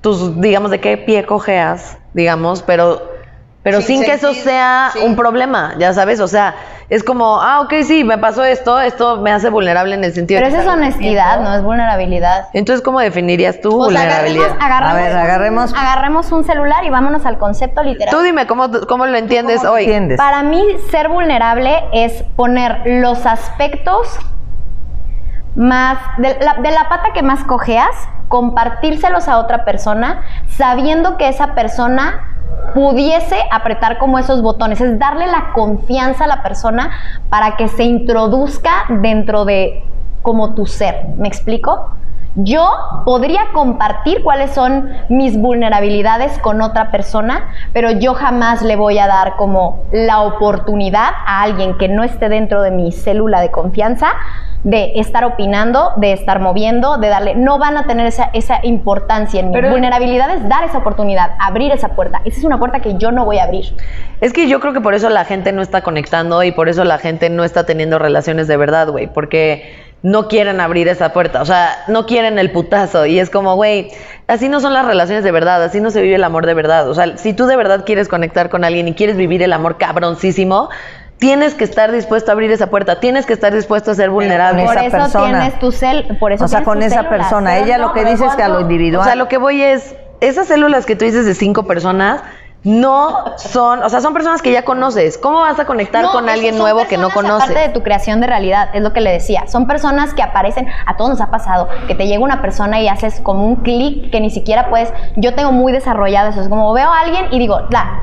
tus, 0.00 0.40
digamos, 0.40 0.70
de 0.70 0.80
qué 0.80 0.96
pie 0.96 1.24
cojeas, 1.26 1.98
digamos, 2.14 2.62
pero, 2.62 3.17
pero 3.62 3.78
Sin 3.80 3.98
sin, 3.98 4.04
que 4.04 4.12
eso 4.14 4.32
sea 4.34 4.90
sí. 4.92 5.00
un 5.04 5.16
problema, 5.16 5.74
ya 5.78 5.92
sabes, 5.92 6.20
o 6.20 6.28
sea, 6.28 6.54
es 6.88 7.04
como, 7.04 7.40
ah, 7.42 7.60
ok, 7.60 7.74
sí, 7.84 8.02
me 8.04 8.16
pasó 8.16 8.44
esto, 8.44 8.80
esto 8.80 9.18
me 9.18 9.30
hace 9.30 9.50
vulnerable 9.50 9.94
en 9.94 10.04
el 10.04 10.14
sentido 10.14 10.40
Pero 10.40 10.50
de 10.50 10.58
esa 10.58 10.70
es 10.70 10.74
honestidad, 10.74 11.40
no 11.40 11.52
es 11.54 11.62
vulnerabilidad. 11.62 12.46
Entonces, 12.54 12.82
¿cómo 12.82 13.00
definirías 13.00 13.60
tu 13.60 13.68
O 13.68 13.90
sea, 13.90 14.00
vulnerabilidad? 14.00 14.56
agarremos, 14.58 14.62
agarremos, 14.62 14.92
A 14.92 14.94
ver, 14.94 15.16
agarremos- 15.16 15.74
agarremos 15.76 16.32
un 16.32 16.44
celular 16.44 16.84
y 16.84 16.90
vámonos 16.90 17.26
al 17.26 17.36
concepto 17.36 17.82
literal. 17.82 18.14
Tú 18.14 18.22
dime, 18.22 18.46
¿cómo, 18.46 18.70
cómo 18.88 19.04
lo 19.06 19.18
entiendes 19.18 19.60
¿Cómo 19.60 19.72
hoy? 19.74 19.82
entiendes? 19.84 20.16
Para 20.16 20.42
mí, 20.42 20.62
ser 20.90 21.08
vulnerable 21.10 21.84
es 21.92 22.22
poner 22.36 22.80
los 22.86 23.26
aspectos 23.26 24.08
más 25.56 25.98
de 26.18 26.38
la, 26.40 26.54
de 26.54 26.70
la 26.70 26.88
pata 26.88 27.12
que 27.12 27.22
más 27.22 27.44
cojeas, 27.44 27.90
compartírselos 28.28 29.28
a 29.28 29.38
otra 29.38 29.64
persona, 29.64 30.22
sabiendo 30.48 31.16
que 31.16 31.28
esa 31.28 31.54
persona 31.54 32.36
pudiese 32.74 33.36
apretar 33.50 33.98
como 33.98 34.18
esos 34.18 34.42
botones, 34.42 34.80
es 34.80 34.98
darle 34.98 35.26
la 35.26 35.52
confianza 35.52 36.24
a 36.24 36.26
la 36.26 36.42
persona 36.42 36.90
para 37.28 37.56
que 37.56 37.68
se 37.68 37.84
introduzca 37.84 38.84
dentro 38.88 39.44
de 39.44 39.82
como 40.22 40.54
tu 40.54 40.66
ser. 40.66 41.06
¿Me 41.16 41.28
explico? 41.28 41.90
Yo 42.34 42.70
podría 43.04 43.48
compartir 43.52 44.22
cuáles 44.22 44.52
son 44.52 44.90
mis 45.08 45.36
vulnerabilidades 45.36 46.38
con 46.38 46.62
otra 46.62 46.90
persona, 46.90 47.48
pero 47.72 47.90
yo 47.90 48.14
jamás 48.14 48.62
le 48.62 48.76
voy 48.76 48.98
a 48.98 49.06
dar 49.06 49.36
como 49.36 49.84
la 49.92 50.20
oportunidad 50.20 51.10
a 51.26 51.42
alguien 51.42 51.76
que 51.78 51.88
no 51.88 52.04
esté 52.04 52.28
dentro 52.28 52.62
de 52.62 52.70
mi 52.70 52.92
célula 52.92 53.40
de 53.40 53.50
confianza 53.50 54.12
de 54.64 54.92
estar 54.96 55.24
opinando, 55.24 55.92
de 55.96 56.12
estar 56.12 56.40
moviendo, 56.40 56.98
de 56.98 57.08
darle, 57.08 57.34
no 57.36 57.58
van 57.58 57.76
a 57.76 57.86
tener 57.86 58.06
esa, 58.06 58.30
esa 58.32 58.58
importancia 58.64 59.40
en 59.40 59.50
mi 59.50 59.60
vulnerabilidad 59.60 60.30
es 60.34 60.48
dar 60.48 60.64
esa 60.64 60.78
oportunidad, 60.78 61.30
abrir 61.38 61.70
esa 61.72 61.90
puerta. 61.90 62.20
Esa 62.24 62.38
es 62.38 62.44
una 62.44 62.58
puerta 62.58 62.80
que 62.80 62.96
yo 62.96 63.12
no 63.12 63.24
voy 63.24 63.38
a 63.38 63.44
abrir. 63.44 63.66
Es 64.20 64.32
que 64.32 64.48
yo 64.48 64.58
creo 64.58 64.72
que 64.72 64.80
por 64.80 64.94
eso 64.94 65.08
la 65.10 65.24
gente 65.24 65.52
no 65.52 65.62
está 65.62 65.82
conectando 65.82 66.42
y 66.42 66.50
por 66.50 66.68
eso 66.68 66.84
la 66.84 66.98
gente 66.98 67.30
no 67.30 67.44
está 67.44 67.64
teniendo 67.66 67.98
relaciones 67.98 68.48
de 68.48 68.56
verdad, 68.56 68.88
güey, 68.88 69.06
porque 69.06 69.87
no 70.02 70.28
quieren 70.28 70.60
abrir 70.60 70.88
esa 70.88 71.12
puerta, 71.12 71.42
o 71.42 71.44
sea, 71.44 71.84
no 71.88 72.06
quieren 72.06 72.38
el 72.38 72.52
putazo 72.52 73.06
y 73.06 73.18
es 73.18 73.30
como, 73.30 73.56
güey, 73.56 73.90
así 74.28 74.48
no 74.48 74.60
son 74.60 74.72
las 74.72 74.86
relaciones 74.86 75.24
de 75.24 75.32
verdad, 75.32 75.62
así 75.62 75.80
no 75.80 75.90
se 75.90 76.02
vive 76.02 76.14
el 76.14 76.24
amor 76.24 76.46
de 76.46 76.54
verdad, 76.54 76.88
o 76.88 76.94
sea, 76.94 77.16
si 77.16 77.32
tú 77.32 77.46
de 77.46 77.56
verdad 77.56 77.84
quieres 77.84 78.08
conectar 78.08 78.48
con 78.48 78.64
alguien 78.64 78.86
y 78.86 78.94
quieres 78.94 79.16
vivir 79.16 79.42
el 79.42 79.52
amor 79.52 79.76
cabroncísimo, 79.76 80.70
tienes 81.18 81.54
que 81.54 81.64
estar 81.64 81.90
dispuesto 81.92 82.30
a 82.30 82.34
abrir 82.34 82.50
esa 82.52 82.68
puerta, 82.68 83.00
tienes 83.00 83.26
que 83.26 83.32
estar 83.32 83.52
dispuesto 83.52 83.90
a 83.90 83.94
ser 83.94 84.10
vulnerable. 84.10 84.64
Por 84.64 84.78
eso 84.78 85.18
tienes 85.18 85.58
tu 85.58 85.72
cel, 85.72 86.16
por 86.18 86.32
eso 86.32 86.44
O 86.44 86.48
sea, 86.48 86.62
con 86.62 86.82
esa 86.82 87.08
persona, 87.08 87.58
ella 87.58 87.78
lo 87.78 87.92
que 87.92 88.04
dice 88.04 88.24
es 88.26 88.34
que 88.34 88.42
a 88.42 88.48
lo 88.48 88.60
individual. 88.60 89.02
O 89.02 89.04
sea, 89.04 89.16
lo 89.16 89.28
que 89.28 89.38
voy 89.38 89.62
es, 89.62 89.96
esas 90.20 90.46
células 90.46 90.86
que 90.86 90.96
tú 90.96 91.04
dices 91.04 91.26
de 91.26 91.34
cinco 91.34 91.66
personas, 91.66 92.22
no 92.64 93.36
son, 93.36 93.82
o 93.82 93.88
sea, 93.88 94.00
son 94.00 94.12
personas 94.12 94.42
que 94.42 94.52
ya 94.52 94.64
conoces. 94.64 95.16
¿Cómo 95.16 95.40
vas 95.40 95.58
a 95.60 95.64
conectar 95.64 96.04
con 96.06 96.28
alguien 96.28 96.58
nuevo 96.58 96.86
que 96.88 96.98
no 96.98 97.10
conoces? 97.10 97.46
parte 97.46 97.60
de 97.60 97.68
tu 97.68 97.82
creación 97.82 98.20
de 98.20 98.26
realidad, 98.26 98.70
es 98.72 98.82
lo 98.82 98.92
que 98.92 99.00
le 99.00 99.12
decía. 99.12 99.46
Son 99.46 99.66
personas 99.66 100.12
que 100.12 100.22
aparecen, 100.22 100.66
a 100.86 100.96
todos 100.96 101.10
nos 101.10 101.20
ha 101.20 101.30
pasado, 101.30 101.68
que 101.86 101.94
te 101.94 102.06
llega 102.06 102.22
una 102.22 102.42
persona 102.42 102.80
y 102.80 102.88
haces 102.88 103.20
como 103.20 103.46
un 103.46 103.56
clic 103.56 104.10
que 104.10 104.20
ni 104.20 104.30
siquiera 104.30 104.70
puedes. 104.70 104.92
Yo 105.16 105.34
tengo 105.34 105.52
muy 105.52 105.72
desarrollado 105.72 106.30
eso. 106.30 106.40
Es 106.40 106.48
como 106.48 106.72
veo 106.72 106.90
a 106.90 107.00
alguien 107.00 107.26
y 107.30 107.38
digo, 107.38 107.60
la, 107.70 108.02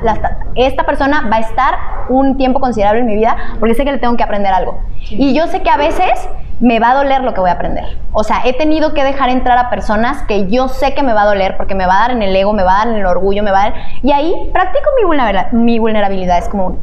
esta 0.54 0.84
persona 0.84 1.28
va 1.30 1.36
a 1.36 1.40
estar 1.40 1.78
un 2.08 2.36
tiempo 2.38 2.60
considerable 2.60 3.00
en 3.00 3.06
mi 3.06 3.16
vida 3.16 3.36
porque 3.58 3.74
sé 3.74 3.84
que 3.84 3.92
le 3.92 3.98
tengo 3.98 4.16
que 4.16 4.22
aprender 4.22 4.52
algo. 4.52 4.80
Y 5.10 5.34
yo 5.34 5.46
sé 5.48 5.62
que 5.62 5.70
a 5.70 5.76
veces 5.76 6.28
me 6.60 6.78
va 6.78 6.90
a 6.90 6.94
doler 6.94 7.22
lo 7.22 7.34
que 7.34 7.40
voy 7.40 7.50
a 7.50 7.54
aprender. 7.54 7.98
O 8.12 8.24
sea, 8.24 8.42
he 8.44 8.52
tenido 8.54 8.94
que 8.94 9.04
dejar 9.04 9.28
entrar 9.28 9.58
a 9.58 9.70
personas 9.70 10.22
que 10.22 10.48
yo 10.48 10.68
sé 10.68 10.94
que 10.94 11.02
me 11.02 11.12
va 11.12 11.22
a 11.22 11.26
doler 11.26 11.56
porque 11.56 11.74
me 11.74 11.86
va 11.86 11.96
a 11.96 12.00
dar 12.00 12.10
en 12.12 12.22
el 12.22 12.34
ego, 12.34 12.52
me 12.52 12.62
va 12.62 12.74
a 12.74 12.84
dar 12.84 12.94
en 12.94 13.00
el 13.00 13.06
orgullo, 13.06 13.42
me 13.42 13.50
va 13.50 13.64
a 13.64 13.70
dar... 13.70 13.74
Y 14.02 14.12
ahí 14.12 14.34
practico 14.52 14.88
mi 14.96 15.04
vulnerabilidad, 15.04 15.52
mi 15.52 15.78
vulnerabilidad. 15.78 16.38
Es 16.38 16.48
como, 16.48 16.78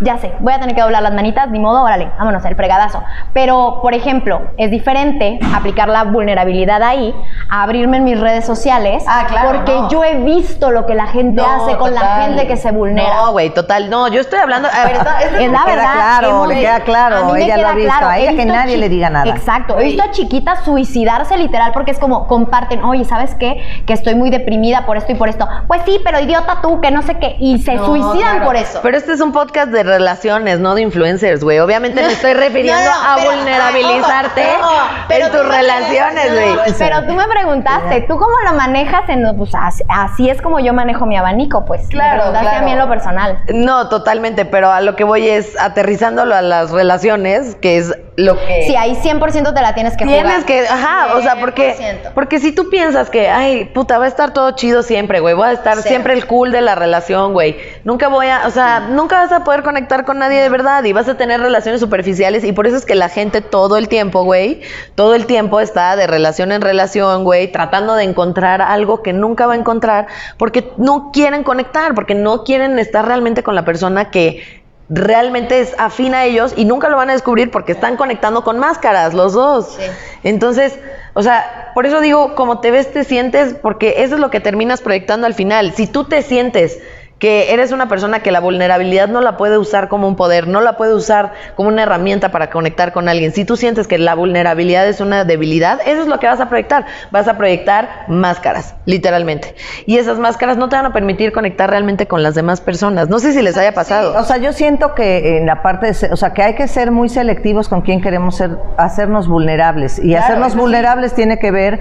ya 0.00 0.18
sé, 0.18 0.32
voy 0.40 0.52
a 0.52 0.60
tener 0.60 0.74
que 0.74 0.82
doblar 0.82 1.02
las 1.02 1.12
manitas, 1.12 1.48
ni 1.50 1.58
modo, 1.58 1.82
órale, 1.82 2.10
vámonos, 2.18 2.44
el 2.44 2.54
fregadazo. 2.54 3.02
Pero, 3.32 3.80
por 3.82 3.94
ejemplo, 3.94 4.42
es 4.56 4.70
diferente 4.70 5.38
aplicar 5.54 5.88
la 5.88 6.04
vulnerabilidad 6.04 6.82
ahí 6.82 7.14
a 7.48 7.62
abrirme 7.62 7.98
en 7.98 8.04
mis 8.04 8.20
redes 8.20 8.44
sociales. 8.44 9.04
Ah, 9.08 9.26
claro. 9.28 9.50
Porque 9.50 9.80
yo 9.90 10.04
he 10.04 10.16
visto 10.16 10.70
lo 10.70 10.86
que 10.86 10.94
la 10.94 11.06
gente 11.06 11.42
hace 11.42 11.76
con 11.76 11.94
la 11.94 12.22
gente 12.22 12.46
que 12.46 12.56
se 12.56 12.70
vulnera. 12.70 13.16
No, 13.16 13.32
güey, 13.32 13.50
total, 13.50 13.90
no, 13.90 14.08
yo 14.08 14.20
estoy 14.20 14.38
hablando. 14.38 14.68
A 14.68 14.84
ver, 14.84 14.96
es 15.40 15.50
la 15.50 15.64
verdad. 15.64 15.92
Claro, 15.92 16.46
le 16.46 16.60
queda 16.60 16.80
claro, 16.80 17.36
ella 17.36 17.56
lo 17.56 17.68
ha 17.68 17.74
visto, 17.74 18.06
a 18.06 18.18
ella 18.18 18.32
que 18.34 18.44
nadie 18.44 18.76
le 18.76 18.88
diga 18.88 19.10
nada. 19.10 19.30
Exacto, 19.30 19.78
he 19.78 19.84
visto 19.84 20.02
a 20.02 20.10
chiquitas 20.10 20.64
suicidarse 20.64 21.36
literal 21.36 21.72
porque 21.72 21.90
es 21.90 21.98
como 21.98 22.26
comparten, 22.26 22.84
oye, 22.84 23.04
¿sabes 23.04 23.34
qué? 23.34 23.62
Que 23.86 23.92
estoy 23.92 24.14
muy 24.14 24.30
deprimida 24.30 24.86
por 24.86 24.96
esto 24.96 25.12
y 25.12 25.14
por 25.14 25.28
esto. 25.28 25.48
Pues 25.66 25.82
sí, 25.84 26.00
pero 26.04 26.20
idiota 26.20 26.60
tú, 26.62 26.80
que 26.80 26.90
no 26.90 27.02
sé 27.02 27.18
qué. 27.18 27.36
Y 27.38 27.58
se 27.58 27.78
suicidan 27.78 28.44
por 28.44 28.56
eso. 28.56 28.80
Pero 28.82 28.96
este 28.96 29.12
es 29.12 29.20
un 29.20 29.32
podcast 29.32 29.68
de 29.68 29.82
relaciones, 29.88 30.60
no 30.60 30.74
de 30.74 30.82
influencers, 30.82 31.42
güey. 31.42 31.58
Obviamente 31.58 32.02
me 32.02 32.12
estoy 32.12 32.32
refiriendo 32.34 32.90
a 32.90 33.16
vulnerabilizarte 33.24 34.42
en 35.10 35.32
tus 35.32 35.48
relaciones, 35.48 36.32
güey. 36.32 36.74
Pero 36.78 37.06
tú 37.06 37.14
me 37.14 37.26
preguntaste, 37.26 38.02
¿tú 38.02 38.16
cómo 38.16 38.34
lo 38.48 38.56
manejas? 38.56 39.08
En, 39.08 39.36
pues 39.36 39.52
así, 39.88 40.30
es 40.30 40.40
como 40.40 40.60
yo 40.60 40.72
manejo 40.72 41.06
mi 41.06 41.16
abanico, 41.16 41.64
pues. 41.64 41.88
Claro, 41.88 42.32
me 42.32 42.38
claro. 42.38 42.58
a 42.58 42.62
mí 42.62 42.72
en 42.72 42.78
lo 42.78 42.88
personal. 42.88 43.38
No, 43.52 43.88
totalmente, 43.88 44.44
pero 44.44 44.70
a 44.70 44.80
lo 44.80 44.94
que 44.96 45.04
voy 45.04 45.28
es 45.28 45.58
aterrizándolo 45.60 46.34
a 46.34 46.42
las 46.42 46.70
relaciones, 46.70 47.56
que 47.56 47.78
es 47.78 47.94
lo 48.18 48.36
que... 48.36 48.64
Sí, 48.66 48.74
ahí 48.74 48.96
100% 48.96 49.54
te 49.54 49.62
la 49.62 49.76
tienes 49.76 49.96
que 49.96 50.04
tienes 50.04 50.24
jugar. 50.24 50.44
que, 50.44 50.66
ajá, 50.66 51.14
o 51.14 51.22
sea, 51.22 51.38
porque, 51.38 52.00
porque 52.14 52.40
si 52.40 52.50
tú 52.50 52.68
piensas 52.68 53.10
que, 53.10 53.28
ay, 53.28 53.66
puta, 53.66 53.96
va 53.96 54.06
a 54.06 54.08
estar 54.08 54.32
todo 54.32 54.50
chido 54.50 54.82
siempre, 54.82 55.20
güey, 55.20 55.36
voy 55.36 55.46
a 55.46 55.52
estar 55.52 55.76
siempre 55.82 56.14
el 56.14 56.26
cool 56.26 56.50
de 56.50 56.60
la 56.60 56.74
relación, 56.74 57.32
güey, 57.32 57.56
nunca 57.84 58.08
voy 58.08 58.26
a, 58.26 58.48
o 58.48 58.50
sea, 58.50 58.88
nunca 58.90 59.18
vas 59.18 59.30
a 59.30 59.44
poder 59.44 59.62
conectar 59.62 60.04
con 60.04 60.18
nadie 60.18 60.40
de 60.40 60.48
verdad 60.48 60.82
y 60.82 60.92
vas 60.92 61.08
a 61.08 61.16
tener 61.16 61.40
relaciones 61.40 61.80
superficiales 61.80 62.42
y 62.42 62.50
por 62.50 62.66
eso 62.66 62.76
es 62.76 62.84
que 62.84 62.96
la 62.96 63.08
gente 63.08 63.40
todo 63.40 63.76
el 63.76 63.86
tiempo, 63.86 64.24
güey, 64.24 64.62
todo 64.96 65.14
el 65.14 65.26
tiempo 65.26 65.60
está 65.60 65.94
de 65.94 66.08
relación 66.08 66.50
en 66.50 66.60
relación, 66.60 67.22
güey, 67.22 67.52
tratando 67.52 67.94
de 67.94 68.02
encontrar 68.02 68.62
algo 68.62 69.00
que 69.00 69.12
nunca 69.12 69.46
va 69.46 69.52
a 69.52 69.56
encontrar 69.56 70.08
porque 70.38 70.72
no 70.76 71.12
quieren 71.12 71.44
conectar, 71.44 71.94
porque 71.94 72.16
no 72.16 72.42
quieren 72.42 72.80
estar 72.80 73.06
realmente 73.06 73.44
con 73.44 73.54
la 73.54 73.64
persona 73.64 74.10
que 74.10 74.42
realmente 74.88 75.60
es 75.60 75.74
afín 75.78 76.14
a 76.14 76.24
ellos 76.24 76.54
y 76.56 76.64
nunca 76.64 76.88
lo 76.88 76.96
van 76.96 77.10
a 77.10 77.12
descubrir 77.12 77.50
porque 77.50 77.72
están 77.72 77.96
conectando 77.96 78.42
con 78.42 78.58
máscaras 78.58 79.14
los 79.14 79.34
dos. 79.34 79.78
Entonces, 80.22 80.78
o 81.14 81.22
sea, 81.22 81.72
por 81.74 81.86
eso 81.86 82.00
digo, 82.00 82.34
como 82.34 82.60
te 82.60 82.70
ves, 82.70 82.92
te 82.92 83.04
sientes, 83.04 83.54
porque 83.54 83.96
eso 83.98 84.14
es 84.14 84.20
lo 84.20 84.30
que 84.30 84.40
terminas 84.40 84.80
proyectando 84.80 85.26
al 85.26 85.34
final. 85.34 85.72
Si 85.74 85.86
tú 85.86 86.04
te 86.04 86.22
sientes 86.22 86.78
que 87.18 87.52
eres 87.52 87.72
una 87.72 87.88
persona 87.88 88.20
que 88.20 88.30
la 88.30 88.40
vulnerabilidad 88.40 89.08
no 89.08 89.20
la 89.20 89.36
puede 89.36 89.58
usar 89.58 89.88
como 89.88 90.06
un 90.06 90.14
poder, 90.14 90.46
no 90.46 90.60
la 90.60 90.76
puede 90.76 90.94
usar 90.94 91.32
como 91.56 91.68
una 91.68 91.82
herramienta 91.82 92.30
para 92.30 92.50
conectar 92.50 92.92
con 92.92 93.08
alguien. 93.08 93.32
Si 93.32 93.44
tú 93.44 93.56
sientes 93.56 93.88
que 93.88 93.98
la 93.98 94.14
vulnerabilidad 94.14 94.86
es 94.86 95.00
una 95.00 95.24
debilidad, 95.24 95.80
eso 95.84 96.02
es 96.02 96.06
lo 96.06 96.20
que 96.20 96.28
vas 96.28 96.40
a 96.40 96.48
proyectar. 96.48 96.86
Vas 97.10 97.26
a 97.26 97.36
proyectar 97.36 98.04
máscaras, 98.06 98.76
literalmente. 98.84 99.56
Y 99.86 99.98
esas 99.98 100.18
máscaras 100.18 100.56
no 100.56 100.68
te 100.68 100.76
van 100.76 100.86
a 100.86 100.92
permitir 100.92 101.32
conectar 101.32 101.68
realmente 101.68 102.06
con 102.06 102.22
las 102.22 102.34
demás 102.36 102.60
personas. 102.60 103.08
No 103.08 103.18
sé 103.18 103.32
si 103.32 103.42
les 103.42 103.56
haya 103.56 103.74
pasado. 103.74 104.18
o 104.18 104.24
sea, 104.24 104.36
yo 104.36 104.52
siento 104.52 104.94
que 104.94 105.38
en 105.38 105.46
la 105.46 105.62
parte 105.62 105.92
de, 105.92 106.12
o 106.12 106.16
sea, 106.16 106.32
que 106.32 106.42
hay 106.42 106.54
que 106.54 106.68
ser 106.68 106.92
muy 106.92 107.08
selectivos 107.08 107.68
con 107.68 107.82
quién 107.82 108.00
queremos 108.00 108.36
ser, 108.36 108.50
hacernos 108.76 109.26
vulnerables. 109.26 109.98
Y 109.98 110.14
hacernos 110.14 110.54
vulnerables 110.54 111.14
tiene 111.14 111.38
que 111.40 111.50
ver 111.50 111.80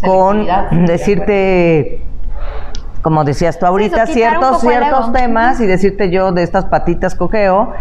con 0.00 0.46
decirte 0.86 2.00
como 3.02 3.24
decías 3.24 3.58
tú 3.58 3.66
ahorita, 3.66 4.06
ciertos, 4.06 4.60
ciertos 4.60 5.12
temas 5.12 5.60
y 5.60 5.66
decirte 5.66 6.10
yo 6.10 6.32
de 6.32 6.42
estas 6.42 6.66
patitas 6.66 7.14
cogeo, 7.14 7.72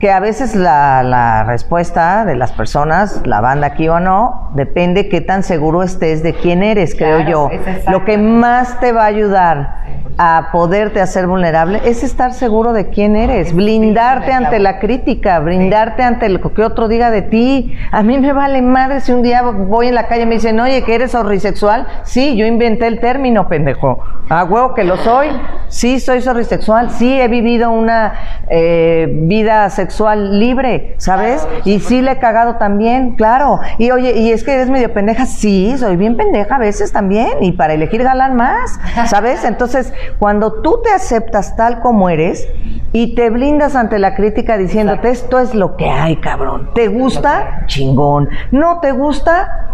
que 0.00 0.12
a 0.12 0.20
veces 0.20 0.54
la, 0.54 1.02
la 1.02 1.44
respuesta 1.44 2.24
de 2.24 2.36
las 2.36 2.52
personas, 2.52 3.22
la 3.24 3.40
banda 3.40 3.68
aquí 3.68 3.88
o 3.88 3.98
no, 3.98 4.50
depende 4.54 5.08
qué 5.08 5.20
tan 5.20 5.42
seguro 5.42 5.82
estés 5.82 6.22
de 6.22 6.34
quién 6.34 6.62
eres, 6.62 6.94
creo 6.94 7.20
yo. 7.20 7.50
Lo 7.90 8.04
que 8.04 8.16
más 8.16 8.78
te 8.78 8.92
va 8.92 9.02
a 9.02 9.06
ayudar 9.06 9.78
a 10.20 10.48
poderte 10.50 11.00
hacer 11.00 11.28
vulnerable 11.28 11.80
es 11.84 12.02
estar 12.02 12.32
seguro 12.32 12.72
de 12.72 12.88
quién 12.90 13.14
eres, 13.14 13.54
blindarte 13.54 14.32
ante 14.32 14.58
la 14.58 14.80
crítica, 14.80 15.38
blindarte 15.38 16.02
ante 16.02 16.28
lo 16.28 16.52
que 16.52 16.62
otro 16.62 16.88
diga 16.88 17.10
de 17.12 17.22
ti. 17.22 17.76
A 17.92 18.02
mí 18.02 18.18
me 18.18 18.32
vale 18.32 18.60
madre 18.62 19.00
si 19.00 19.12
un 19.12 19.22
día 19.22 19.42
voy 19.42 19.88
en 19.88 19.94
la 19.94 20.08
calle 20.08 20.22
y 20.22 20.26
me 20.26 20.34
dicen, 20.34 20.58
oye, 20.58 20.82
que 20.82 20.94
eres 20.94 21.12
sorrisexual. 21.12 21.86
Sí, 22.02 22.36
yo 22.36 22.46
inventé 22.46 22.88
el 22.88 22.98
término, 22.98 23.48
pendejo. 23.48 24.02
A 24.28 24.44
huevo 24.44 24.74
que 24.74 24.84
lo 24.84 24.96
soy. 24.96 25.28
Sí, 25.68 26.00
soy 26.00 26.20
sorrisexual. 26.20 26.90
Sí, 26.90 27.20
he 27.20 27.28
vivido 27.28 27.70
una 27.70 28.14
eh, 28.50 29.08
vida 29.08 29.70
sexual 29.70 29.87
libre, 30.16 30.94
¿sabes? 30.98 31.46
Y 31.64 31.80
sí 31.80 32.02
le 32.02 32.12
he 32.12 32.18
cagado 32.18 32.56
también, 32.56 33.16
claro. 33.16 33.60
Y 33.78 33.90
oye, 33.90 34.12
¿y 34.16 34.30
es 34.30 34.44
que 34.44 34.54
eres 34.54 34.70
medio 34.70 34.92
pendeja? 34.92 35.26
Sí, 35.26 35.76
soy 35.78 35.96
bien 35.96 36.16
pendeja 36.16 36.56
a 36.56 36.58
veces 36.58 36.92
también. 36.92 37.42
Y 37.42 37.52
para 37.52 37.74
elegir 37.74 38.02
galán 38.02 38.36
más, 38.36 38.78
¿sabes? 39.06 39.44
Entonces, 39.44 39.92
cuando 40.18 40.60
tú 40.62 40.80
te 40.82 40.90
aceptas 40.90 41.56
tal 41.56 41.80
como 41.80 42.08
eres 42.08 42.48
y 42.92 43.14
te 43.14 43.30
blindas 43.30 43.76
ante 43.76 43.98
la 43.98 44.14
crítica 44.14 44.56
diciéndote, 44.56 45.10
esto 45.10 45.38
es 45.38 45.54
lo 45.54 45.76
que 45.76 45.88
hay, 45.88 46.16
cabrón. 46.16 46.70
¿Te 46.74 46.88
gusta? 46.88 47.64
Chingón. 47.66 48.28
¿No 48.50 48.80
te 48.80 48.92
gusta? 48.92 49.68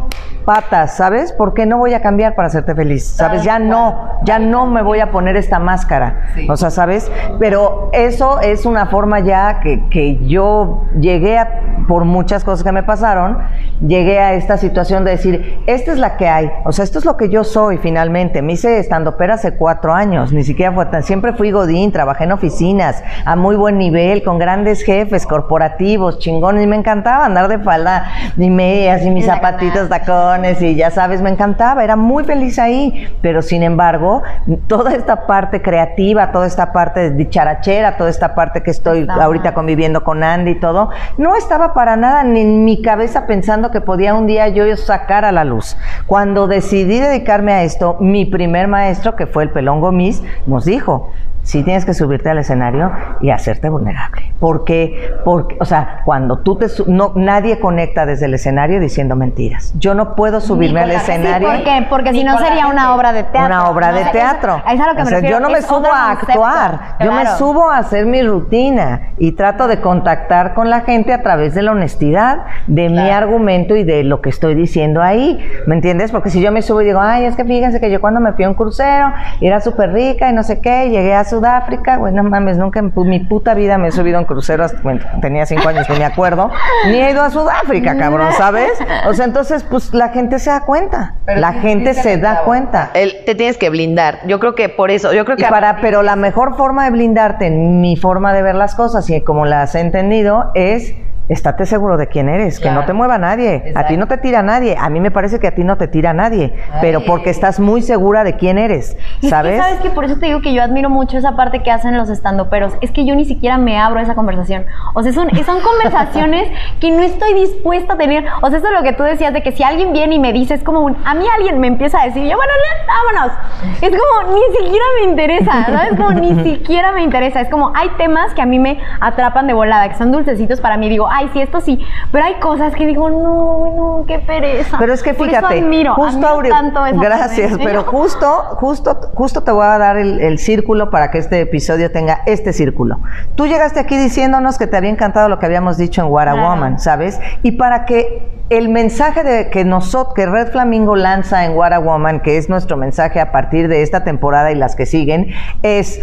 patas, 0.45 0.97
¿sabes? 0.97 1.33
Porque 1.33 1.67
no 1.67 1.79
voy 1.79 1.95
a 1.95 2.03
cambiar 2.03 2.35
para 2.35 2.49
hacerte 2.49 2.75
feliz, 2.75 3.05
¿sabes? 3.05 3.43
Ya 3.43 3.59
no, 3.59 4.21
ya 4.25 4.39
no 4.39 4.67
me 4.67 4.83
voy 4.83 5.01
a 5.01 5.11
poner 5.11 5.37
esta 5.37 5.59
máscara, 5.59 6.35
o 6.49 6.57
sea, 6.57 6.71
¿sabes? 6.71 7.11
Pero 7.39 7.91
eso 7.93 8.41
es 8.41 8.67
una 8.67 8.87
forma 8.87 9.21
ya 9.21 9.61
que, 9.61 9.83
que 9.89 10.04
yo 10.27 10.85
llegué 11.01 11.39
a, 11.39 11.61
por 11.89 12.05
muchas 12.05 12.45
cosas 12.45 12.65
que 12.65 12.73
me 12.73 12.83
pasaron, 12.83 13.39
llegué 13.87 14.19
a 14.19 14.35
esta 14.35 14.57
situación 14.57 15.05
de 15.05 15.13
decir, 15.13 15.61
esta 15.67 15.93
es 15.93 15.99
la 15.99 16.17
que 16.17 16.29
hay, 16.29 16.51
o 16.65 16.73
sea, 16.73 16.85
esto 16.85 16.99
es 16.99 17.05
lo 17.05 17.17
que 17.17 17.29
yo 17.29 17.45
soy 17.45 17.79
finalmente. 17.79 18.43
Me 18.43 18.55
hice 18.55 18.79
estando 18.79 19.17
pera 19.17 19.35
hace 19.35 19.57
cuatro 19.57 19.93
años, 19.93 20.33
ni 20.33 20.45
siquiera 20.45 20.73
fue 20.73 20.87
tan, 20.87 21.03
siempre 21.03 21.33
fui 21.33 21.51
godín, 21.51 21.93
trabajé 21.93 22.25
en 22.25 22.33
oficinas, 22.33 23.03
a 23.25 23.37
muy 23.37 23.57
buen 23.57 23.79
nivel, 23.79 24.23
con 24.23 24.39
grandes 24.39 24.83
jefes 24.83 25.27
corporativos, 25.27 26.19
chingones, 26.19 26.65
y 26.65 26.67
me 26.67 26.77
encantaba 26.77 27.27
andar 27.27 27.49
de 27.49 27.59
falda 27.59 28.11
y 28.37 28.51
medias 28.51 29.03
y 29.05 29.11
mis 29.11 29.27
zapatitos 29.27 29.89
tacones 29.89 30.61
y 30.63 30.75
ya 30.75 30.91
sabes, 30.91 31.23
me 31.23 31.31
encantaba, 31.31 31.85
era 31.85 31.97
muy 31.97 32.25
feliz 32.25 32.59
ahí, 32.59 33.09
pero 33.21 33.43
sin 33.43 33.63
embargo, 33.63 34.23
toda 34.67 34.93
esta 34.95 35.27
parte 35.27 35.63
creativa, 35.63 36.33
toda 36.33 36.47
esta 36.47 36.73
parte 36.73 37.11
dicharachera, 37.11 37.97
toda 37.97 38.11
esta 38.11 38.35
parte 38.35 38.63
que 38.63 38.71
estoy 38.71 39.07
ahorita 39.09 39.55
conviviendo 39.55 39.94
con 40.03 40.25
Andy 40.25 40.53
y 40.53 40.61
todo, 40.61 40.91
no 41.19 41.37
estaba 41.37 41.75
para 41.75 41.97
nada 41.97 42.25
ni 42.25 42.41
en 42.41 42.65
mi 42.65 42.83
cabeza 42.83 43.27
pensando 43.27 43.71
que 43.71 43.81
podía 43.81 44.15
un 44.15 44.27
día 44.27 44.49
yo 44.49 44.65
sacar 44.77 45.25
a 45.25 45.33
la 45.33 45.45
luz. 45.45 45.77
Cuando 46.07 46.49
decidí 46.49 46.99
dedicarme 46.99 47.53
a 47.53 47.63
esto, 47.63 47.97
mi 48.01 48.25
primer 48.25 48.67
maestro, 48.67 49.15
que 49.15 49.27
fue 49.27 49.45
el 49.45 49.51
Pelón 49.51 49.81
Gomis, 49.81 50.23
nos 50.47 50.65
dijo, 50.65 51.11
sí 51.45 51.63
tienes 51.63 51.85
que 51.85 51.95
subirte 51.95 52.29
al 52.31 52.39
escenario 52.39 52.91
y 53.21 53.31
hacerte 53.31 53.69
vulnerable. 53.69 54.33
Porque, 54.41 55.15
porque 55.25 55.57
o 55.61 55.65
sea, 55.65 56.01
cuando 56.05 56.41
tú 56.41 56.57
te... 56.57 56.69
su- 56.69 56.91
No, 56.91 57.13
nadie 57.15 57.61
conecta 57.61 58.05
desde 58.07 58.27
el 58.27 58.35
escenario 58.35 58.81
diciendo 58.81 59.15
mentiras. 59.17 59.73
Yo 59.79 59.95
no 59.95 60.17
puedo 60.17 60.41
subirme 60.41 60.81
al 60.81 60.91
escenario. 60.91 61.49
¿Por 61.49 61.63
qué? 61.63 61.87
Porque 61.89 62.11
si 62.13 62.25
no 62.25 62.37
sería 62.39 62.65
gente. 62.65 62.73
una 62.73 62.95
obra 62.95 63.13
de 63.13 63.23
teatro. 63.23 63.47
Una 63.47 63.69
obra 63.71 63.89
¿no? 63.93 63.95
de 63.95 64.03
Es- 64.03 64.11
teatro. 64.13 64.63
Es, 64.69 64.81
a 64.81 64.87
lo 64.89 64.95
que 64.97 65.03
O 65.03 65.05
me 65.05 65.11
sea, 65.11 65.19
refiero. 65.21 65.37
yo 65.37 65.41
no 65.41 65.51
me 65.51 65.59
es 65.59 65.67
subo 65.67 65.87
a 65.93 66.11
actuar, 66.11 66.97
yo 67.01 67.13
me 67.13 67.27
subo 67.39 67.71
a 67.71 67.79
hacer 67.79 68.07
mi 68.07 68.23
rutina 68.23 69.11
y 69.19 69.33
trato 69.33 69.69
de 69.69 69.81
contactar 69.81 70.55
con 70.55 70.69
la 70.71 70.81
gente 70.81 71.13
a 71.13 71.23
través 71.23 71.55
de 71.55 71.63
la 71.63 71.73
honestidad, 71.73 72.45
de 72.67 72.89
mi 72.89 72.95
Claro. 72.97 73.27
argumento 73.27 73.77
y 73.77 73.85
de 73.85 74.03
lo 74.05 74.21
que 74.21 74.31
estoy 74.31 74.55
diciendo 74.55 75.03
ahí. 75.03 75.39
¿Me 75.67 75.75
entiendes? 75.77 76.11
Porque 76.11 76.31
si 76.31 76.41
yo 76.41 76.51
me 76.53 76.63
subo 76.63 76.81
y 76.83 76.87
digo, 76.87 77.01
ay, 77.01 77.25
es 77.25 77.37
que 77.37 77.45
fíjense 77.45 77.81
que 77.81 77.91
yo 77.91 78.01
cuando 78.01 78.21
me 78.21 78.33
fui 78.33 78.45
a 78.45 78.49
un 78.49 78.55
crucero 78.55 79.13
y 79.41 79.47
era 79.47 79.61
súper 79.61 79.93
rica 79.93 80.31
y 80.31 80.33
no 80.33 80.43
sé 80.43 80.61
qué, 80.61 80.87
y 80.87 80.91
llegué 80.91 81.15
a 81.15 81.25
Sudáfrica, 81.35 81.97
güey, 81.97 82.13
no 82.15 82.23
mames, 82.23 82.59
nunca 82.59 82.81
en 82.81 82.93
mi 82.95 83.21
puta 83.21 83.55
vida 83.55 83.77
me 83.79 83.89
he 83.89 83.93
subido 83.93 84.19
a 84.19 84.21
un 84.21 84.27
crucero, 84.27 84.65
hasta- 84.65 84.81
bueno, 84.83 85.01
tenía 85.21 85.45
cinco 85.47 85.69
años, 85.69 85.89
ni 85.91 85.99
me 85.99 86.05
acuerdo, 86.05 86.51
ni 86.89 87.01
he 87.01 87.11
ido 87.11 87.23
a 87.23 87.31
Sudáfrica, 87.31 87.97
cabrón, 87.97 88.29
¿sabes? 88.37 88.71
O 89.09 89.15
sea, 89.15 89.25
entonces, 89.25 89.65
pues 89.65 89.93
la 89.93 90.11
gente 90.11 90.39
se 90.39 90.51
da 90.51 90.61
cuenta, 90.61 91.15
Pero 91.27 91.41
la 91.41 91.53
gente 91.55 91.95
se 91.95 92.17
da 92.19 92.43
cuenta. 92.45 92.91
El- 92.95 93.25
te 93.25 93.35
tienes 93.35 93.59
que 93.59 93.69
blindar. 93.71 94.19
Yo 94.27 94.39
creo 94.41 94.55
que 94.55 94.69
por 94.69 94.91
eso, 94.91 95.13
yo 95.13 95.25
creo 95.25 95.37
Y 95.39 95.43
que 95.43 95.49
para, 95.49 95.81
pero 95.81 96.03
la 96.03 96.17
mejor 96.17 96.57
forma 96.57 96.85
de 96.85 96.91
blindarte 96.91 97.47
en 97.47 97.81
mi 97.81 97.97
forma 97.97 98.33
de 98.33 98.43
ver 98.43 98.55
las 98.55 98.75
cosas 98.75 99.09
y 99.11 99.21
como 99.23 99.45
las 99.47 99.75
he 99.75 99.81
entendido 99.81 100.51
es 100.55 100.95
estate 101.29 101.65
seguro 101.67 101.97
de 101.97 102.07
quién 102.09 102.29
eres, 102.29 102.59
que 102.61 102.67
no 102.69 102.75
Claro. 102.75 102.87
te 102.87 102.93
mueva 102.93 103.19
nadie. 103.19 103.57
A 103.57 103.61
ti 103.63 103.69
Exacto. 103.69 103.97
no 103.97 104.07
te 104.09 104.19
tira 104.19 104.43
nadie. 104.43 104.77
A 104.79 104.91
mí 104.91 105.01
me 105.01 105.11
parece 105.11 105.41
que 105.41 105.47
a 105.47 105.55
ti 105.55 105.65
no 105.65 105.77
te 105.77 105.89
tira 105.89 106.13
nadie, 106.13 106.53
pero 106.81 106.99
Ay. 107.01 107.05
porque 107.07 107.31
estás 107.31 107.61
muy 107.61 107.83
segura 107.83 108.25
de 108.25 108.35
quién 108.37 108.59
eres, 108.59 108.97
Y 109.21 109.27
es 109.27 109.31
¿sabes? 109.31 109.53
que 109.57 109.63
sabes 109.63 109.81
que 109.81 109.91
por 109.91 110.05
eso 110.05 110.17
te 110.19 110.27
digo 110.27 110.41
que 110.43 110.53
yo 110.53 110.63
admiro 110.63 110.91
mucho 110.91 111.17
esa 111.17 111.37
parte 111.37 111.63
que 111.63 111.71
hacen 111.71 111.97
los 111.97 112.11
estandoperos. 112.11 112.75
Es 112.81 112.91
que 112.91 113.05
yo 113.07 113.15
ni 113.15 113.25
siquiera 113.25 113.57
me 113.59 113.79
abro 113.79 114.01
a 114.01 114.03
esa 114.03 114.15
conversación. 114.15 114.67
O 114.95 115.03
sea, 115.03 115.13
son, 115.13 115.29
son 115.45 115.61
conversaciones 115.61 116.49
que 116.81 116.91
no 116.91 117.03
estoy 117.03 117.35
dispuesta 117.35 117.95
a 117.95 117.97
tener. 117.97 118.25
O 118.43 118.49
sea, 118.51 118.59
eso 118.59 118.69
es 118.69 118.75
lo 118.75 118.83
que 118.83 118.93
tú 118.93 119.03
decías 119.03 119.33
de 119.33 119.43
que 119.43 119.53
si 119.53 119.63
alguien 119.63 119.93
viene 119.93 120.17
y 120.17 120.19
me 120.19 120.33
dice, 120.33 120.55
es 120.55 120.63
como 120.63 120.81
un, 120.81 120.97
a 121.05 121.15
mí 121.15 121.25
alguien 121.37 121.59
me 121.61 121.67
empieza 121.69 122.01
a 122.03 122.07
decir, 122.07 122.23
yo, 122.25 122.37
bueno, 122.37 122.53
vámonos. 122.87 123.39
Es 123.81 123.91
como, 123.91 124.35
ni 124.35 124.57
siquiera 124.59 124.85
me 125.03 125.11
interesa, 125.11 125.53
¿sabes? 125.67 125.97
Como, 125.97 126.11
ni 126.13 126.43
siquiera 126.53 126.93
me 126.93 127.03
interesa. 127.03 127.41
Es 127.41 127.49
como, 127.49 127.73
hay 127.75 127.89
temas 127.97 128.35
que 128.35 128.43
a 128.43 128.47
mí 128.47 128.59
me 128.59 128.79
atrapan 129.01 129.47
de 129.47 129.53
volada, 129.55 129.89
que 129.89 129.95
son 129.97 130.13
dulcecitos 130.13 130.61
para 130.61 130.77
mí. 130.77 130.89
Digo, 130.89 131.09
ay, 131.15 131.31
sí, 131.33 131.41
esto 131.41 131.61
sí. 131.61 131.79
Pero 132.11 132.25
hay 132.25 132.35
cosas 132.35 132.75
que 132.75 132.87
digo, 132.87 133.09
no, 133.09 133.75
no, 133.77 134.05
qué 134.07 134.19
pereza. 134.19 134.77
Pero 134.79 134.93
es 134.93 135.03
que 135.03 135.15
Por 135.15 135.29
eso 135.29 135.37
fíjate, 135.37 135.61
admiro, 135.61 135.95
justo 135.95 136.27
admiro 136.27 136.55
tanto 136.55 136.87
esa 136.87 137.01
gracias, 137.01 137.53
pero 137.63 137.85
justo, 137.85 138.27
justo, 138.57 139.01
justo 139.15 139.43
te 139.43 139.53
voy 139.53 139.65
a 139.65 139.79
dar 139.79 139.97
el, 139.97 140.21
el 140.21 140.39
círculo 140.39 140.91
para 140.91 141.11
que 141.11 141.19
este 141.19 141.41
episodio 141.41 141.91
tenga 141.91 142.23
este 142.27 142.53
círculo. 142.53 142.99
Tú 143.37 143.47
llegaste 143.47 143.81
aquí 143.81 143.97
diciéndonos 143.97 144.59
que 144.59 144.67
te 144.67 144.77
había 144.77 144.91
encantado 144.91 145.29
lo 145.29 145.39
que 145.39 145.47
habíamos 145.47 145.77
dicho 145.77 146.03
en 146.03 146.09
What 146.09 146.29
a 146.29 146.33
Claro. 146.33 146.49
Woman, 146.49 146.79
¿sabes? 146.81 147.21
Y 147.43 147.53
para 147.53 147.85
que 147.85 148.35
el 148.51 148.69
mensaje 148.69 149.23
de 149.23 149.51
que 149.51 149.65
nosotros, 149.65 150.15
que 150.15 150.27
Red 150.27 150.53
Flamingo 150.53 150.97
lanza 150.97 151.45
en 151.45 151.53
What 151.53 151.73
a 151.73 151.79
Woman, 151.79 152.21
que 152.21 152.37
es 152.37 152.49
nuestro 152.49 152.77
mensaje 152.77 153.21
a 153.21 153.33
partir 153.33 153.69
de 153.69 153.83
esta 153.83 154.05
temporada 154.05 154.53
y 154.53 154.55
las 154.55 154.77
que 154.77 154.87
siguen, 154.87 155.29
es 155.63 156.01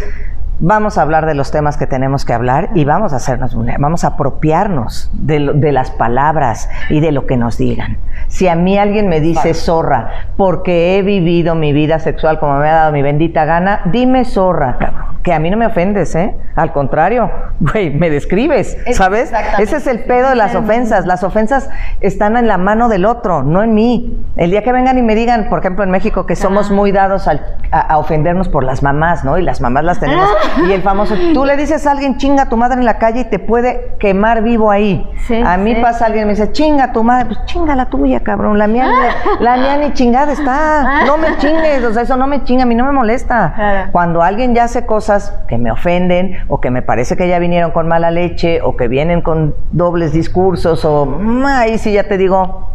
Vamos 0.63 1.00
a 1.00 1.02
hablar 1.02 1.26
de 1.26 1.34
los 1.34 1.50
temas 1.50 1.76
que 1.76 1.88
tenemos 1.88 2.24
que 2.24 2.34
hablar 2.34 2.69
y 2.76 2.86
vamos 2.86 3.13
a 3.13 3.15
hacernos, 3.15 3.58
vamos 3.80 4.04
a 4.04 4.10
apropiarnos 4.10 5.10
de, 5.12 5.54
de 5.56 5.71
las 5.71 5.89
palabras 5.89 6.69
y 6.91 7.00
de 7.00 7.12
lo 7.12 7.26
que 7.26 7.36
nos 7.36 7.58
digan. 7.58 7.97
Si 8.32 8.48
a 8.48 8.56
mí 8.56 8.78
alguien 8.78 9.10
me 9.10 9.20
dice 9.20 9.54
zorra 9.54 10.10
porque 10.38 10.98
he 10.98 11.02
vivido 11.02 11.54
mi 11.54 11.74
vida 11.74 12.00
sexual 12.00 12.39
como 12.39 12.58
me 12.60 12.70
ha 12.70 12.74
dado 12.74 12.91
mi 12.94 13.02
bendita 13.02 13.44
gana, 13.44 13.82
dime 13.91 14.24
zorra, 14.24 14.78
cabrón. 14.80 15.12
Que 15.22 15.34
a 15.34 15.39
mí 15.39 15.52
no 15.52 15.58
me 15.58 15.67
ofendes, 15.67 16.15
¿eh? 16.15 16.34
Al 16.56 16.72
contrario, 16.72 17.30
güey, 17.60 17.91
me 17.91 18.10
describes, 18.10 18.76
Es- 18.88 18.98
¿sabes? 18.98 19.32
Ese 19.60 19.76
es 19.76 19.86
el 19.86 20.00
pedo 20.00 20.30
de 20.30 20.36
las 20.36 20.56
ofensas. 20.56 21.06
Las 21.06 21.24
ofensas 21.24 21.70
están 22.00 22.38
en 22.38 22.48
la 22.48 22.58
mano 22.58 22.88
del 22.89 23.06
otro, 23.06 23.44
no 23.44 23.62
en 23.62 23.76
mí. 23.76 24.17
El 24.38 24.50
día 24.50 24.63
que 24.63 24.72
vengan 24.72 24.98
y 24.98 25.02
me 25.04 25.13
digan, 25.13 25.48
por 25.50 25.60
ejemplo, 25.60 25.84
en 25.84 25.91
México, 25.91 26.26
que 26.26 26.36
somos 26.36 26.72
muy 26.72 26.91
dados 26.91 27.28
al- 27.28 27.46
a, 27.72 27.82
a 27.82 27.98
ofendernos 28.00 28.50
por 28.50 28.63
las 28.63 28.82
mamás, 28.82 29.24
¿no? 29.26 29.38
Y 29.38 29.44
las 29.44 29.62
mamás 29.62 29.84
las 29.84 30.00
tenemos. 30.00 30.28
Y 30.67 30.72
el 30.72 30.82
famoso, 30.82 31.13
tú 31.34 31.46
le 31.46 31.56
dices 31.58 31.86
a 31.86 31.91
alguien 31.91 32.17
chinga 32.17 32.44
a 32.44 32.50
tu 32.50 32.58
madre 32.58 32.80
en 32.80 32.86
la 32.86 32.98
calle 32.98 33.20
y 33.20 33.26
te 33.26 33.38
puede 33.39 33.96
quemar 34.00 34.41
vivo 34.41 34.72
ahí. 34.72 35.06
Sí, 35.28 35.39
a 35.46 35.58
mí 35.58 35.76
sí. 35.76 35.82
pasa 35.82 36.06
alguien 36.08 36.24
y 36.24 36.26
me 36.28 36.32
dice, 36.32 36.52
chinga 36.52 36.86
a 36.86 36.94
tu 36.94 37.04
madre, 37.04 37.26
pues 37.26 37.46
chinga 37.46 37.76
la 37.76 37.86
tuya, 37.88 38.21
cabrón. 38.24 38.58
La 38.58 38.68
mía, 38.68 38.86
ni- 38.88 39.44
la 39.44 39.58
mía 39.58 39.78
ni 39.78 39.94
chingada 39.94 40.32
está. 40.34 41.06
No 41.06 41.18
me 41.18 41.38
chingues, 41.38 41.84
o 41.84 41.94
sea, 41.94 42.04
eso 42.04 42.18
no 42.18 42.28
me 42.28 42.44
chinga, 42.44 42.64
a 42.64 42.66
mí 42.66 42.76
no 42.76 42.86
me 42.86 42.92
molesta. 42.92 43.54
Claro. 43.56 43.92
Cuando 43.92 44.22
alguien 44.22 44.56
ya 44.56 44.66
hace 44.66 44.86
cosas 44.86 45.34
que 45.48 45.58
me 45.58 45.72
ofenden 45.72 46.38
o 46.48 46.60
que 46.62 46.72
me 46.72 46.82
parece 46.82 47.16
que 47.18 47.28
ya 47.28 47.40
vinieron 47.40 47.72
con 47.72 47.88
mala 47.88 48.12
leche 48.12 48.62
o 48.62 48.76
que 48.78 48.88
vienen 48.88 49.22
con 49.22 49.56
dobles 49.72 50.14
discursos 50.14 50.86
o 50.86 51.06
mm, 51.06 51.46
ahí 51.46 51.78
sí 51.78 51.92
ya 51.94 52.04
te 52.08 52.18
digo 52.18 52.70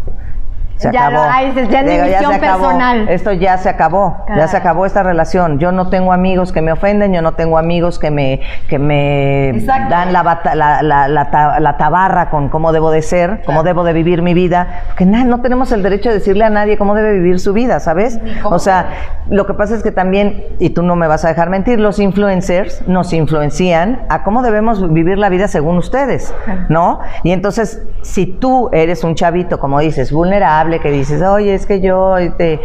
se 0.77 0.93
Ya 0.93 1.07
acabó. 1.07 1.25
lo- 1.25 1.47
dices, 1.47 1.69
ya 1.71 1.81
es 1.81 2.03
mi 2.03 2.09
se 2.09 2.17
acabó. 2.17 2.41
personal. 2.41 3.09
Esto 3.09 3.33
ya 3.33 3.57
se 3.59 3.69
acabó. 3.69 4.25
Ya 4.37 4.47
se 4.49 4.57
acabó 4.57 4.85
esta 4.87 5.03
relación. 5.03 5.59
Yo 5.59 5.73
no 5.73 5.89
tengo 5.89 6.12
amigos 6.12 6.53
que 6.53 6.61
me 6.62 6.73
ofenden, 6.73 7.12
yo 7.15 7.23
no 7.23 7.33
tengo 7.33 7.59
amigos 7.59 7.99
que 7.99 8.11
me 8.11 8.41
que 8.69 8.79
me 8.79 9.51
Exacto. 9.51 9.91
dan 9.91 10.12
la, 10.12 10.23
bata- 10.23 10.55
la, 10.55 10.83
la, 10.83 11.09
la 11.09 11.31
ta- 11.31 11.61
la 11.61 11.77
tabarra 11.77 12.31
con 12.31 12.49
cómo 12.49 12.73
debo 12.73 12.91
de 12.91 13.01
ser, 13.03 13.43
cómo 13.47 13.62
debo 13.62 13.85
de 13.85 13.93
vivir 13.93 14.21
mi 14.23 14.35
vida, 14.35 14.83
porque 14.89 15.07
na- 15.07 15.25
no 15.25 15.41
tenemos 15.41 15.73
el 15.73 15.83
derecho 15.83 16.09
de 16.11 16.17
decirle 16.17 16.45
a 16.45 16.51
nadie 16.51 16.77
cómo 16.77 16.95
debe 16.95 17.12
vivir 17.15 17.41
su 17.41 17.53
vida, 17.53 17.81
¿sabes? 17.81 18.21
O 18.45 18.59
sea, 18.59 18.87
lo 19.31 19.47
que 19.47 19.55
pasa 19.55 19.75
es 19.75 19.83
que 19.83 19.93
también, 19.93 20.45
y 20.59 20.71
tú 20.71 20.83
no 20.83 20.97
me 20.97 21.07
vas 21.07 21.25
a 21.25 21.29
dejar 21.29 21.49
mentir, 21.51 21.81
los 21.81 21.99
influencers 21.99 22.87
nos 22.89 23.12
influencian 23.12 24.01
a 24.09 24.23
cómo 24.25 24.43
debemos 24.43 24.93
vivir 24.93 25.17
la 25.19 25.29
vida 25.29 25.49
según 25.49 25.79
ustedes, 25.79 26.35
¿no? 26.69 27.01
Y 27.23 27.33
entonces, 27.33 27.83
si 28.03 28.27
tú 28.27 28.69
eres 28.73 29.05
un 29.05 29.15
chavito, 29.15 29.59
como 29.59 29.79
dices, 29.81 30.12
vulnerable, 30.12 30.65
que 30.81 30.90
dices, 30.90 31.22
oye, 31.22 31.55
es 31.55 31.66
que 31.66 31.81
yo 31.81 32.18
este, 32.18 32.61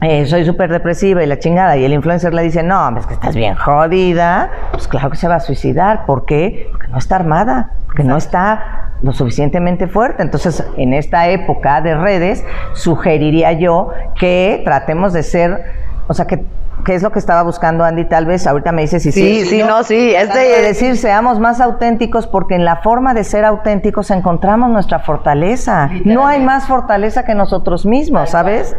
eh, 0.00 0.24
soy 0.26 0.46
súper 0.46 0.70
depresiva 0.70 1.22
y 1.22 1.26
la 1.26 1.38
chingada, 1.38 1.76
y 1.76 1.84
el 1.84 1.92
influencer 1.92 2.32
le 2.32 2.42
dice, 2.42 2.62
no, 2.62 2.96
es 2.98 3.06
que 3.06 3.14
estás 3.14 3.36
bien 3.36 3.54
jodida, 3.54 4.50
pues 4.72 4.88
claro 4.88 5.10
que 5.10 5.16
se 5.16 5.28
va 5.28 5.36
a 5.36 5.40
suicidar. 5.40 6.06
¿Por 6.06 6.24
qué? 6.24 6.68
Porque 6.70 6.88
no 6.88 6.98
está 6.98 7.16
armada, 7.16 7.72
porque 7.86 8.04
no 8.04 8.16
está 8.16 8.92
lo 9.02 9.12
suficientemente 9.12 9.88
fuerte. 9.88 10.22
Entonces, 10.22 10.64
en 10.76 10.94
esta 10.94 11.28
época 11.28 11.82
de 11.82 11.96
redes, 11.96 12.44
sugeriría 12.72 13.52
yo 13.52 13.90
que 14.18 14.62
tratemos 14.64 15.12
de 15.12 15.22
ser, 15.22 15.64
o 16.08 16.14
sea, 16.14 16.26
que, 16.26 16.44
que 16.84 16.94
es 16.94 17.02
lo 17.02 17.12
que 17.12 17.18
estaba 17.18 17.42
buscando 17.42 17.84
Andy, 17.84 18.04
tal 18.04 18.26
vez, 18.26 18.46
ahorita 18.46 18.72
me 18.72 18.82
dices 18.82 19.02
si 19.02 19.12
Sí, 19.12 19.44
sí, 19.44 19.62
no, 19.62 19.82
sí. 19.82 20.14
Es 20.14 20.32
de 20.32 20.40
de, 20.40 20.62
decir, 20.62 20.96
seamos 20.96 21.38
más 21.38 21.60
auténticos, 21.60 22.26
porque 22.26 22.54
en 22.54 22.64
la 22.64 22.76
forma 22.76 23.14
de 23.14 23.24
ser 23.24 23.44
auténticos 23.44 24.10
encontramos 24.10 24.70
nuestra 24.70 24.98
fortaleza. 25.00 25.90
No 26.04 26.26
hay 26.26 26.40
más 26.40 26.66
fortaleza 26.66 27.24
que 27.24 27.34
nosotros 27.34 27.86
mismos, 27.86 28.30
¿sabes? 28.30 28.76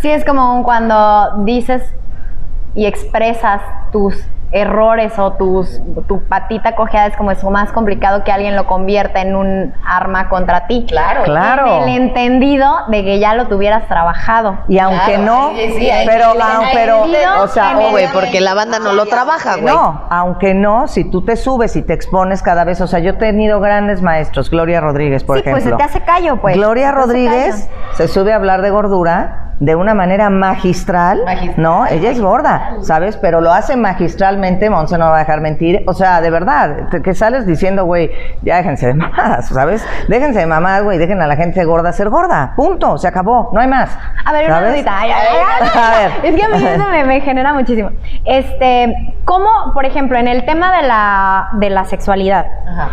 Sí, 0.00 0.10
es 0.10 0.24
como 0.24 0.56
un 0.56 0.62
cuando 0.62 1.44
dices 1.44 1.82
y 2.74 2.86
expresas 2.86 3.60
tus 3.90 4.16
errores 4.52 5.18
o 5.18 5.32
tus, 5.32 5.80
tu 6.06 6.22
patita 6.24 6.74
cojeada 6.74 7.06
es 7.06 7.16
como 7.16 7.30
es 7.30 7.42
más 7.42 7.72
complicado 7.72 8.22
que 8.22 8.30
alguien 8.30 8.54
lo 8.54 8.66
convierta 8.66 9.22
en 9.22 9.34
un 9.34 9.72
arma 9.84 10.28
contra 10.28 10.66
ti. 10.66 10.84
Claro. 10.86 11.24
Claro. 11.24 11.82
En 11.82 11.88
el 11.88 12.02
entendido 12.02 12.70
de 12.88 13.02
que 13.02 13.18
ya 13.18 13.34
lo 13.34 13.46
tuvieras 13.46 13.88
trabajado. 13.88 14.58
Y 14.68 14.78
aunque 14.78 15.14
Claro, 15.14 15.22
no, 15.24 15.50
sí, 15.54 15.90
ahí 15.90 16.06
pero, 16.06 16.32
sí, 16.32 16.38
pero, 16.74 17.04
sí, 17.06 17.12
o 17.40 17.48
sea, 17.48 17.78
oh, 17.78 17.90
güey, 17.90 18.06
porque 18.12 18.40
la 18.40 18.52
banda 18.52 18.78
no 18.78 18.92
lo 18.92 19.06
trabaja, 19.06 19.56
güey. 19.56 19.74
No, 19.74 20.02
aunque 20.10 20.52
no, 20.52 20.86
si 20.86 21.10
tú 21.10 21.24
te 21.24 21.36
subes 21.36 21.74
y 21.76 21.82
te 21.82 21.94
expones 21.94 22.42
cada 22.42 22.64
vez, 22.64 22.80
o 22.82 22.86
sea, 22.86 22.98
yo 22.98 23.10
he 23.10 23.14
tenido 23.14 23.60
grandes 23.60 24.02
maestros, 24.02 24.50
Gloria 24.50 24.80
Rodríguez, 24.80 25.24
por 25.24 25.38
sí, 25.38 25.44
pues 25.44 25.64
ejemplo. 25.64 25.78
se 25.78 25.84
te 25.84 25.90
hace 25.90 26.04
callo, 26.04 26.36
pues. 26.36 26.56
Gloria 26.56 26.92
Rodríguez 26.92 27.70
se 27.94 28.06
sube 28.06 28.34
a 28.34 28.36
hablar 28.36 28.60
de 28.60 28.70
gordura 28.70 29.51
de 29.62 29.76
una 29.76 29.94
manera 29.94 30.28
magistral, 30.28 31.22
Magistral. 31.24 31.62
¿no? 31.62 31.86
Ella 31.86 32.10
es 32.10 32.20
gorda, 32.20 32.78
¿sabes? 32.80 33.16
Pero 33.16 33.40
lo 33.40 33.52
hace 33.52 33.76
magistralmente, 33.76 34.68
Monse 34.68 34.98
no 34.98 35.04
va 35.08 35.16
a 35.16 35.18
dejar 35.20 35.40
mentir. 35.40 35.84
O 35.86 35.94
sea, 35.94 36.20
de 36.20 36.30
verdad, 36.30 36.88
que 37.00 37.14
sales 37.14 37.46
diciendo, 37.46 37.84
güey, 37.84 38.10
ya 38.42 38.56
déjense 38.56 38.88
de 38.88 38.94
mamadas, 38.94 39.46
¿sabes? 39.46 39.86
Déjense 40.08 40.40
de 40.40 40.46
mamadas, 40.46 40.82
güey, 40.82 40.98
dejen 40.98 41.22
a 41.22 41.28
la 41.28 41.36
gente 41.36 41.64
gorda 41.64 41.92
ser 41.92 42.08
gorda. 42.10 42.54
Punto, 42.56 42.98
se 42.98 43.06
acabó, 43.06 43.50
no 43.52 43.60
hay 43.60 43.68
más. 43.68 43.96
A 44.24 44.32
ver, 44.32 44.46
una 44.46 44.56
¿sabes? 44.56 44.72
dudita. 44.72 44.98
Ay, 44.98 45.10
ay, 45.12 45.26
ay, 45.30 45.68
ay. 45.72 45.80
A 45.80 45.98
ver. 46.00 46.12
Es 46.24 46.34
que 46.34 46.42
a 46.42 46.48
mí 46.48 46.66
eso 46.66 46.88
me, 46.90 47.04
me 47.04 47.20
genera 47.20 47.52
muchísimo. 47.52 47.90
Este, 48.24 49.14
¿cómo, 49.24 49.48
por 49.74 49.86
ejemplo, 49.86 50.18
en 50.18 50.26
el 50.26 50.44
tema 50.44 50.76
de 50.76 50.88
la, 50.88 51.50
de 51.52 51.70
la 51.70 51.84
sexualidad, 51.84 52.46
Ajá. 52.68 52.88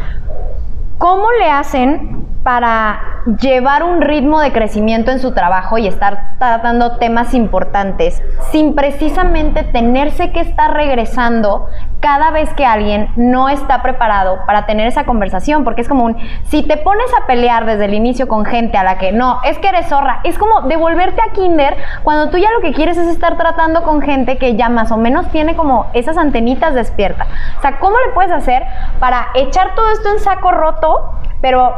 ¿Cómo 1.00 1.32
le 1.40 1.50
hacen 1.50 2.28
para 2.50 3.22
llevar 3.40 3.84
un 3.84 4.02
ritmo 4.02 4.40
de 4.42 4.52
crecimiento 4.52 5.12
en 5.12 5.20
su 5.20 5.36
trabajo 5.36 5.78
y 5.78 5.86
estar 5.86 6.32
tratando 6.40 6.98
temas 6.98 7.36
importantes 7.36 8.24
sin 8.52 8.74
precisamente 8.74 9.62
tenerse 9.62 10.32
que 10.32 10.40
estar 10.40 10.74
regresando 10.74 11.68
cada 12.00 12.32
vez 12.32 12.52
que 12.56 12.66
alguien 12.66 13.10
no 13.16 13.50
está 13.50 13.84
preparado 13.84 14.40
para 14.48 14.66
tener 14.66 14.88
esa 14.88 15.04
conversación, 15.04 15.64
porque 15.64 15.82
es 15.82 15.88
como 15.88 16.06
un, 16.06 16.18
si 16.46 16.64
te 16.64 16.78
pones 16.78 17.06
a 17.22 17.28
pelear 17.28 17.68
desde 17.68 17.86
el 17.86 17.94
inicio 17.94 18.28
con 18.28 18.46
gente 18.46 18.80
a 18.80 18.84
la 18.84 18.98
que 18.98 19.12
no, 19.12 19.42
es 19.44 19.60
que 19.60 19.68
eres 19.68 19.88
zorra, 19.88 20.20
es 20.24 20.36
como 20.40 20.62
devolverte 20.62 21.22
a 21.22 21.32
kinder 21.34 21.78
cuando 22.02 22.32
tú 22.32 22.38
ya 22.40 22.50
lo 22.50 22.62
que 22.62 22.74
quieres 22.74 22.98
es 22.98 23.10
estar 23.10 23.38
tratando 23.38 23.84
con 23.84 24.02
gente 24.02 24.40
que 24.40 24.56
ya 24.56 24.70
más 24.70 24.92
o 24.92 24.98
menos 24.98 25.30
tiene 25.30 25.56
como 25.56 25.86
esas 25.94 26.18
antenitas 26.18 26.74
despiertas. 26.74 27.28
O 27.60 27.62
sea, 27.62 27.78
¿cómo 27.78 27.96
le 28.08 28.12
puedes 28.16 28.32
hacer 28.32 28.64
para 29.00 29.28
echar 29.36 29.76
todo 29.76 29.92
esto 29.92 30.10
en 30.10 30.20
saco 30.20 30.50
roto, 30.50 31.14
pero 31.42 31.76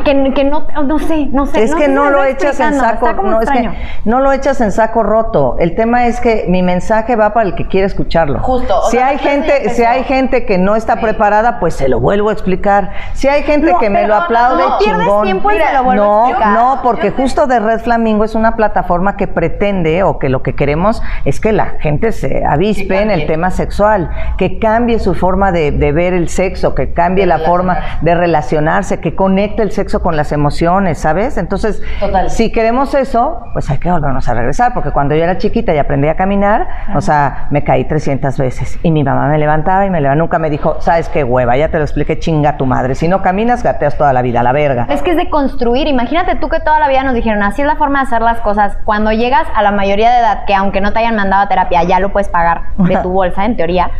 que, 0.00 0.32
que 0.34 0.44
no, 0.44 0.66
no 0.84 0.98
sé, 0.98 1.26
no 1.26 1.46
sé. 1.46 1.62
Es 1.62 1.70
no 1.70 1.76
que 1.76 1.84
sé 1.84 1.90
no 1.90 2.10
lo 2.10 2.24
echas 2.24 2.58
en 2.60 2.74
saco, 2.74 3.12
no, 3.12 3.40
es 3.40 3.50
que 3.50 3.70
no 4.04 4.20
lo 4.20 4.32
echas 4.32 4.60
en 4.60 4.72
saco 4.72 5.02
roto. 5.02 5.56
El 5.58 5.74
tema 5.74 6.06
es 6.06 6.20
que 6.20 6.46
mi 6.48 6.62
mensaje 6.62 7.16
va 7.16 7.32
para 7.32 7.46
el 7.48 7.54
que 7.54 7.66
quiere 7.68 7.86
escucharlo. 7.86 8.40
Justo, 8.40 8.82
Si 8.90 8.96
sea, 8.96 9.08
hay 9.08 9.18
gente, 9.18 9.70
si 9.70 9.84
hay 9.84 10.04
gente 10.04 10.44
que 10.46 10.58
no 10.58 10.74
está 10.76 10.96
preparada, 11.00 11.60
pues 11.60 11.74
se 11.74 11.88
lo 11.88 12.00
vuelvo 12.00 12.30
a 12.30 12.32
explicar. 12.32 12.90
Si 13.12 13.28
hay 13.28 13.42
gente 13.42 13.72
No, 13.72 13.78
que 13.78 13.90
me 13.90 14.06
lo 14.06 14.14
aplaude, 14.14 14.62
no, 14.62 14.78
pierdes 14.78 15.02
chingón. 15.04 15.24
tiempo 15.24 15.50
y 15.52 15.58
se 15.58 15.72
lo 15.72 15.84
vuelvo 15.84 16.02
a 16.02 16.06
no, 16.06 16.26
explicar. 16.28 16.52
no, 16.58 16.80
porque 16.82 17.10
justo 17.10 17.46
de 17.46 17.60
Red 17.60 17.80
Flamingo 17.80 18.24
es 18.24 18.34
una 18.34 18.56
plataforma 18.56 19.16
que 19.16 19.26
pretende 19.28 20.02
o 20.02 20.18
que 20.18 20.28
lo 20.28 20.42
que 20.42 20.54
queremos 20.54 21.02
es 21.24 21.40
que 21.40 21.52
la 21.52 21.74
gente 21.80 22.12
se 22.12 22.44
avispe 22.44 23.00
en 23.00 23.10
el 23.10 23.26
tema 23.26 23.50
sexual, 23.50 24.10
que 24.38 24.58
cambie 24.58 24.98
su 24.98 25.14
forma 25.14 25.52
de, 25.52 25.70
de 25.70 25.92
ver 25.92 26.14
el 26.14 26.28
sexo, 26.28 26.74
que 26.74 26.92
cambie 26.92 27.26
la 27.26 27.38
forma 27.40 27.78
de 28.00 28.14
relacionarse, 28.14 29.00
que 29.00 29.14
conecte 29.14 29.62
el 29.62 29.70
sexo 29.70 29.83
con 29.84 30.16
las 30.16 30.32
emociones, 30.32 30.98
¿sabes? 30.98 31.36
Entonces, 31.36 31.82
Total. 32.00 32.30
si 32.30 32.50
queremos 32.50 32.94
eso, 32.94 33.40
pues 33.52 33.70
hay 33.70 33.78
que 33.78 33.90
volvernos 33.90 34.28
a 34.28 34.34
regresar, 34.34 34.74
porque 34.74 34.90
cuando 34.90 35.14
yo 35.14 35.22
era 35.22 35.38
chiquita 35.38 35.74
y 35.74 35.78
aprendí 35.78 36.08
a 36.08 36.16
caminar, 36.16 36.66
o 36.94 37.00
sea, 37.00 37.46
me 37.50 37.62
caí 37.64 37.84
300 37.84 38.36
veces 38.38 38.78
y 38.82 38.90
mi 38.90 39.04
mamá 39.04 39.28
me 39.28 39.38
levantaba 39.38 39.86
y 39.86 39.90
me 39.90 40.00
levantaba, 40.00 40.22
nunca 40.22 40.38
me 40.38 40.50
dijo, 40.50 40.80
¿sabes 40.80 41.08
qué 41.08 41.24
hueva? 41.24 41.56
Ya 41.56 41.68
te 41.68 41.78
lo 41.78 41.84
expliqué, 41.84 42.18
chinga 42.18 42.56
tu 42.56 42.66
madre. 42.66 42.94
Si 42.94 43.08
no 43.08 43.22
caminas, 43.22 43.62
gateas 43.62 43.96
toda 43.96 44.12
la 44.12 44.22
vida, 44.22 44.42
la 44.42 44.52
verga. 44.52 44.86
Es 44.88 45.02
que 45.02 45.10
es 45.10 45.16
de 45.16 45.30
construir. 45.30 45.86
Imagínate 45.86 46.36
tú 46.36 46.48
que 46.48 46.60
toda 46.60 46.78
la 46.78 46.88
vida 46.88 47.02
nos 47.02 47.14
dijeron, 47.14 47.42
así 47.42 47.62
es 47.62 47.66
la 47.66 47.76
forma 47.76 48.00
de 48.00 48.06
hacer 48.06 48.22
las 48.22 48.40
cosas. 48.40 48.76
Cuando 48.84 49.12
llegas 49.12 49.46
a 49.54 49.62
la 49.62 49.72
mayoría 49.72 50.10
de 50.10 50.18
edad, 50.18 50.44
que 50.46 50.54
aunque 50.54 50.80
no 50.80 50.92
te 50.92 51.00
hayan 51.00 51.16
mandado 51.16 51.42
a 51.42 51.48
terapia, 51.48 51.82
ya 51.84 52.00
lo 52.00 52.12
puedes 52.12 52.28
pagar 52.28 52.62
de 52.78 52.96
tu 52.98 53.10
bolsa, 53.10 53.44
en 53.44 53.56
teoría. 53.56 53.90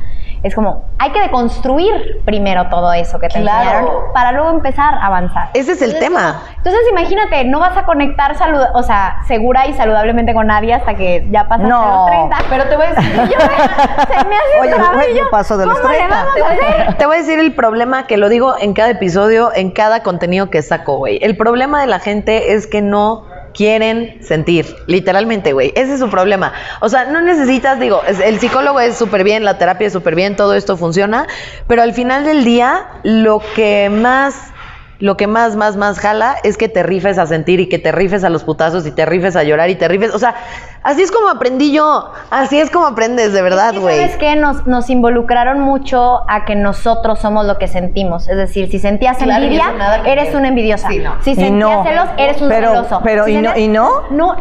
Es 0.44 0.54
como, 0.54 0.84
hay 0.98 1.10
que 1.10 1.20
deconstruir 1.20 2.20
primero 2.26 2.68
todo 2.68 2.92
eso 2.92 3.18
que 3.18 3.28
te 3.28 3.40
Claro. 3.40 3.62
enseñaron 3.70 4.12
para 4.12 4.30
luego 4.32 4.50
empezar 4.50 4.94
a 4.94 5.06
avanzar. 5.06 5.48
Ese 5.54 5.72
es 5.72 5.80
el 5.82 5.92
Entonces, 5.94 6.00
tema. 6.00 6.42
Entonces, 6.58 6.80
imagínate, 6.90 7.44
no 7.44 7.60
vas 7.60 7.76
a 7.78 7.84
conectar 7.84 8.36
salud, 8.36 8.60
o 8.74 8.82
sea, 8.82 9.22
segura 9.26 9.66
y 9.66 9.72
saludablemente 9.72 10.34
con 10.34 10.46
nadie 10.46 10.74
hasta 10.74 10.94
que 10.94 11.26
ya 11.30 11.48
pasaste 11.48 11.68
No. 11.70 11.96
los 11.96 12.06
30. 12.10 12.36
Pero 12.50 12.64
te 12.68 12.76
voy 12.76 12.86
a 12.86 12.90
decir, 12.90 13.12
yo, 13.16 13.40
se 13.40 14.24
me 14.28 14.36
hace 14.36 14.60
Oye, 14.60 14.72
otra 14.74 14.90
vez, 14.90 15.06
güey, 15.06 15.16
yo 15.18 15.30
paso 15.30 15.56
de 15.56 15.66
los 15.66 15.78
¿cómo 15.80 15.90
le 15.92 15.96
30. 15.98 16.14
vamos 16.14 16.40
a 16.42 16.52
hacer? 16.52 16.94
Te 16.98 17.06
voy 17.06 17.16
a 17.16 17.18
decir 17.20 17.38
el 17.38 17.54
problema 17.54 18.06
que 18.06 18.18
lo 18.18 18.28
digo 18.28 18.54
en 18.60 18.74
cada 18.74 18.90
episodio, 18.90 19.50
en 19.54 19.70
cada 19.70 20.02
contenido 20.02 20.50
que 20.50 20.60
saco, 20.60 20.98
güey. 20.98 21.18
El 21.22 21.36
problema 21.38 21.80
de 21.80 21.86
la 21.86 22.00
gente 22.00 22.52
es 22.52 22.66
que 22.66 22.82
no 22.82 23.24
quieren 23.54 24.18
sentir, 24.22 24.76
literalmente, 24.86 25.52
güey. 25.52 25.72
Ese 25.76 25.94
es 25.94 26.00
su 26.00 26.10
problema. 26.10 26.52
O 26.80 26.88
sea, 26.88 27.06
no 27.06 27.20
necesitas, 27.20 27.78
digo, 27.80 28.02
el 28.04 28.38
psicólogo 28.40 28.80
es 28.80 28.96
súper 28.96 29.24
bien, 29.24 29.44
la 29.44 29.58
terapia 29.58 29.86
es 29.86 29.92
súper 29.92 30.14
bien, 30.14 30.36
todo 30.36 30.54
esto 30.54 30.76
funciona, 30.76 31.26
pero 31.66 31.82
al 31.82 31.94
final 31.94 32.24
del 32.24 32.44
día, 32.44 32.88
lo 33.02 33.40
que 33.54 33.88
más 33.90 34.53
lo 35.00 35.16
que 35.16 35.26
más, 35.26 35.56
más, 35.56 35.76
más 35.76 35.98
jala 35.98 36.36
es 36.44 36.56
que 36.56 36.68
te 36.68 36.82
rifes 36.82 37.18
a 37.18 37.26
sentir 37.26 37.60
y 37.60 37.68
que 37.68 37.78
te 37.78 37.92
rifes 37.92 38.22
a 38.24 38.30
los 38.30 38.44
putazos 38.44 38.86
y 38.86 38.90
te 38.92 39.04
rifes 39.04 39.34
a 39.36 39.42
llorar 39.42 39.68
y 39.70 39.74
te 39.74 39.88
rifes. 39.88 40.14
O 40.14 40.18
sea, 40.18 40.34
así 40.82 41.02
es 41.02 41.10
como 41.10 41.28
aprendí 41.28 41.72
yo. 41.72 42.12
Así 42.30 42.58
es 42.60 42.70
como 42.70 42.86
aprendes, 42.86 43.32
de 43.32 43.42
verdad, 43.42 43.74
güey. 43.78 43.96
¿Sabes 44.00 44.16
qué? 44.16 44.36
Nos, 44.36 44.66
nos 44.66 44.88
involucraron 44.90 45.60
mucho 45.60 46.22
a 46.30 46.44
que 46.44 46.54
nosotros 46.54 47.18
somos 47.18 47.44
lo 47.46 47.58
que 47.58 47.66
sentimos. 47.68 48.28
Es 48.28 48.36
decir, 48.36 48.70
si 48.70 48.78
sentías 48.78 49.16
Claro, 49.18 49.42
envidia, 49.44 49.72
que 50.04 50.12
eres 50.12 50.34
una 50.34 50.48
envidiosa. 50.48 50.88
Sí, 50.88 50.98
no. 50.98 51.14
Si 51.22 51.34
sentías 51.34 51.52
no. 51.52 51.82
celos, 51.84 52.08
eres 52.16 52.40
un 52.40 52.48
Pero- 52.48 52.68
celoso. 52.70 53.00
pero, 53.04 53.24
Si 53.24 53.32
¿y 53.32 53.42
no- 53.42 53.56
y 53.56 53.68
no? 53.68 53.90
No, 54.10 54.36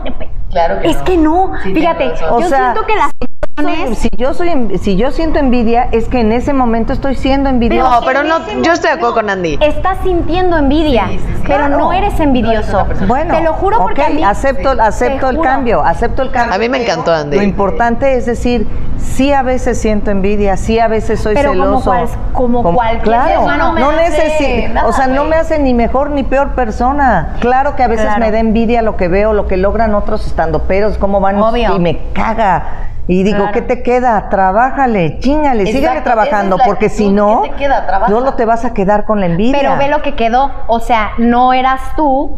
Claro 0.52 0.82
que 0.82 0.88
es 0.92 0.98
no. 0.98 1.04
que 1.04 1.18
no. 1.18 1.52
Sí, 1.64 1.74
Fíjate. 1.74 2.12
O 2.30 2.40
yo 2.40 2.48
sea, 2.48 2.74
siento 2.74 2.86
que 2.86 2.96
las 2.96 3.12
Soy- 3.56 3.96
si 3.96 4.10
yo 4.18 4.34
soy 4.34 4.80
si 4.82 4.96
yo 4.96 5.12
siento 5.12 5.38
envidia 5.38 5.88
es 5.92 6.08
que 6.08 6.22
en 6.22 6.32
ese 6.32 6.54
momento 6.54 6.92
estoy 6.92 7.14
siendo 7.16 7.50
envidioso. 7.52 7.88
No, 7.88 8.06
pero 8.06 8.24
no, 8.24 8.40
yo 8.64 8.74
estoy 8.74 8.90
de 8.90 8.96
acuerdo 8.96 9.14
con 9.14 9.30
Andy. 9.30 9.60
Estás 9.62 10.00
sintiendo 10.04 10.58
envidia, 10.58 11.06
Sí, 11.10 11.20
sí, 11.20 11.26
sí. 11.36 11.42
pero 11.46 11.58
Claro. 11.68 11.78
no 11.78 11.94
eres 11.94 12.20
envidioso. 12.20 12.88
Bueno, 13.08 13.36
Te 13.36 13.44
lo 13.44 13.54
juro 13.54 13.78
porque 13.80 14.02
ok, 14.02 14.08
a 14.08 14.10
mí- 14.12 14.24
acepto, 14.24 14.70
acepto 14.82 15.30
el 15.30 15.38
juro. 15.38 15.48
cambio, 15.50 15.84
acepto 15.86 16.24
el 16.24 16.32
cambio. 16.32 16.56
A 16.56 16.58
mí 16.58 16.68
me 16.68 16.82
encantó, 16.82 17.14
Andy. 17.14 17.38
Lo 17.38 17.44
importante 17.44 18.16
es 18.16 18.26
decir, 18.26 18.68
sí 18.98 19.32
a 19.32 19.44
veces 19.44 19.80
siento 19.80 20.10
envidia, 20.10 20.58
sí 20.58 20.80
a 20.80 20.88
veces 20.88 21.20
soy 21.20 21.36
Pero 21.36 21.50
como 21.52 21.64
celoso. 21.64 21.86
cual- 21.92 22.08
como 22.34 22.64
cualquier 22.64 23.02
claro, 23.04 23.42
no, 23.56 23.74
No 23.78 23.92
me 23.92 24.08
hace 24.08 24.68
nada, 24.74 24.88
o 24.88 24.94
sea, 24.94 25.06
no 25.06 25.26
me 25.26 25.36
hace 25.36 25.60
ni 25.60 25.76
mejor 25.76 26.10
ni 26.10 26.24
peor 26.24 26.54
persona. 26.56 27.36
Claro 27.40 27.76
que 27.76 27.84
a 27.84 27.88
veces 27.88 28.06
Claro. 28.08 28.20
me 28.20 28.32
da 28.32 28.40
envidia 28.40 28.82
lo 28.82 28.98
que 28.98 29.08
veo, 29.10 29.32
lo 29.34 29.46
que 29.46 29.58
logran 29.58 29.94
otros 29.94 30.26
estando 30.26 30.64
peros, 30.64 30.98
cómo 30.98 31.20
van 31.20 31.38
Obvio. 31.40 31.76
y 31.76 31.80
me 31.80 32.00
caga. 32.14 32.90
Y 33.08 33.24
digo, 33.24 33.38
Claro. 33.38 33.52
¿qué 33.52 33.62
te 33.62 33.84
queda? 33.84 34.30
Trabájale, 34.30 35.20
chingale, 35.20 35.66
síguele 35.66 35.88
Exacto, 35.88 36.04
trabajando, 36.06 36.56
es 36.56 36.60
la 36.60 36.66
porque 36.66 36.90
si 36.90 37.10
no, 37.10 37.44
solo 38.08 38.36
te 38.36 38.46
vas 38.46 38.64
a 38.64 38.74
quedar 38.74 39.06
con 39.06 39.20
la 39.20 39.26
envidia. 39.26 39.58
Pero 39.60 39.78
ve 39.78 39.90
lo 39.90 40.02
que 40.02 40.16
quedó. 40.16 40.52
O 40.68 40.80
sea, 40.80 41.12
no 41.18 41.52
eras 41.54 41.82
tú 41.98 42.38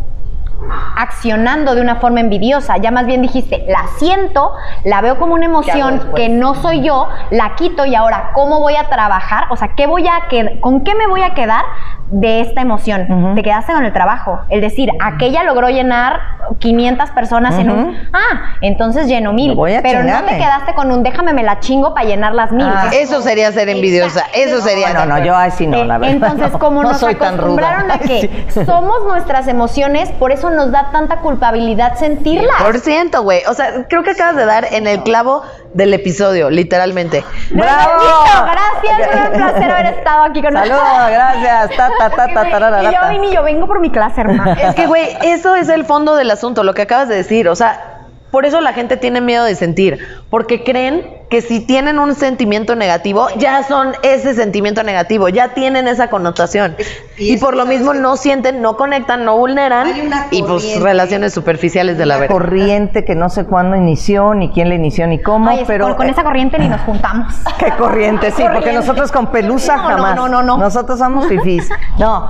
accionando 0.97 1.75
de 1.75 1.81
una 1.81 1.95
forma 1.97 2.19
envidiosa. 2.19 2.77
Ya 2.77 2.91
más 2.91 3.05
bien 3.05 3.21
dijiste, 3.21 3.65
la 3.67 3.85
siento, 3.97 4.51
la 4.83 5.01
veo 5.01 5.17
como 5.17 5.33
una 5.33 5.45
emoción 5.45 6.11
que 6.15 6.29
no 6.29 6.55
soy 6.55 6.81
yo, 6.81 7.07
la 7.31 7.55
quito 7.55 7.85
y 7.85 7.95
ahora, 7.95 8.31
¿cómo 8.33 8.59
voy 8.59 8.75
a 8.75 8.85
trabajar? 8.89 9.45
O 9.49 9.57
sea, 9.57 9.69
¿qué 9.75 9.87
voy 9.87 10.07
a 10.07 10.27
qued- 10.29 10.59
¿con 10.59 10.81
qué 10.83 10.95
me 10.95 11.07
voy 11.07 11.21
a 11.21 11.33
quedar 11.33 11.63
de 12.09 12.41
esta 12.41 12.61
emoción? 12.61 13.35
Te 13.35 13.43
quedaste 13.43 13.73
con 13.73 13.83
el 13.85 13.93
trabajo. 13.93 14.39
Es 14.49 14.61
decir, 14.61 14.89
aquella 15.01 15.43
logró 15.43 15.69
llenar 15.69 16.19
500 16.59 17.09
personas 17.11 17.55
en 17.57 17.69
un... 17.71 17.97
Ah, 18.13 18.55
entonces 18.61 19.07
lleno 19.07 19.33
mil. 19.33 19.55
Pero 19.55 19.73
no 19.73 19.81
te 19.81 19.89
chingarle. 19.89 20.37
quedaste 20.37 20.73
con 20.75 20.91
un 20.91 21.01
déjame 21.03 21.33
me 21.33 21.43
la 21.43 21.59
chingo 21.59 21.93
para 21.93 22.05
llenar 22.07 22.33
las 22.35 22.51
mil. 22.51 22.67
Ah. 22.67 22.89
Eso 22.93 23.21
sería 23.21 23.51
ser 23.51 23.69
envidiosa. 23.69 24.23
Eso 24.33 24.61
sería. 24.61 24.93
No, 24.93 25.05
no, 25.05 25.23
yo 25.23 25.35
así 25.35 25.65
no, 25.67 25.77
Eh, 25.77 25.85
la 25.85 25.97
verdad. 25.97 26.15
Entonces, 26.15 26.51
como 26.59 26.83
no 26.83 26.89
nos 26.89 27.03
acostumbraron 27.03 27.91
a 27.91 27.97
que 27.99 28.45
Sí. 28.49 28.65
somos 28.65 29.03
nuestras 29.07 29.47
emociones, 29.47 30.11
por 30.11 30.31
eso 30.31 30.51
nos 30.55 30.71
da 30.71 30.89
tanta 30.91 31.17
culpabilidad 31.17 31.95
sentirlas. 31.95 32.61
Por 32.61 32.79
ciento, 32.79 33.23
güey. 33.23 33.41
O 33.47 33.53
sea, 33.53 33.85
creo 33.87 34.03
que 34.03 34.11
acabas 34.11 34.35
de 34.35 34.45
dar 34.45 34.67
en 34.71 34.87
el 34.87 35.03
clavo 35.03 35.43
del 35.73 35.93
episodio, 35.93 36.49
literalmente. 36.49 37.23
¡Bravo! 37.51 38.03
Gracias, 38.51 39.11
fue 39.11 39.21
un 39.27 39.33
placer 39.33 39.71
haber 39.71 39.85
estado 39.87 40.23
aquí 40.23 40.41
con 40.41 40.53
Saludos, 40.53 41.09
gracias. 41.09 41.69
Ta, 41.75 41.89
ta, 41.97 42.09
ta, 42.09 42.33
ta, 42.33 42.91
yo 42.91 43.09
vine 43.09 43.27
y 43.27 43.33
yo 43.33 43.43
vengo 43.43 43.67
por 43.67 43.79
mi 43.79 43.91
clase, 43.91 44.21
hermano. 44.21 44.55
Es 44.59 44.75
que, 44.75 44.87
güey, 44.87 45.17
eso 45.21 45.55
es 45.55 45.69
el 45.69 45.85
fondo 45.85 46.15
del 46.15 46.31
asunto, 46.31 46.63
lo 46.63 46.73
que 46.73 46.83
acabas 46.83 47.09
de 47.09 47.15
decir. 47.15 47.49
O 47.49 47.55
sea, 47.55 47.94
por 48.36 48.45
eso 48.45 48.59
la 48.59 48.73
gente 48.73 48.97
tiene 48.97 49.21
miedo 49.21 49.45
de 49.45 49.55
sentir, 49.55 49.97
porque 50.29 50.65
creen 50.65 51.07
que 51.29 51.41
si 51.41 51.61
tienen 51.61 51.99
un 51.99 52.15
sentimiento 52.15 52.75
negativo, 52.75 53.29
ya 53.38 53.63
son 53.63 53.93
ese 54.03 54.33
sentimiento 54.33 54.83
negativo, 54.83 55.29
ya 55.29 55.53
tienen 55.53 55.88
esa 55.88 56.09
connotación. 56.09 56.75
y 57.17 57.38
por 57.38 57.55
lo 57.55 57.63
¿sabes 57.63 57.79
mismo 57.79 57.93
no 57.93 58.17
sienten, 58.17 58.61
no 58.61 58.75
conectan, 58.75 59.23
no 59.23 59.38
vulneran, 59.38 59.88
y 60.31 60.43
pues 60.43 60.81
relaciones 60.81 61.33
superficiales 61.33 61.97
de 61.97 62.05
la 62.05 62.15
Una 62.15 62.19
verga. 62.23 62.33
corriente 62.33 63.05
que 63.05 63.15
no 63.15 63.29
sé 63.29 63.45
cuándo 63.45 63.77
inició, 63.77 64.33
ni 64.33 64.49
quién 64.49 64.67
la 64.67 64.75
inició, 64.75 65.07
ni 65.07 65.21
cómo, 65.21 65.51
Ay, 65.51 65.59
es- 65.61 65.67
pero... 65.67 65.86
con, 65.86 65.95
con 65.95 66.07
eh, 66.07 66.11
esa 66.11 66.23
corriente 66.25 66.59
ni 66.59 66.67
nos 66.67 66.81
juntamos. 66.81 67.33
¿Qué 67.57 67.69
corriente? 67.77 68.31
Sí, 68.31 68.43
porque 68.51 68.73
nosotros 68.73 69.13
con 69.13 69.27
pelusa 69.31 69.77
No, 69.77 69.83
no, 69.83 69.89
jamás. 69.95 70.15
no, 70.17 70.27
no, 70.27 70.43
no. 70.43 70.57
Nosotros 70.57 70.99
somos 70.99 71.25
fifís. 71.27 71.69
No. 71.97 72.29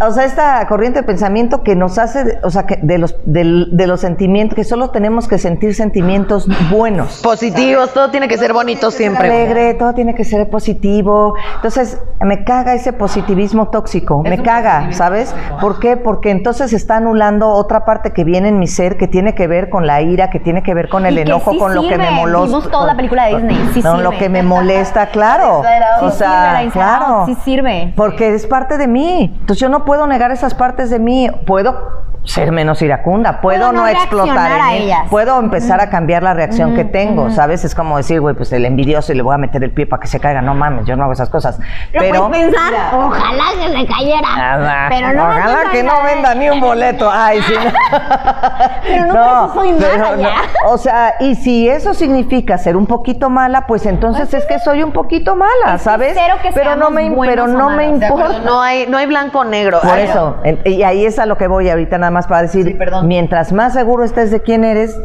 O 0.00 0.10
sea, 0.10 0.24
esta 0.24 0.66
corriente 0.66 1.00
de 1.00 1.02
pensamiento 1.06 1.62
que 1.62 1.76
nos 1.76 1.96
hace, 1.98 2.38
o 2.42 2.50
sea, 2.50 2.66
que 2.66 2.76
de 2.82 2.98
los, 2.98 3.14
del- 3.24 3.68
de, 3.76 3.86
los 3.86 4.00
sentimientos, 4.00 4.56
que 4.56 4.64
solo 4.64 4.90
tenemos 4.90 5.28
que 5.28 5.38
sentir 5.38 5.74
sentimientos 5.76 6.48
buenos. 6.70 7.20
Positivos, 7.22 7.92
todo 7.94 8.10
tiene 8.10 8.26
que 8.26 8.36
ser 8.36 8.52
bonito 8.52 8.90
siempre. 8.90 9.28
alegre, 9.28 9.74
todo 9.74 9.92
tiene 9.94 10.14
que 10.16 10.24
ser 10.24 10.50
positivo. 10.50 11.34
Entonces, 11.56 12.00
me 12.20 12.42
caga 12.42 12.74
ese 12.74 12.92
positivismo 12.92 13.68
tóxico, 13.68 14.22
me 14.22 14.42
caga, 14.42 14.92
¿sabes? 14.92 15.34
¿Por 15.60 15.78
qué? 15.78 15.96
Porque 15.96 16.30
entonces 16.30 16.72
está 16.72 16.96
anulando 16.96 17.50
otra 17.50 17.84
parte 17.84 18.12
que 18.12 18.24
viene 18.24 18.48
en 18.48 18.58
mi 18.58 18.66
ser, 18.66 18.96
que 18.96 19.06
tiene 19.06 19.34
que 19.36 19.46
ver 19.46 19.70
con 19.70 19.86
la 19.86 20.02
ira, 20.02 20.30
que 20.30 20.40
tiene 20.40 20.64
que 20.64 20.74
ver 20.74 20.88
con 20.88 21.06
el 21.06 21.14
Y 21.14 21.16
que 21.18 21.22
enojo, 21.22 21.52
sí 21.52 21.58
con 21.58 21.74
lo 21.76 21.82
que 21.82 21.96
me 21.98 22.04
sirve. 22.06 22.10
molesta. 22.16 22.46
Vimos 22.46 22.70
toda 22.70 22.86
la 22.86 22.96
película 22.96 23.26
de 23.26 23.36
Disney, 23.36 23.70
sí 23.74 23.82
con 23.82 24.02
lo 24.02 24.10
sirve. 24.10 24.24
que 24.24 24.28
me 24.30 24.42
molesta, 24.42 25.06
claro. 25.12 25.62
Sí 25.62 26.06
o 26.06 26.10
sirve 26.10 26.18
sea, 26.18 26.62
Inside 26.64 26.72
claro. 26.72 27.26
Sí 27.26 27.36
sirve. 27.44 27.92
Porque 27.96 28.34
es 28.34 28.46
parte 28.48 28.78
de 28.78 28.88
mí. 28.88 29.32
Entonces 29.40 29.58
yo 29.60 29.68
no 29.68 29.81
puedo 29.84 30.06
negar 30.06 30.30
esas 30.30 30.54
partes 30.54 30.90
de 30.90 30.98
mí. 30.98 31.30
Puedo 31.46 32.02
ser 32.24 32.52
menos 32.52 32.80
iracunda, 32.82 33.40
puedo, 33.40 33.58
Puedo 33.60 33.72
no, 33.72 33.80
no 33.82 33.88
explotar 33.88 34.52
en 34.52 34.60
a 34.60 34.74
ellas. 34.74 35.00
puedo 35.10 35.38
empezar 35.40 35.80
a 35.80 35.90
cambiar 35.90 36.22
la 36.22 36.34
reacción 36.34 36.74
que 36.74 36.84
tengo, 36.84 37.30
¿sabes? 37.30 37.64
Es 37.64 37.74
como 37.74 37.96
decir, 37.96 38.20
güey, 38.20 38.34
pues 38.34 38.52
el 38.52 38.64
envidioso 38.64 39.12
y 39.12 39.16
le 39.16 39.22
voy 39.22 39.34
a 39.34 39.38
meter 39.38 39.62
el 39.64 39.72
pie 39.72 39.86
para 39.86 40.00
que 40.00 40.06
se 40.06 40.20
caiga, 40.20 40.40
no 40.40 40.54
mames, 40.54 40.86
yo 40.86 40.96
no 40.96 41.02
hago 41.04 41.12
esas 41.12 41.28
cosas. 41.28 41.58
Lo 41.92 42.00
Pero 42.00 42.28
puedes 42.28 42.44
pensar, 42.46 42.72
ojalá 42.94 43.44
que 43.60 43.78
se 43.78 43.86
cayera. 43.86 44.28
Ah, 44.28 44.86
pero 44.88 45.12
no 45.12 45.22
ojalá 45.24 45.70
que 45.72 45.82
no 45.82 46.02
venda 46.04 46.34
ni 46.34 46.48
un 46.48 46.60
boleto. 46.60 47.10
Ay, 47.10 47.40
sí. 47.42 47.54
Pero 48.84 49.06
no 49.06 49.12
por 49.12 49.22
eso 49.22 49.54
soy 49.54 49.72
mala 49.72 50.16
ya. 50.16 50.34
O 50.66 50.78
sea, 50.78 51.14
y 51.20 51.34
si 51.36 51.68
eso 51.68 51.94
significa 51.94 52.58
ser 52.58 52.76
un 52.76 52.86
poquito 52.86 53.30
mala, 53.30 53.66
pues 53.66 53.86
entonces 53.86 54.32
es 54.34 54.44
que 54.46 54.58
soy 54.58 54.82
un 54.82 54.92
poquito 54.92 55.36
mala, 55.36 55.78
¿sabes? 55.78 56.16
que 56.42 56.50
pero 56.52 56.76
no 56.76 56.90
me 56.90 57.10
pero 57.26 57.46
no 57.46 57.70
me 57.70 57.86
importa. 57.86 58.40
No 58.44 58.60
hay, 58.60 58.86
no 58.86 58.96
hay 58.96 59.06
blanco 59.06 59.40
o 59.40 59.44
negro. 59.44 59.80
Por 59.80 59.90
Ay, 59.90 60.04
eso, 60.04 60.36
y 60.64 60.82
ahí 60.82 61.04
es 61.04 61.18
a 61.18 61.26
lo 61.26 61.36
que 61.36 61.46
voy 61.46 61.68
ahorita 61.68 61.98
nada 61.98 62.11
más 62.12 62.26
para 62.26 62.42
decir, 62.42 62.64
Sí, 62.66 62.76
mientras 63.04 63.52
más 63.52 63.72
seguro 63.72 64.04
estés 64.04 64.30
de 64.30 64.40
quién 64.40 64.64
eres, 64.64 65.00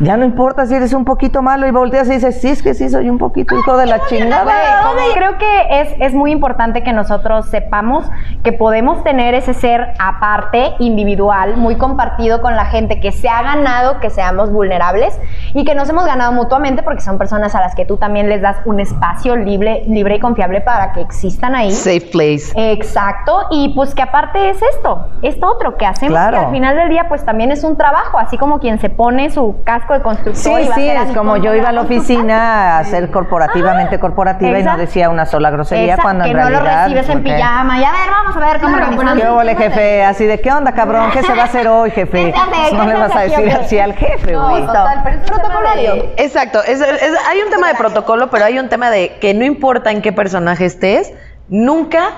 ya 0.00 0.16
no 0.16 0.24
importa 0.24 0.66
si 0.66 0.74
eres 0.74 0.92
un 0.92 1.04
poquito 1.04 1.42
malo 1.42 1.66
y 1.66 1.70
volteas 1.70 2.08
y 2.08 2.12
dices, 2.12 2.40
sí, 2.40 2.48
es 2.50 2.62
que 2.62 2.74
sí 2.74 2.88
soy 2.88 3.08
un 3.08 3.18
poquito 3.18 3.56
hijo 3.56 3.76
de 3.76 3.86
la 3.86 4.04
chingada. 4.06 4.44
Güey, 4.44 5.12
Creo 5.14 5.38
que 5.38 5.80
es, 5.80 5.88
es 6.00 6.14
muy 6.14 6.32
importante 6.32 6.82
que 6.82 6.92
nosotros 6.92 7.46
sepamos 7.48 8.04
que 8.42 8.52
podemos 8.52 9.02
tener 9.04 9.34
ese 9.34 9.54
ser 9.54 9.94
aparte, 9.98 10.72
individual, 10.78 11.56
muy 11.56 11.76
compartido 11.76 12.42
con 12.42 12.56
la 12.56 12.66
gente, 12.66 13.00
que 13.00 13.12
se 13.12 13.28
ha 13.28 13.42
ganado 13.42 14.00
que 14.00 14.10
seamos 14.10 14.50
vulnerables 14.50 15.18
y 15.54 15.64
que 15.64 15.74
nos 15.74 15.88
hemos 15.88 16.04
ganado 16.06 16.32
mutuamente 16.32 16.82
porque 16.82 17.00
son 17.00 17.18
personas 17.18 17.54
a 17.54 17.60
las 17.60 17.74
que 17.74 17.84
tú 17.84 17.96
también 17.96 18.28
les 18.28 18.42
das 18.42 18.56
un 18.64 18.80
espacio 18.80 19.36
libre, 19.36 19.84
libre 19.86 20.16
y 20.16 20.20
confiable 20.20 20.60
para 20.60 20.92
que 20.92 21.00
existan 21.00 21.54
ahí. 21.54 21.70
Safe 21.70 22.08
place. 22.12 22.52
Exacto, 22.56 23.46
y 23.50 23.72
pues 23.74 23.94
que 23.94 24.02
aparte 24.02 24.50
es 24.50 24.60
esto, 24.62 25.06
esto 25.22 25.46
otro 25.46 25.76
que 25.76 25.86
hacemos 25.86 26.12
Claro. 26.14 26.38
que 26.38 26.44
al 26.46 26.50
final 26.52 26.76
del 26.76 26.88
día 26.88 27.06
pues 27.08 27.24
también 27.24 27.50
es 27.52 27.64
un 27.64 27.76
trabajo, 27.76 28.18
así 28.18 28.36
como 28.38 28.58
quien 28.58 28.78
se 28.78 28.90
pone 28.90 29.30
su 29.30 29.56
casco 29.84 29.94
de 29.94 30.02
constructor. 30.02 30.42
Sí, 30.42 30.50
y 30.50 30.68
va 30.68 30.74
a 30.74 30.76
sí, 30.76 30.88
es 30.88 31.16
como 31.16 31.36
yo 31.36 31.54
iba 31.54 31.68
a 31.68 31.72
la 31.72 31.82
oficina 31.82 32.78
a 32.78 32.84
ser 32.84 33.10
corporativamente 33.10 33.98
corporativa 34.00 34.58
y 34.58 34.62
no 34.62 34.76
decía 34.76 35.10
una 35.10 35.26
sola 35.26 35.50
grosería 35.50 35.84
Exacto, 35.94 36.02
cuando 36.02 36.24
en 36.24 36.30
que 36.32 36.36
no 36.38 36.50
lo 36.50 36.60
realidad... 36.60 36.82
recibes 36.84 37.08
en 37.08 37.22
pijama. 37.22 37.78
Y 37.78 37.84
a 37.84 37.92
ver, 37.92 38.10
vamos 38.10 38.36
a 38.36 38.40
ver 38.40 38.60
cómo 38.60 38.76
organizamos. 38.76 39.22
¿Qué 39.22 39.28
ole, 39.28 39.56
jefe? 39.56 40.04
Así 40.04 40.24
de, 40.26 40.40
¿qué 40.40 40.52
onda, 40.52 40.72
cabrón? 40.72 41.10
¿Qué 41.12 41.22
se 41.22 41.34
va 41.34 41.42
a 41.42 41.46
hacer 41.46 41.68
hoy, 41.68 41.90
jefe? 41.90 42.32
No 42.72 42.80
¿Qué 42.82 42.86
le 42.88 42.94
vas 42.94 43.14
a 43.14 43.20
decir 43.20 43.50
así 43.52 43.78
al 43.78 43.94
jefe, 43.94 44.32
No, 44.32 44.50
güey. 44.50 44.66
total, 44.66 45.00
pero 45.04 45.16
es 45.16 45.24
de- 45.24 46.14
Exacto, 46.24 46.60
es- 46.62 46.80
es- 46.80 47.18
hay 47.28 47.40
un 47.44 47.50
tema 47.50 47.68
de 47.68 47.74
protocolo, 47.74 48.30
pero 48.30 48.44
hay 48.44 48.58
un 48.58 48.68
tema 48.68 48.90
de 48.90 49.16
que 49.20 49.34
no 49.34 49.44
importa 49.44 49.90
en 49.90 50.02
qué 50.02 50.12
personaje 50.12 50.64
estés, 50.64 51.12
nunca 51.48 52.10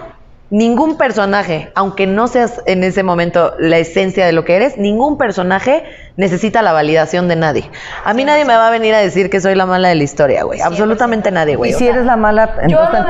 ningún 0.50 0.96
personaje, 0.96 1.72
aunque 1.74 2.06
no 2.06 2.28
seas 2.28 2.62
en 2.66 2.84
ese 2.84 3.02
momento 3.02 3.54
la 3.58 3.78
esencia 3.78 4.24
de 4.24 4.32
lo 4.32 4.44
que 4.44 4.54
eres, 4.56 4.78
ningún 4.78 5.18
personaje 5.18 5.84
necesita 6.16 6.62
la 6.62 6.72
validación 6.72 7.28
de 7.28 7.36
nadie. 7.36 7.70
A 8.04 8.14
mí 8.14 8.24
nadie 8.24 8.44
me 8.44 8.56
va 8.56 8.68
a 8.68 8.70
venir 8.70 8.94
a 8.94 8.98
decir 8.98 9.28
que 9.30 9.40
soy 9.40 9.54
la 9.54 9.66
mala 9.66 9.88
de 9.88 9.94
la 9.96 10.02
historia, 10.04 10.44
güey. 10.44 10.60
Absolutamente 10.60 11.30
nadie, 11.30 11.52
Y 11.54 11.56
güey. 11.56 11.72
si 11.74 11.86
eres 11.86 12.04
la 12.06 12.16
mala, 12.16 12.54
entonces 12.62 13.04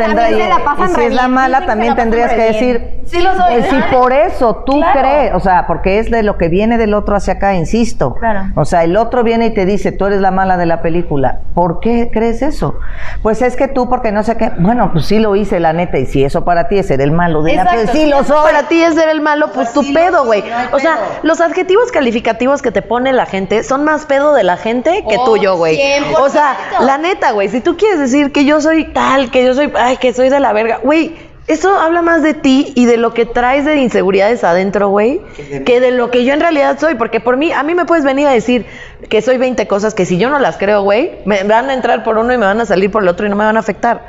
y 0.90 0.94
si 0.94 1.00
es 1.02 1.14
la 1.14 1.28
mala, 1.28 1.58
dicen 1.60 1.66
también 1.68 1.90
la 1.90 1.96
tendrías 1.96 2.32
que 2.32 2.42
decir, 2.42 3.00
Sí 3.06 3.20
lo 3.20 3.34
soy. 3.36 3.54
pues 3.60 3.66
si 3.70 3.76
por 3.94 4.12
eso 4.12 4.62
tú 4.66 4.78
Claro. 4.80 5.00
crees, 5.00 5.34
o 5.34 5.40
sea, 5.40 5.66
porque 5.66 5.98
es 6.00 6.10
de 6.10 6.22
lo 6.24 6.36
que 6.36 6.48
viene 6.48 6.76
del 6.78 6.94
otro 6.94 7.14
hacia 7.16 7.34
acá, 7.34 7.54
insisto. 7.54 8.14
Claro. 8.14 8.46
O 8.56 8.64
sea, 8.64 8.82
el 8.84 8.96
otro 8.96 9.22
viene 9.22 9.46
y 9.46 9.50
te 9.54 9.64
dice, 9.66 9.92
tú 9.92 10.06
eres 10.06 10.20
la 10.20 10.30
mala 10.32 10.56
de 10.56 10.66
la 10.66 10.82
película. 10.82 11.40
¿Por 11.54 11.78
qué 11.80 12.10
crees 12.12 12.42
eso? 12.42 12.78
Pues 13.22 13.40
es 13.42 13.54
que 13.56 13.68
tú, 13.68 13.88
porque 13.88 14.10
no 14.12 14.22
sé 14.24 14.36
qué, 14.36 14.50
bueno, 14.58 14.90
pues 14.92 15.06
sí 15.06 15.18
lo 15.20 15.36
hice, 15.36 15.60
la 15.60 15.72
neta, 15.72 15.98
y 15.98 16.06
si 16.06 16.24
eso 16.24 16.44
para 16.44 16.66
ti 16.68 16.78
es 16.78 16.88
ser 16.88 17.00
el 17.00 17.12
malo 17.12 17.42
de 17.42 17.54
la 17.54 17.62
Exacto, 17.62 17.80
película, 17.92 18.00
sí 18.00 18.04
sí, 18.04 18.10
lo 18.10 18.24
soy. 18.24 18.44
para 18.44 18.68
ti 18.68 18.82
es 18.82 18.94
ser 18.94 19.08
el 19.08 19.20
malo, 19.20 19.50
pues 19.54 19.72
tu 19.72 19.82
pedo, 19.92 20.24
güey. 20.24 20.42
O 20.72 20.78
sea, 20.80 20.98
los 21.22 21.40
adjetivos 21.40 21.92
calificativos 21.92 22.60
que 22.62 22.72
te 22.72 22.82
pone 22.96 23.12
la 23.12 23.26
gente 23.26 23.62
son 23.62 23.84
más 23.84 24.06
pedo 24.06 24.32
de 24.32 24.42
la 24.42 24.56
gente 24.56 25.04
que 25.06 25.16
Oh, 25.18 25.24
tuyo, 25.26 25.54
güey. 25.56 25.76
100%. 25.76 26.18
O 26.18 26.30
sea, 26.30 26.56
la 26.80 26.96
neta, 26.96 27.32
güey, 27.32 27.50
si 27.50 27.60
tú 27.60 27.76
quieres 27.76 27.98
decir 27.98 28.32
que 28.32 28.46
yo 28.46 28.58
soy 28.62 28.86
tal, 28.86 29.30
que 29.30 29.44
yo 29.44 29.52
soy, 29.52 29.70
ay, 29.76 29.98
que 29.98 30.14
soy 30.14 30.30
de 30.30 30.40
la 30.40 30.54
verga, 30.54 30.80
güey, 30.82 31.14
eso 31.46 31.78
habla 31.78 32.00
más 32.00 32.22
de 32.22 32.32
ti 32.32 32.72
y 32.74 32.86
de 32.86 32.96
lo 32.96 33.12
que 33.12 33.26
traes 33.26 33.66
de 33.66 33.76
inseguridades 33.76 34.44
adentro, 34.44 34.88
güey, 34.88 35.20
que 35.66 35.78
de 35.78 35.90
lo 35.90 36.10
que 36.10 36.24
yo 36.24 36.32
en 36.32 36.40
realidad 36.40 36.78
soy. 36.80 36.94
Porque 36.94 37.20
por 37.20 37.36
mí, 37.36 37.52
a 37.52 37.62
mí 37.64 37.74
me 37.74 37.84
puedes 37.84 38.02
venir 38.02 38.28
a 38.28 38.30
decir 38.30 38.64
que 39.10 39.20
soy 39.20 39.36
20 39.36 39.68
cosas 39.68 39.92
que 39.92 40.06
si 40.06 40.16
yo 40.16 40.30
no 40.30 40.38
las 40.38 40.56
creo, 40.56 40.80
güey, 40.80 41.18
me 41.26 41.42
van 41.42 41.68
a 41.68 41.74
entrar 41.74 42.02
por 42.02 42.16
uno 42.16 42.32
y 42.32 42.38
me 42.38 42.46
van 42.46 42.62
a 42.62 42.64
salir 42.64 42.90
por 42.90 43.02
el 43.02 43.08
otro 43.10 43.26
y 43.26 43.28
no 43.28 43.36
me 43.36 43.44
van 43.44 43.58
a 43.58 43.60
afectar. 43.60 44.06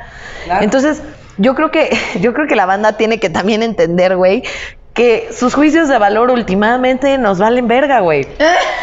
Entonces, 0.62 1.02
yo 1.36 1.54
creo 1.54 1.70
que, 1.70 1.96
yo 2.20 2.32
creo 2.32 2.46
que 2.46 2.56
la 2.56 2.64
banda 2.64 2.94
tiene 2.94 3.20
que 3.20 3.28
también 3.28 3.62
entender, 3.62 4.16
güey, 4.16 4.42
que 4.98 5.28
sus 5.32 5.54
juicios 5.54 5.88
de 5.88 5.96
valor 5.96 6.28
últimamente 6.32 7.18
nos 7.18 7.38
valen 7.38 7.68
verga, 7.68 8.00
güey. 8.00 8.26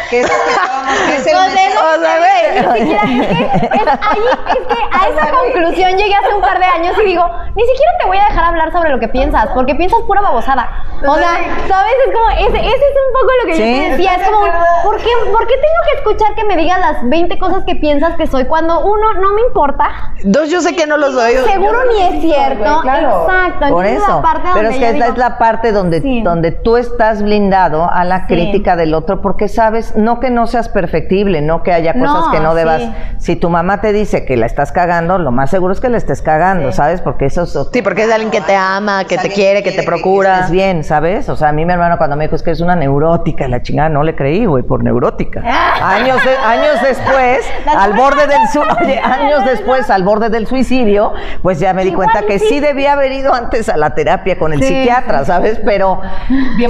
Que 0.08 0.20
es 0.20 0.28
lo 0.28 0.34
que 0.36 0.52
acabamos 0.52 0.96
de 1.08 1.14
hacer 1.16 1.34
O 1.36 2.00
sea, 2.00 2.16
güey. 2.18 2.80
Ni 2.80 2.80
siquiera, 2.80 3.02
es 3.02 3.68
que, 3.68 3.76
es, 3.76 3.86
ahí, 3.88 4.20
es 4.50 4.66
que 4.68 4.82
a 4.92 5.08
esa 5.08 5.30
conclusión 5.32 5.96
llegué 5.98 6.14
hace 6.14 6.32
un 6.32 6.40
par 6.40 6.60
de 6.60 6.64
años 6.64 6.96
y 7.02 7.06
digo, 7.06 7.28
ni 7.56 7.62
siquiera 7.64 7.92
te 8.00 8.06
voy 8.06 8.16
a 8.16 8.24
dejar 8.28 8.44
hablar 8.44 8.70
sobre 8.70 8.90
lo 8.90 9.00
que 9.00 9.08
piensas, 9.08 9.48
porque 9.52 9.74
piensas 9.74 9.98
pura 10.06 10.20
babosada. 10.20 10.70
O 11.04 11.16
sea, 11.16 11.32
¿sabes? 11.68 11.92
Es 12.06 12.14
como, 12.14 12.30
ese, 12.30 12.56
ese 12.56 12.68
es 12.68 12.96
un 13.06 13.12
poco 13.12 13.32
lo 13.42 13.46
que 13.48 13.54
Sí. 13.56 13.60
yo 13.62 13.82
te 13.82 13.90
decía, 13.90 14.14
es 14.14 14.28
como, 14.28 14.46
¿por 14.84 14.96
qué, 14.98 15.10
¿por 15.32 15.46
qué 15.48 15.54
tengo 15.54 15.80
que 15.90 15.98
escuchar 15.98 16.34
que 16.36 16.44
me 16.44 16.56
digas 16.56 16.78
las 16.78 17.08
20 17.08 17.36
cosas 17.38 17.64
que 17.64 17.74
piensas 17.74 18.14
que 18.16 18.28
soy 18.28 18.44
cuando 18.46 18.80
uno 18.80 19.12
no 19.14 19.32
me 19.34 19.42
importa? 19.42 19.90
Dos, 20.22 20.48
yo 20.50 20.60
sé 20.60 20.76
que 20.76 20.86
no 20.86 20.96
lo 20.98 21.10
soy. 21.10 21.34
Seguro 21.34 21.78
ni 21.92 22.00
es 22.02 22.20
cierto. 22.22 22.64
Exacto. 22.64 23.68
Por 23.68 23.86
Entonces, 23.86 24.02
eso. 24.02 24.16
la 24.16 24.22
parte 24.22 24.48
Pero 24.54 24.68
es 24.68 24.76
que 24.76 24.84
esta 24.84 24.92
digo, 24.94 25.06
es 25.12 25.18
la 25.18 25.38
parte 25.38 25.72
donde, 25.72 26.00
Sí. 26.06 26.22
donde 26.22 26.52
tú 26.52 26.76
estás 26.76 27.22
blindado 27.22 27.90
a 27.90 28.04
la 28.04 28.20
Sí. 28.20 28.34
crítica 28.34 28.76
del 28.76 28.94
otro, 28.94 29.20
porque 29.22 29.48
sabes, 29.48 29.96
no 29.96 30.20
que 30.20 30.30
no 30.30 30.46
seas 30.46 30.68
perfectible, 30.68 31.42
no 31.42 31.62
que 31.62 31.72
haya 31.72 31.92
cosas 31.94 32.26
No, 32.26 32.30
que 32.30 32.40
no 32.40 32.54
debas. 32.54 32.82
sí. 32.82 32.92
Si 33.18 33.36
tu 33.36 33.50
mamá 33.50 33.80
te 33.80 33.92
dice 33.92 34.24
que 34.24 34.36
la 34.36 34.46
estás 34.46 34.70
cagando, 34.72 35.18
lo 35.18 35.32
más 35.32 35.50
seguro 35.50 35.72
es 35.72 35.80
que 35.80 35.88
la 35.88 35.96
estés 35.96 36.22
cagando, 36.22 36.70
Sí. 36.70 36.76
¿sabes? 36.76 37.00
Porque 37.00 37.26
eso 37.26 37.42
es 37.42 37.56
Sí, 37.72 37.82
porque 37.82 38.04
es 38.04 38.12
alguien 38.12 38.30
que 38.30 38.40
te 38.40 38.54
ama, 38.54 39.04
que 39.04 39.18
te 39.18 39.30
quiere, 39.30 39.62
que 39.62 39.72
te 39.72 39.82
procura. 39.82 40.40
es 40.44 40.50
bien, 40.50 40.84
¿sabes? 40.84 41.28
O 41.28 41.36
sea, 41.36 41.48
a 41.48 41.52
mí 41.52 41.64
mi 41.64 41.72
hermano 41.72 41.98
cuando 41.98 42.16
me 42.16 42.24
dijo 42.24 42.36
es 42.36 42.42
que 42.42 42.50
es 42.52 42.60
una 42.60 42.76
neurótica, 42.76 43.48
la 43.48 43.62
chingada, 43.62 43.88
no 43.88 44.02
le 44.02 44.14
creí, 44.14 44.44
güey, 44.46 44.62
por 44.62 44.84
neurótica. 44.84 45.42
años, 45.82 46.18
de- 46.24 46.36
años 46.36 46.80
después, 46.82 47.40
al 47.66 47.92
borde 47.94 48.26
del 48.26 48.48
su- 48.52 48.60
oye, 48.60 48.98
años 49.00 49.44
después, 49.44 49.90
al 49.90 50.02
borde 50.04 50.28
del 50.30 50.46
suicidio, 50.46 51.12
pues 51.42 51.58
ya 51.58 51.72
me 51.74 51.82
di 51.82 51.90
Igual 51.90 52.10
cuenta 52.10 52.26
que 52.26 52.38
sí. 52.38 52.46
sí 52.48 52.60
debía 52.60 52.92
haber 52.92 53.12
ido 53.12 53.34
antes 53.34 53.68
a 53.68 53.76
la 53.76 53.94
terapia 53.94 54.38
con 54.38 54.52
el 54.52 54.60
Sí. 54.62 54.68
psiquiatra, 54.68 55.24
¿sabes? 55.24 55.60
Pero 55.64 55.95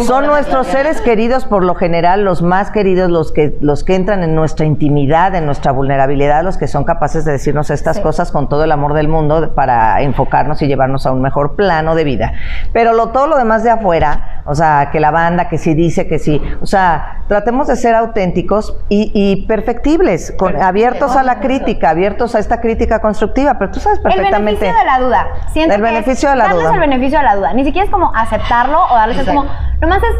son 0.06 0.26
nuestros 0.26 0.66
seres 0.66 1.00
queridos 1.00 1.44
por 1.44 1.64
lo 1.64 1.74
general, 1.74 2.24
los 2.24 2.42
más 2.42 2.70
queridos, 2.70 3.10
los 3.10 3.32
que, 3.32 3.56
los 3.60 3.84
que 3.84 3.94
entran 3.94 4.22
en 4.22 4.34
nuestra 4.34 4.66
intimidad, 4.66 5.34
en 5.34 5.46
nuestra 5.46 5.72
vulnerabilidad, 5.72 6.42
los 6.42 6.56
que 6.56 6.66
son 6.68 6.84
capaces 6.84 7.24
de 7.24 7.32
decirnos 7.32 7.70
estas 7.70 7.96
Sí. 7.96 8.02
cosas 8.02 8.30
con 8.32 8.48
todo 8.48 8.64
el 8.64 8.72
amor 8.72 8.94
del 8.94 9.08
mundo 9.08 9.54
para 9.54 10.00
enfocarnos 10.02 10.60
y 10.62 10.66
llevarnos 10.66 11.06
a 11.06 11.12
un 11.12 11.22
mejor 11.22 11.56
plano 11.56 11.94
de 11.94 12.04
vida. 12.04 12.32
Pero 12.72 12.92
lo, 12.92 13.08
todo 13.08 13.26
lo 13.26 13.36
demás 13.36 13.62
de 13.64 13.70
afuera, 13.70 14.42
o 14.44 14.54
sea, 14.54 14.90
que 14.92 15.00
la 15.00 15.10
banda, 15.10 15.48
que 15.48 15.58
sí 15.58 15.74
dice, 15.74 16.06
que 16.06 16.18
sí, 16.18 16.40
o 16.60 16.66
sea, 16.66 17.22
tratemos 17.28 17.66
de 17.66 17.76
ser 17.76 17.94
auténticos 17.94 18.76
y, 18.88 19.10
y 19.14 19.46
perfectibles, 19.46 20.32
con- 20.38 20.60
abiertos 20.62 21.16
a 21.16 21.22
la 21.22 21.40
crítica, 21.40 21.90
abiertos 21.90 22.34
a 22.34 22.38
esta 22.38 22.60
crítica 22.60 23.00
constructiva, 23.00 23.54
pero 23.58 23.70
tú 23.72 23.80
sabes 23.80 23.98
El 23.98 24.02
perfectamente. 24.04 24.60
beneficio 24.66 24.78
de 24.78 24.84
la 24.84 24.98
duda. 25.00 25.26
Siento 25.52 25.74
El 25.74 25.80
que 25.82 25.86
es 25.88 25.92
beneficio 25.94 26.30
de 26.30 26.36
la 26.36 26.48
duda. 26.48 26.74
el 26.74 26.80
beneficio 26.80 27.18
de 27.18 27.24
la 27.24 27.36
duda. 27.36 27.52
Ni 27.54 27.64
siquiera 27.64 27.84
es 27.84 27.90
como 27.90 28.12
aceptarlo 28.14 28.78
o 28.90 28.94
darles 28.94 29.15
es 29.20 29.26
como, 29.26 29.46
nomás 29.80 30.02
es, 30.02 30.16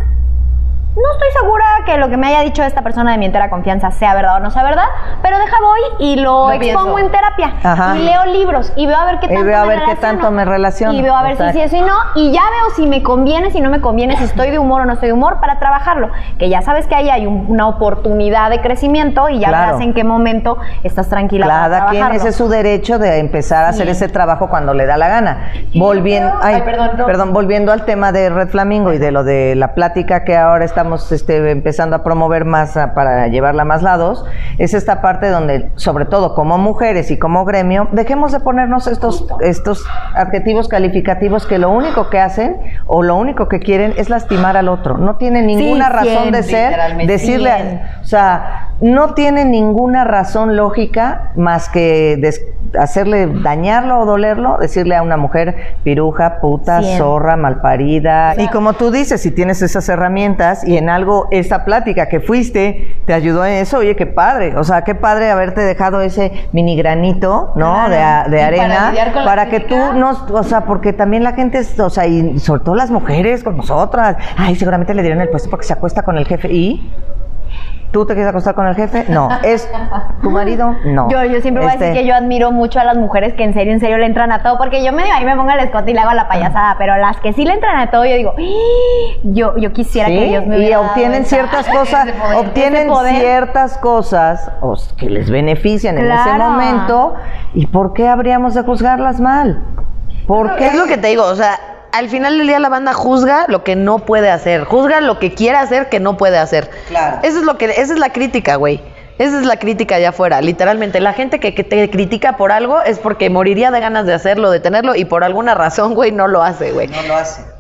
no 0.97 1.13
estoy 1.13 1.29
segura 1.41 1.65
que 1.85 1.99
lo 1.99 2.09
que 2.09 2.17
me 2.17 2.29
haya 2.29 2.41
dicho 2.41 2.63
esta 2.63 2.81
persona 2.83 3.13
de 3.13 3.19
mi 3.19 3.27
entera 3.27 3.51
confianza 3.51 3.91
sea 3.91 4.15
verdad 4.15 4.37
o 4.37 4.41
no 4.41 4.51
sea 4.51 4.63
verdad, 4.65 4.87
pero 5.23 5.39
deja 5.39 5.57
voy 5.61 5.81
y 5.99 6.17
lo, 6.17 6.47
Lo 6.49 6.53
expongo 6.53 6.95
pienso. 6.95 6.99
en 6.99 7.11
terapia. 7.13 7.53
Ajá. 7.63 7.97
Y 7.97 8.03
leo 8.05 8.25
libros 8.27 8.73
y 8.77 8.87
veo 8.87 8.97
a 8.97 9.05
ver 9.05 9.19
qué 9.21 9.27
Y 9.27 9.29
tanto, 9.29 9.45
veo 9.45 9.59
a 9.59 9.63
me 9.63 9.69
ver 9.69 9.79
qué 9.81 9.85
relaciono. 9.87 10.13
tanto 10.19 10.31
me 10.31 10.45
relaciono. 10.47 10.93
Y 10.95 11.03
veo 11.03 11.15
a 11.15 11.23
ver 11.23 11.33
Exacto. 11.33 11.53
si 11.53 11.59
sí, 11.59 11.65
eso 11.65 11.77
y 11.77 11.81
no. 11.83 11.95
Y 12.15 12.33
ya 12.33 12.41
veo 12.41 12.75
si 12.77 12.87
me 12.87 13.03
conviene, 13.03 13.51
si 13.51 13.61
no 13.61 13.69
me 13.69 13.81
conviene, 13.83 14.17
si 14.17 14.25
estoy 14.25 14.51
de 14.51 14.59
humor 14.59 14.81
o 14.83 14.85
no 14.87 14.95
estoy 14.95 15.09
de 15.09 15.13
humor 15.13 15.39
para 15.39 15.59
trabajarlo. 15.59 16.09
Que 16.39 16.49
ya 16.49 16.63
sabes 16.63 16.87
que 16.87 16.95
ahí 16.95 17.11
hay 17.11 17.27
un- 17.27 17.45
una 17.49 17.69
oportunidad 17.69 18.49
de 18.51 18.61
crecimiento 18.63 19.29
y 19.29 19.39
ya 19.39 19.49
Claro. 19.49 19.67
verás 19.67 19.81
en 19.83 19.93
qué 19.93 20.03
momento 20.03 20.57
estás 20.83 21.09
tranquila 21.11 21.47
para 21.47 21.63
Cada 21.69 21.91
quien 21.91 22.07
ese 22.13 22.29
es 22.29 22.37
su 22.37 22.49
derecho 22.49 22.99
de 22.99 23.19
empezar 23.19 23.67
a 23.67 23.69
hacer 23.69 23.89
ese 23.89 24.09
trabajo 24.09 24.49
cuando 24.49 24.73
le 24.73 24.87
da 24.87 24.97
la 24.97 25.09
gana. 25.09 25.51
Volviendo, 25.75 26.33
ay, 26.43 26.55
ay, 26.57 26.63
perdón, 27.05 27.33
volviendo 27.35 27.71
al 27.73 27.85
tema 27.85 28.13
de 28.13 28.31
Red 28.31 28.49
Flamingo 28.49 28.93
y 28.95 28.99
de 28.99 29.11
lo 29.13 29.25
de 29.25 29.55
la 29.57 29.75
plática 29.75 30.25
que 30.25 30.37
ahora 30.37 30.65
estamos 30.87 31.11
este, 31.11 31.51
empezando 31.51 31.97
a 31.97 32.05
promover 32.05 32.45
más 32.45 32.77
a- 32.77 32.95
para 32.95 33.27
llevarla 33.27 33.63
a 33.63 33.65
más 33.65 33.83
lados, 33.83 34.25
es 34.59 34.73
esta 34.73 35.03
parte 35.03 35.29
donde, 35.31 35.71
sobre 35.75 36.05
todo 36.05 36.35
como 36.35 36.59
mujeres 36.59 37.11
y 37.11 37.19
como 37.19 37.45
gremio, 37.45 37.89
dejemos 37.91 38.31
de 38.31 38.39
ponernos 38.41 38.87
estos, 38.87 39.27
estos 39.41 39.85
adjetivos 40.15 40.69
calificativos 40.69 41.45
que 41.47 41.59
lo 41.59 41.71
único 41.71 42.09
que 42.09 42.21
hacen 42.21 42.57
o 42.87 43.03
lo 43.03 43.17
único 43.17 43.49
que 43.49 43.59
quieren 43.59 43.95
es 43.97 44.09
lastimar 44.11 44.57
al 44.57 44.69
otro. 44.69 44.97
No 44.97 45.17
tiene 45.17 45.43
ninguna 45.43 45.89
razón 45.89 46.31
de 46.31 46.43
ser 46.45 46.73
decirle, 47.09 47.51
a- 47.51 48.01
o 48.03 48.07
sea, 48.07 48.69
no 48.81 49.15
tiene 49.15 49.45
ninguna 49.45 50.05
razón 50.05 50.55
lógica 50.55 51.33
más 51.35 51.69
que 51.69 52.17
des- 52.21 52.43
hacerle 52.79 53.27
dañarlo 53.43 54.01
o 54.01 54.07
dolerlo, 54.07 54.59
decirle 54.59 54.97
a 54.97 55.03
una 55.03 55.17
mujer 55.17 55.77
piruja, 55.85 56.41
puta, 56.41 56.81
zorra, 56.99 57.37
malparida. 57.37 58.35
Y 58.37 58.49
como 58.49 58.73
tú 58.75 58.91
dices, 58.91 59.23
si 59.23 59.31
tienes 59.31 59.63
esas 59.63 59.89
herramientas 59.89 60.67
y 60.67 60.76
en 60.79 60.89
algo, 60.89 61.29
esta 61.31 61.65
plática 61.65 62.09
que 62.09 62.21
fuiste 62.21 62.97
te 63.07 63.15
ayudó 63.15 63.45
en 63.45 63.55
eso, 63.55 63.79
oye, 63.79 63.97
qué 63.97 64.07
padre. 64.07 64.57
O 64.57 64.65
sea, 64.65 64.83
qué 64.83 64.95
padre 64.95 65.31
haberte 65.31 65.61
dejado 65.61 66.01
ese 66.01 66.33
mini 66.53 66.77
granito, 66.77 67.53
¿no? 67.57 67.89
De, 67.89 67.97
para 67.97 68.47
arena 68.47 68.93
para 69.25 69.49
que 69.49 69.61
tú 69.61 69.77
crítica. 69.77 69.93
no, 69.95 70.27
o 70.33 70.43
sea, 70.43 70.63
porque 70.63 70.93
también 70.93 71.23
la 71.23 71.33
gente, 71.33 71.61
o 71.79 71.91
sea, 71.91 72.07
y 72.07 72.39
sobre 72.39 72.63
todo 72.63 72.75
las 72.75 72.91
mujeres 72.91 73.43
con 73.43 73.57
nosotras, 73.57 74.17
ay, 74.37 74.57
seguramente 74.57 74.95
le 74.95 75.03
dieron 75.03 75.21
el 75.21 75.29
puesto 75.29 75.51
porque 75.51 75.67
se 75.67 75.73
acuesta 75.73 76.03
con 76.03 76.19
el 76.19 76.27
jefe 76.27 76.53
y 76.53 76.91
¿Tú 77.97 78.05
te 78.05 78.13
quieres 78.13 78.29
acostar 78.29 78.55
con 78.55 78.67
el 78.67 78.75
jefe? 78.75 79.07
No. 79.09 79.31
¿Es 79.43 79.67
tu 80.23 80.31
marido? 80.31 80.77
No. 80.85 81.09
Yo, 81.09 81.25
yo 81.25 81.41
siempre 81.41 81.63
voy 81.63 81.71
a 81.71 81.75
Este, 81.77 81.87
decir 81.87 82.03
que 82.03 82.07
yo 82.07 82.15
admiro 82.15 82.53
mucho 82.53 82.79
a 82.79 82.85
las 82.85 82.99
mujeres 82.99 83.33
que 83.33 83.43
en 83.43 83.55
serio, 83.55 83.73
en 83.73 83.81
serio 83.81 83.97
le 83.97 84.05
entran 84.05 84.31
a 84.33 84.43
todo, 84.43 84.59
porque 84.59 84.85
yo 84.85 84.93
medio 84.93 85.15
ahí 85.15 85.25
me 85.25 85.35
pongo 85.35 85.51
el 85.53 85.61
escote 85.61 85.93
y 85.93 85.95
le 85.95 86.01
hago 86.01 86.13
la 86.13 86.29
payasada, 86.29 86.75
pero 86.77 86.95
las 86.99 87.17
que 87.21 87.33
sí 87.33 87.47
le 87.47 87.55
entran 87.55 87.79
a 87.79 87.91
todo, 87.91 88.05
yo 88.05 88.15
digo, 88.17 88.35
"Ah, 88.37 89.19
yo, 89.23 89.57
yo 89.57 89.73
quisiera 89.73 90.09
Sí, 90.09 90.15
que 90.19 90.25
Dios 90.27 90.47
me 90.47 90.59
y 90.59 90.69
dado 90.69 90.85
obtienen 90.89 91.23
esa- 91.23 91.37
ciertas 91.37 91.67
cosas, 91.79 92.07
poder, 92.13 92.37
obtienen 92.37 92.91
ciertas 93.19 93.79
cosas 93.79 94.51
que 94.99 95.09
les 95.09 95.31
benefician 95.31 95.97
en 95.97 96.11
ese 96.13 96.35
momento. 96.35 97.15
¿Y 97.55 97.65
por 97.67 97.95
qué 97.95 98.09
habríamos 98.09 98.53
de 98.53 98.61
juzgarlas 98.61 99.21
mal? 99.23 99.63
¿Por 100.27 100.55
qué? 100.57 100.67
Es 100.67 100.75
lo 100.75 100.85
que 100.85 100.99
te 100.99 101.07
digo, 101.09 101.25
o 101.25 101.35
sea, 101.35 101.53
al 101.97 102.11
final 102.11 102.37
del 102.37 102.47
día 102.47 102.59
la 102.59 102.69
banda 102.69 102.93
juzga 102.93 103.47
lo 103.49 103.65
que 103.65 103.75
no 103.75 104.01
puede 104.01 104.31
hacer, 104.31 104.65
juzga 104.65 105.01
lo 105.01 105.19
que 105.19 105.33
quiere 105.33 105.57
hacer 105.57 105.89
que 105.89 105.99
no 105.99 106.19
puede 106.19 106.37
hacer. 106.37 106.71
Claro. 106.89 107.21
Eso 107.23 107.39
es 107.39 107.45
lo 107.45 107.57
que, 107.57 107.67
esa 107.67 107.95
es 107.95 107.99
la 107.99 108.13
crítica, 108.13 108.57
güey. 108.57 108.83
Esa 109.19 109.41
es 109.41 109.47
la 109.47 109.59
crítica 109.59 109.95
allá 109.95 110.11
afuera, 110.11 110.43
literalmente. 110.43 111.01
La 111.01 111.15
gente 111.15 111.41
que, 111.41 111.55
que 111.55 111.65
te 111.65 111.89
critica 111.89 112.37
por 112.37 112.53
algo 112.53 112.83
es 112.83 112.99
porque 112.99 113.31
moriría 113.31 113.71
de 113.71 113.81
ganas 113.81 114.05
de 114.05 114.13
hacerlo, 114.13 114.51
de 114.51 114.61
tenerlo, 114.61 114.95
y 114.95 115.07
por 115.07 115.25
alguna 115.25 115.55
razón, 115.55 115.95
güey, 115.95 116.13
no 116.13 116.29
lo 116.29 116.43
hace, 116.43 116.73
güey. 116.73 116.89
No 116.89 117.01
lo 117.03 117.17
hace. 117.17 117.56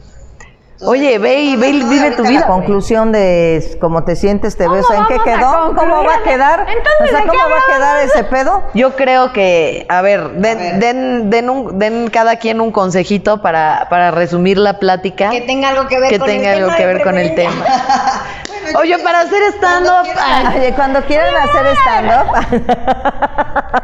Oye, 0.84 1.18
ve 1.18 1.40
y 1.40 1.56
ve 1.56 1.68
y 1.70 1.82
vive 1.84 2.10
tu 2.12 2.22
La 2.22 2.28
vida. 2.28 2.46
conclusión 2.46 3.10
de 3.10 3.78
cómo 3.80 4.04
te 4.04 4.14
sientes, 4.14 4.56
te 4.58 4.68
ves, 4.68 4.84
¿Cómo 4.86 5.00
¿en 5.00 5.06
qué 5.06 5.18
quedó? 5.24 5.74
¿Cómo 5.74 6.04
va 6.04 6.16
a 6.16 6.22
quedar? 6.22 6.60
Entonces, 6.68 7.00
o 7.00 7.06
sea, 7.06 7.20
¿de 7.22 7.26
¿cómo 7.28 7.40
va 7.40 7.56
a 7.56 7.74
quedar 7.76 8.04
ese 8.04 8.24
pedo? 8.24 8.62
Yo 8.74 8.94
creo 8.94 9.32
que, 9.32 9.86
a 9.88 10.02
ver, 10.02 10.32
den, 10.32 10.78
den, 10.78 11.30
den, 11.30 11.48
un- 11.50 11.78
den 11.78 12.08
cada 12.10 12.36
quien 12.36 12.60
un 12.60 12.72
consejito 12.72 13.40
para, 13.40 13.86
para 13.88 14.10
resumir 14.10 14.58
la 14.58 14.78
plática. 14.78 15.30
Que 15.30 15.40
tenga 15.42 15.70
algo 15.70 15.86
que 15.88 15.98
ver 15.98 16.10
que 16.10 16.18
con 16.18 16.28
el 16.28 16.36
tenga 16.36 16.52
algo 16.52 16.66
tema 16.66 16.76
que 16.76 16.86
ver 16.86 17.02
con 17.02 17.16
el 17.18 17.34
tema. 17.34 17.64
Oye, 18.78 18.98
para 18.98 19.20
hacer 19.20 19.42
stand-up. 19.56 20.06
ay, 20.20 20.58
Oye, 20.58 20.72
cuando 20.74 21.00
quieran 21.06 21.34
hacer 21.36 21.66
stand-up. 21.76 22.26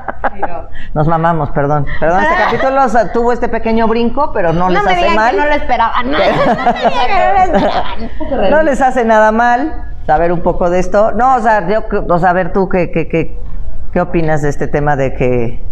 Nos 0.95 1.09
mamamos, 1.09 1.51
perdón. 1.51 1.87
Perdón, 2.01 2.23
este 2.23 2.35
capítulo 2.45 2.85
o 2.85 2.89
sea, 2.89 3.13
tuvo 3.13 3.33
este 3.33 3.49
pequeño 3.49 3.89
brinco, 3.89 4.33
pero 4.33 4.53
no, 4.53 4.69
No 4.69 4.71
les 4.71 4.85
me 4.85 4.93
hace 4.93 5.17
mal. 5.17 5.31
que 5.31 5.37
no 5.37 5.47
lo 5.47 5.53
esperaban. 5.53 6.11
No, 6.11 6.19
no. 8.31 8.51
No 8.51 8.63
les 8.63 8.81
hace 8.81 9.05
nada 9.05 9.33
mal 9.33 9.87
saber 10.07 10.33
un 10.33 10.41
poco 10.41 10.71
de 10.71 10.81
esto. 10.81 11.13
No, 11.13 11.37
o 11.37 11.41
sea, 11.41 11.69
yo, 11.69 11.85
o 12.09 12.19
sea, 12.19 12.31
a 12.31 12.33
ver 12.33 12.53
tú 12.53 12.69
qué, 12.69 12.91
qué, 12.91 13.09
qué, 13.09 13.39
qué 13.93 14.01
opinas 14.01 14.43
de 14.43 14.49
este 14.49 14.69
tema 14.69 14.97
de 14.97 15.15
que, 15.15 15.63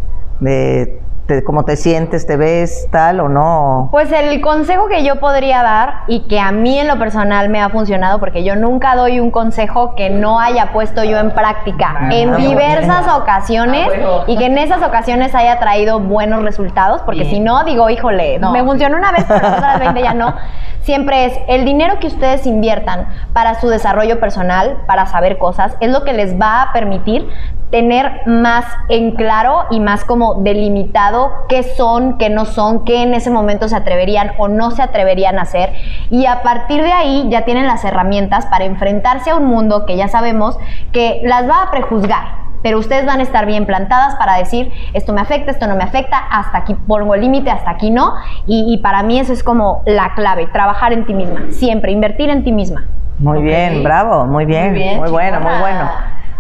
de, 0.41 1.01
de 1.35 1.45
cómo 1.45 1.65
te 1.65 1.77
sientes, 1.77 2.27
te 2.27 2.37
ves, 2.37 2.89
tal 2.91 3.21
o 3.21 3.29
no. 3.29 3.89
Pues 3.91 4.11
el 4.13 4.41
consejo 4.41 4.89
que 4.89 5.05
yo 5.05 5.17
podría 5.21 5.63
dar 5.63 6.03
y 6.07 6.21
que 6.29 6.39
a 6.41 6.53
mí 6.53 6.79
en 6.79 6.89
lo 6.89 6.99
personal 6.99 7.49
me 7.49 7.61
ha 7.61 7.69
funcionado, 7.71 8.19
porque 8.21 8.45
yo 8.45 8.57
nunca 8.57 8.95
doy 8.97 9.21
un 9.21 9.31
consejo 9.31 9.95
que 9.95 10.11
no 10.11 10.41
haya 10.41 10.73
puesto 10.73 11.05
yo 11.05 11.19
en 11.19 11.31
práctica 11.33 12.09
en 12.11 12.35
Ah, 12.35 12.37
diversas 12.37 13.07
ocasiones 13.09 13.87
Ah, 13.87 13.89
bueno. 13.89 14.25
y 14.27 14.37
que 14.37 14.47
en 14.47 14.59
esas 14.59 14.83
ocasiones 14.83 15.35
haya 15.35 15.59
traído 15.59 16.01
buenos 16.01 16.43
resultados, 16.43 17.03
porque 17.03 17.21
Bien. 17.21 17.31
si 17.35 17.41
no, 17.41 17.65
digo, 17.65 17.89
híjole, 17.91 18.39
No. 18.39 18.51
me 18.53 18.63
funcionó 18.65 18.97
una 18.97 19.13
vez, 19.13 19.25
pero 19.27 19.41
las 19.41 19.59
otras 19.59 19.79
20 19.81 20.03
ya 20.03 20.15
no. 20.15 20.35
Siempre 20.83 21.27
es 21.27 21.39
el 21.47 21.67
dinero 21.67 21.99
que 22.01 22.07
ustedes 22.07 22.47
inviertan 22.47 23.07
para 23.35 23.61
su 23.61 23.69
desarrollo 23.69 24.19
personal, 24.19 24.79
para 24.87 25.05
saber 25.07 25.37
cosas, 25.37 25.77
es 25.81 25.91
lo 25.91 26.05
que 26.05 26.15
les 26.15 26.41
va 26.41 26.63
a 26.63 26.73
permitir 26.73 27.29
tener 27.71 28.23
más 28.27 28.65
en 28.89 29.13
claro 29.15 29.67
y 29.71 29.79
más 29.79 30.05
como 30.05 30.37
delimitado 30.43 31.20
qué 31.49 31.63
son, 31.63 32.19
qué 32.19 32.31
no 32.31 32.45
son, 32.45 32.85
qué 32.85 33.03
en 33.03 33.15
ese 33.15 33.31
momento 33.31 33.69
se 33.69 33.77
atreverían 33.77 34.33
o 34.39 34.49
no 34.49 34.71
se 34.71 34.83
atreverían 34.83 35.39
a 35.39 35.43
hacer. 35.43 35.73
Y 36.11 36.27
a 36.27 36.43
partir 36.43 36.83
de 36.83 36.93
ahí 36.93 37.27
ya 37.31 37.45
tienen 37.45 37.67
las 37.67 37.85
herramientas 37.85 38.47
para 38.47 38.65
enfrentarse 38.65 39.31
a 39.31 39.37
un 39.37 39.47
mundo 39.47 39.87
que 39.87 39.97
ya 39.97 40.09
sabemos 40.09 40.59
que 40.93 41.21
las 41.25 41.49
va 41.49 41.63
a 41.63 41.71
prejuzgar. 41.71 42.41
Pero 42.63 42.79
ustedes 42.79 43.07
van 43.07 43.21
a 43.21 43.23
estar 43.23 43.47
bien 43.47 43.65
plantadas 43.65 44.17
para 44.17 44.37
decir, 44.37 44.71
esto 44.93 45.15
me 45.15 45.23
afecta, 45.23 45.51
esto 45.51 45.67
no 45.67 45.77
me 45.77 45.85
afecta, 45.85 46.19
hasta 46.19 46.59
aquí 46.59 46.75
pongo 46.75 47.15
el 47.15 47.23
límite, 47.23 47.51
hasta 47.51 47.71
aquí 47.71 47.91
no. 47.91 48.15
Y, 48.47 48.75
y 48.75 48.79
para 48.79 49.03
mí 49.03 49.19
eso 49.19 49.33
es 49.33 49.43
como 49.43 49.83
la 49.87 50.13
clave, 50.15 50.47
trabajar 50.49 50.93
en 50.93 51.07
ti 51.07 51.15
misma, 51.15 51.47
siempre, 51.51 51.91
invertir 51.91 52.29
en 52.29 52.45
ti 52.45 52.53
misma. 52.53 52.87
Muy 53.19 53.43
bien, 53.43 53.83
bravo, 53.83 54.27
muy 54.27 54.45
bien, 54.45 54.73
Muy 54.73 54.81
muy, 54.81 54.87
bien, 54.87 55.11
bueno, 55.11 55.41
muy 55.41 55.59
bueno. 55.61 55.91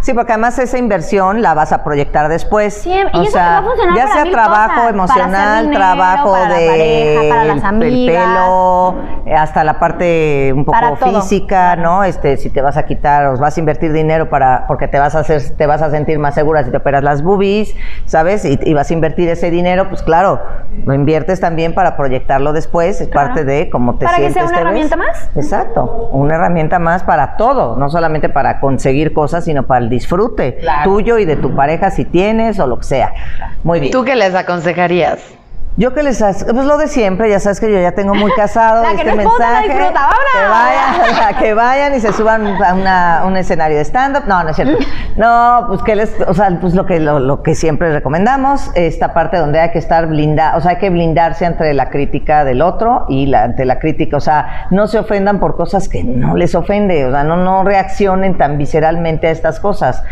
Sí, 0.01 0.15
porque 0.15 0.33
además 0.33 0.59
esa 0.59 0.79
inversión 0.79 1.43
la 1.43 1.55
vas 1.55 1.73
a 1.73 1.85
proyectar 1.85 2.29
después. 2.29 2.75
Siempre. 2.75 3.11
Y 3.19 3.21
o 3.21 3.23
eso 3.25 3.33
sea, 3.33 3.43
te 3.45 3.51
va 3.51 3.59
a 3.59 3.63
funcionar 3.63 3.97
ya 3.97 4.03
para 4.05 4.23
sea 4.23 4.33
trabajo 4.33 4.67
cosas, 4.69 4.81
para 4.83 4.89
emocional, 4.91 5.65
dinero, 5.65 5.79
trabajo 5.81 6.33
para 6.33 6.49
la 6.49 6.57
de 6.59 6.67
pareja, 6.69 7.21
para 7.29 7.45
las 7.45 7.83
el 7.83 8.07
pelo, 8.07 8.95
hasta 9.37 9.65
la 9.65 9.79
parte 9.79 10.53
un 10.57 10.65
Para 10.65 10.91
poco 10.91 11.05
todo, 11.07 11.21
física, 11.23 11.77
¿no? 11.77 12.05
Este, 12.05 12.37
si 12.39 12.51
te 12.51 12.63
vas 12.63 12.77
a 12.77 12.85
quitar 12.85 13.27
o 13.27 13.37
vas 13.37 13.57
a 13.57 13.61
invertir 13.61 13.93
dinero 13.93 14.31
para 14.31 14.67
porque 14.67 14.89
te 14.89 14.99
vas 14.99 15.15
a 15.15 15.21
hacer, 15.21 15.43
te 15.57 15.67
vas 15.67 15.83
a 15.83 15.91
sentir 15.91 16.19
más 16.19 16.35
segura 16.35 16.65
si 16.65 16.71
te 16.71 16.79
operas 16.79 17.03
las 17.03 17.23
boobies, 17.23 17.75
¿sabes? 18.07 18.45
Y, 18.45 18.59
y 18.63 18.75
vas 18.75 18.91
a 18.91 18.95
invertir 18.95 19.29
ese 19.29 19.51
dinero, 19.51 19.89
pues 19.89 20.03
claro, 20.03 20.41
lo 20.87 20.95
inviertes 20.95 21.41
también 21.41 21.75
para 21.75 21.97
proyectarlo 21.97 22.53
después, 22.53 23.01
es 23.01 23.09
Claro. 23.09 23.29
parte 23.29 23.45
de 23.45 23.69
cómo 23.71 23.97
te 23.97 24.07
Para 24.07 24.17
que 24.19 24.31
sientes. 24.31 24.35
sea 24.35 24.45
una 24.45 24.51
te 24.59 24.65
ves. 24.65 24.67
herramienta 24.67 24.97
más. 24.97 25.31
Exacto, 25.37 26.09
una 26.13 26.37
herramienta 26.37 26.79
más 26.79 27.03
para 27.03 27.37
todo, 27.37 27.77
no 27.77 27.91
solamente 27.91 28.29
para 28.31 28.61
conseguir 28.61 29.13
cosas, 29.13 29.45
sino 29.45 29.67
para 29.67 29.81
el 29.81 29.90
disfrute 29.91 30.57
Claro. 30.61 30.91
tuyo 30.91 31.19
y 31.19 31.27
de 31.27 31.37
tu 31.37 31.55
pareja 31.55 31.91
si 31.91 32.07
tienes 32.07 32.59
o 32.59 32.67
lo 32.67 32.79
que 32.79 32.85
sea. 32.85 33.13
Muy 33.63 33.81
bien. 33.81 33.93
¿Tú 33.93 34.05
qué 34.05 34.17
les 34.17 34.35
aconsejarías? 34.35 35.19
Yo 35.77 35.95
que 35.95 36.03
les 36.03 36.21
hace, 36.21 36.45
pues 36.53 36.67
lo 36.67 36.77
de 36.77 36.89
siempre, 36.89 37.31
ya 37.31 37.41
sabes 37.41 37.59
que 37.61 37.73
yo 37.73 37.81
ya 37.81 37.93
tengo 37.93 38.15
muy 38.15 38.31
casado 38.33 38.83
La 38.83 38.91
que 38.91 38.97
este 38.97 39.15
no 39.15 39.23
esposa 39.23 39.51
la 39.51 39.61
mensaje. 39.61 39.79
disfruta, 39.79 40.09
que 40.35 40.49
vayan, 40.49 41.35
que 41.39 41.55
vayan 41.55 41.95
y 41.95 42.01
se 42.01 42.13
suban 42.13 42.47
a 42.63 42.75
una- 42.75 43.23
un 43.27 43.37
escenario 43.37 43.79
de 43.79 43.85
stand-up. 43.85 44.25
No, 44.27 44.43
no 44.43 44.51
es 44.51 44.57
cierto. 44.57 44.77
No, 45.17 45.65
pues 45.69 45.83
que 45.83 45.97
les, 45.97 46.15
o 46.27 46.33
sea, 46.35 46.57
pues 46.61 46.73
lo 46.75 46.87
que, 46.87 46.99
lo, 47.01 47.19
lo 47.19 47.43
que 47.43 47.55
siempre 47.55 47.93
recomendamos, 47.93 48.71
esta 48.75 49.13
parte 49.13 49.37
donde 49.37 49.61
hay 49.61 49.71
que 49.71 49.79
estar 49.79 50.07
blindado, 50.07 50.57
o 50.57 50.61
sea, 50.61 50.71
hay 50.73 50.77
que 50.79 50.89
blindarse 50.89 51.45
ante 51.45 51.75
la 51.75 51.91
crítica 51.91 52.45
del 52.45 52.63
otro 52.63 53.05
y 53.09 53.27
la, 53.27 53.43
ante 53.43 53.65
la 53.67 53.79
crítica, 53.81 54.17
o 54.17 54.21
sea, 54.21 54.67
no 54.71 54.87
se 54.87 54.99
ofendan 54.99 55.39
por 55.41 55.57
cosas 55.57 55.89
que 55.89 56.05
no 56.05 56.37
les 56.37 56.55
ofende, 56.55 57.05
o 57.07 57.11
sea, 57.11 57.25
no, 57.25 57.37
no 57.37 57.65
reaccionen 57.65 58.39
tan 58.39 58.57
visceralmente 58.57 59.27
a 59.27 59.31
estas 59.31 59.61
cosas. 59.61 60.03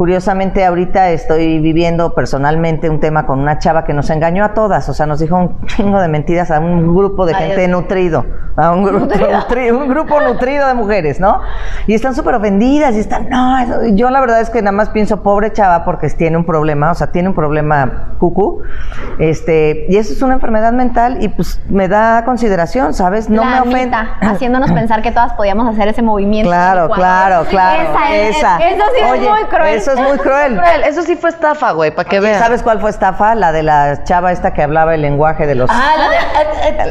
Curiosamente, 0.00 0.64
ahorita 0.64 1.10
estoy 1.10 1.58
viviendo 1.60 2.14
personalmente 2.14 2.88
un 2.88 3.00
tema 3.00 3.26
con 3.26 3.38
una 3.38 3.58
chava 3.58 3.84
que 3.84 3.92
nos 3.92 4.08
engañó 4.08 4.46
a 4.46 4.54
todas, 4.54 4.88
o 4.88 4.94
sea, 4.94 5.04
nos 5.04 5.18
dijo 5.20 5.36
un 5.36 5.66
chingo 5.66 6.00
de 6.00 6.08
mentiras 6.08 6.50
a 6.50 6.58
un 6.58 6.96
grupo 6.96 7.26
de 7.26 7.34
Ay, 7.34 7.48
gente 7.48 7.68
nutrido, 7.68 8.24
a 8.56 8.72
un 8.72 8.82
grupo, 8.82 9.14
nutri- 9.14 9.70
un 9.70 9.90
grupo 9.90 10.18
nutrido 10.22 10.66
de 10.68 10.72
mujeres, 10.72 11.20
¿no? 11.20 11.42
Y 11.86 11.92
están 11.92 12.14
súper 12.14 12.34
ofendidas 12.36 12.94
y 12.94 13.00
están, 13.00 13.28
no, 13.28 13.88
yo 13.88 14.08
la 14.08 14.20
verdad 14.22 14.40
es 14.40 14.48
que 14.48 14.62
nada 14.62 14.72
más 14.72 14.88
pienso, 14.88 15.22
pobre 15.22 15.52
chava, 15.52 15.84
porque 15.84 16.08
tiene 16.08 16.38
un 16.38 16.46
problema, 16.46 16.92
o 16.92 16.94
sea, 16.94 17.08
tiene 17.08 17.28
un 17.28 17.34
problema 17.34 18.14
cucu, 18.18 18.62
este, 19.18 19.84
y 19.90 19.98
eso 19.98 20.14
es 20.14 20.22
una 20.22 20.32
enfermedad 20.32 20.72
mental 20.72 21.18
y 21.20 21.28
pues 21.28 21.60
me 21.68 21.88
da 21.88 22.24
consideración, 22.24 22.94
¿sabes? 22.94 23.28
No 23.28 23.42
La 23.44 23.50
me 23.50 23.60
ofende. 23.68 23.94
Anita, 23.96 24.16
haciéndonos 24.22 24.72
pensar 24.72 25.02
que 25.02 25.12
todas 25.12 25.34
podíamos 25.34 25.68
hacer 25.68 25.88
ese 25.88 26.00
movimiento. 26.00 26.48
Claro, 26.50 26.88
claro, 26.88 27.44
claro. 27.50 27.82
Esa, 27.82 28.14
es- 28.16 28.36
esa. 28.38 28.56
Eso 28.66 28.84
sí 28.96 29.02
Oye, 29.10 29.24
es 29.26 29.30
muy 29.30 29.42
cruel. 29.44 29.74
Eso 29.76 29.89
es 29.92 29.98
muy 30.00 30.18
cruel. 30.18 30.56
Cruel, 30.56 30.84
Eso 30.84 31.02
sí 31.02 31.16
fue 31.16 31.30
estafa, 31.30 31.72
güey, 31.72 31.90
para 31.90 32.08
que 32.08 32.20
vean. 32.20 32.38
¿Sabes 32.40 32.62
cuál 32.62 32.80
fue 32.80 32.90
estafa? 32.90 33.34
La 33.34 33.52
de 33.52 33.62
la 33.62 34.04
chava 34.04 34.32
esta 34.32 34.52
que 34.54 34.62
hablaba 34.62 34.94
el 34.94 35.02
lenguaje 35.02 35.46
de 35.46 35.54
los... 35.54 35.70
Ah, 35.70 35.92
la 35.98 36.08
de- 36.08 36.20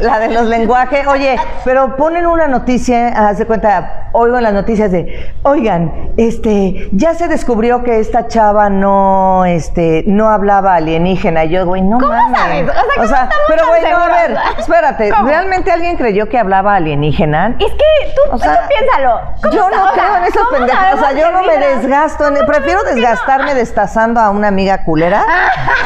La 0.02 0.18
de 0.18 0.28
los 0.28 0.46
lenguajes. 0.46 1.06
Oye, 1.06 1.36
pero 1.64 1.96
ponen 1.96 2.26
una 2.26 2.46
noticia, 2.48 3.08
haz 3.28 3.38
de 3.38 3.46
cuenta, 3.46 4.08
oigo 4.12 4.36
en 4.38 4.42
las 4.44 4.52
noticias 4.52 4.90
de, 4.92 5.32
oigan, 5.42 6.10
este, 6.16 6.88
ya 6.92 7.14
se 7.14 7.28
descubrió 7.28 7.82
que 7.82 7.98
esta 8.00 8.26
chava 8.28 8.70
no, 8.70 9.44
este, 9.46 10.04
no 10.06 10.28
hablaba 10.30 10.74
alienígena. 10.76 11.44
Y 11.44 11.50
yo, 11.50 11.66
güey, 11.66 11.82
no 11.82 11.98
mames. 11.98 12.66
sabes? 12.66 12.70
O 12.98 13.06
sea, 13.06 13.28
¿cómo 13.28 13.30
estamos 13.30 13.30
pero 13.48 13.66
güey, 13.68 13.82
no, 13.90 13.96
a 13.98 14.06
ver, 14.08 14.36
espérate, 14.58 15.10
¿Cómo? 15.10 15.26
¿realmente 15.28 15.70
alguien 15.72 15.96
creyó 15.96 16.28
que 16.28 16.38
hablaba 16.38 16.74
alienígena? 16.76 17.56
Es 17.58 17.72
que 17.72 18.12
tú, 18.14 18.34
O 18.34 18.38
sea, 18.38 18.62
tú 18.62 18.68
piénsalo. 18.68 19.20
¿Cómo 19.42 19.54
Yo 19.54 19.70
no 19.70 19.84
o 19.90 19.94
sea, 19.94 20.04
creo 20.04 20.16
en 20.16 20.24
esos 20.24 20.42
¿cómo 20.44 20.50
pendejos. 20.56 20.94
O 20.94 20.98
sea, 20.98 21.12
yo 21.12 21.30
no 21.30 21.42
me 21.42 21.58
desgasto. 21.58 22.28
en- 22.28 22.46
prefiero 22.46 22.82
desgastarme 22.94 23.54
destazando 23.54 24.20
a 24.20 24.30
una 24.30 24.48
amiga 24.48 24.84
culera 24.84 25.24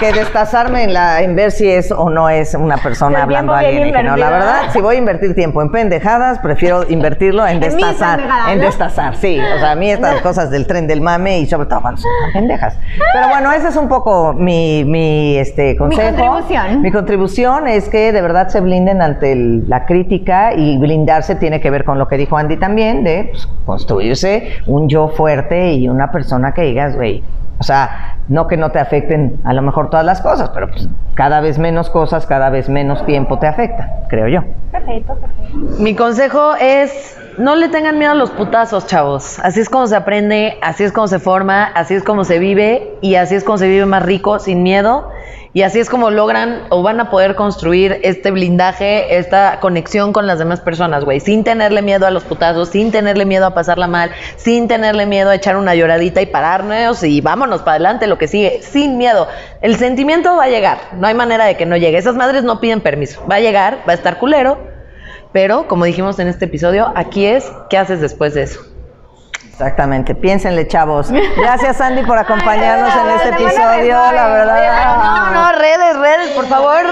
que 0.01 0.13
destazarme 0.13 0.85
en, 0.85 0.93
la, 0.95 1.23
en 1.23 1.35
ver 1.37 1.51
si 1.53 1.69
es 1.71 1.91
o 1.93 2.11
no 2.11 2.29
es 2.29 2.55
una 2.55 2.77
persona 2.79 3.19
El 3.19 3.23
hablando 3.25 3.53
tiempo 3.59 3.71
bien 3.71 3.83
alienígena. 3.95 4.17
La 4.17 4.31
verdad, 4.31 4.63
si 4.73 4.81
voy 4.81 4.97
a 4.97 4.99
invertir 4.99 5.35
tiempo 5.35 5.63
en 5.63 5.71
pendejadas, 5.71 6.39
prefiero 6.39 6.85
invertirlo 6.89 7.47
en 7.47 7.55
En 7.57 7.61
destazar, 7.61 8.21
regalarlo. 8.21 8.53
en 8.53 8.61
destazar, 8.61 9.17
sí. 9.17 9.39
O 9.41 9.59
sea, 9.59 9.73
a 9.73 9.75
mí 9.75 9.91
estas 9.91 10.21
cosas 10.23 10.51
del 10.51 10.67
tren 10.67 10.87
del 10.87 11.01
mame 11.01 11.39
y 11.41 11.47
sobre 11.47 11.67
todo 11.67 11.81
cuando 11.83 12.01
son 12.01 12.11
pendejas. 12.33 12.77
Pero 13.13 13.29
bueno, 13.29 13.53
ese 13.53 13.69
es 13.69 13.77
un 13.77 13.89
poco 13.89 14.33
mi, 14.33 14.85
mi 14.85 15.37
este, 15.39 15.77
consejo. 15.77 16.09
contribución. 16.17 16.83
Mi 16.83 16.91
contribución 16.93 17.69
es 17.69 17.89
que 17.89 18.13
de 18.13 18.21
verdad 18.23 18.49
se 18.49 18.61
blinden 18.61 19.03
ante 19.03 19.33
el- 19.33 19.69
la 19.69 19.87
crítica 19.87 20.53
y 20.55 20.79
blindarse 20.79 21.35
tiene 21.37 21.61
que 21.61 21.71
ver 21.71 21.85
con 21.85 21.99
lo 21.99 22.09
que 22.09 22.17
dijo 22.17 22.37
Andy 22.37 22.57
también, 22.57 23.05
de 23.05 23.29
pues, 23.33 23.49
construirse 23.67 24.49
un 24.67 24.89
yo 24.89 25.09
fuerte 25.09 25.73
y 25.73 25.89
una 25.89 26.11
persona 26.11 26.53
que 26.53 26.63
digas, 26.63 26.94
o 27.59 27.63
sea, 27.63 28.17
no 28.29 28.47
que 28.47 28.57
no 28.57 28.71
te 28.71 28.79
afecten 28.79 29.41
a 29.45 29.53
lo 29.53 29.63
mejor 29.63 29.91
todas 29.91 30.05
las 30.05 30.21
cosas, 30.21 30.51
pero 30.51 30.69
pues 30.71 30.89
cada 31.15 31.41
vez 31.41 31.59
menos 31.59 31.91
cosas, 31.91 32.27
cada 32.27 32.51
vez 32.51 32.69
menos 32.69 33.05
tiempo 33.07 33.39
te 33.39 33.47
afectan, 33.47 33.89
creo 34.09 34.29
yo. 34.29 34.41
Perfecto. 34.73 35.17
Mi 35.79 35.95
consejo 35.95 36.55
es 36.61 37.17
no 37.39 37.57
le 37.57 37.69
tengan 37.69 37.99
miedo 37.99 38.13
a 38.13 38.15
los 38.15 38.31
putazos, 38.31 38.87
chavos. 38.87 39.39
Así 39.41 39.61
es 39.61 39.69
como 39.69 39.87
se 39.87 39.97
aprende, 39.97 40.59
así 40.63 40.85
es 40.85 40.93
como 40.93 41.09
se 41.09 41.19
forma, 41.19 41.65
así 41.65 41.95
es 41.95 42.03
como 42.03 42.25
se 42.25 42.39
vive 42.39 42.97
y 43.01 43.17
así 43.17 43.35
es 43.35 43.45
como 43.45 43.59
se 43.59 43.69
vive 43.69 43.87
más 43.87 44.03
rico, 44.03 44.39
sin 44.39 44.63
miedo. 44.63 45.09
Y 45.57 45.63
así 45.63 45.79
es 45.79 45.89
como 45.89 46.11
logran 46.11 46.65
o 46.71 46.83
van 46.83 46.99
a 46.99 47.11
poder 47.11 47.37
construir 47.37 48.01
este 48.03 48.33
blindaje, 48.33 49.19
esta 49.19 49.61
conexión 49.61 50.13
con 50.13 50.27
las 50.27 50.41
demás 50.41 50.61
personas, 50.61 51.05
güey. 51.05 51.21
Sin 51.21 51.45
tenerle 51.45 51.81
miedo 51.81 52.09
a 52.09 52.11
los 52.11 52.25
putazos, 52.25 52.71
sin 52.71 52.91
tenerle 52.91 53.25
miedo 53.25 53.47
a 53.47 53.55
pasarla 53.55 53.87
mal, 53.87 54.11
sin 54.35 54.67
tenerle 54.67 55.07
miedo 55.07 55.31
a 55.31 55.37
echar 55.37 55.57
una 55.57 55.77
lloradita 55.77 56.21
y 56.21 56.27
pararnos 56.27 57.05
y 57.05 57.21
vámonos 57.21 57.61
para 57.61 57.77
adelante, 57.77 58.09
lo 58.09 58.19
que 58.19 58.27
sigue. 58.27 58.63
Sin 58.63 58.99
miedo. 58.99 59.29
El 59.61 59.77
sentimiento 59.77 60.37
va 60.37 60.43
a 60.43 60.49
llegar. 60.49 60.79
No 60.95 61.07
hay 61.07 61.15
manera 61.15 61.45
de 61.45 61.57
que 61.57 61.67
no 61.67 61.77
llegue. 61.77 61.99
Esas 61.99 62.17
madres 62.17 62.43
no 62.43 62.59
piden 62.59 62.81
permiso. 62.81 63.25
Va 63.31 63.37
a 63.37 63.41
llegar, 63.41 63.79
va 63.89 63.93
a 63.93 63.95
estar 63.95 64.19
culero. 64.19 64.59
Pero, 65.33 65.69
como 65.69 65.85
dijimos 65.85 66.19
en 66.19 66.27
este 66.27 66.47
episodio, 66.47 66.93
aquí 66.97 67.27
es 67.27 67.49
qué 67.71 67.79
haces 67.79 68.01
después 68.01 68.35
de 68.35 68.43
eso. 68.43 68.74
Exactamente, 69.55 70.17
piénsenle, 70.17 70.67
chavos. 70.67 71.13
Gracias, 71.37 71.81
Andy, 71.81 72.03
por 72.03 72.19
acompañarnos 72.27 72.93
en 72.93 73.11
este 73.11 73.29
episodio, 73.29 73.95
la 74.13 74.29
verdad. 74.29 74.97
No, 74.97 75.31
no, 75.31 75.53
redes, 75.53 75.97
redes, 75.97 76.31
por 76.35 76.47
favor. 76.47 76.83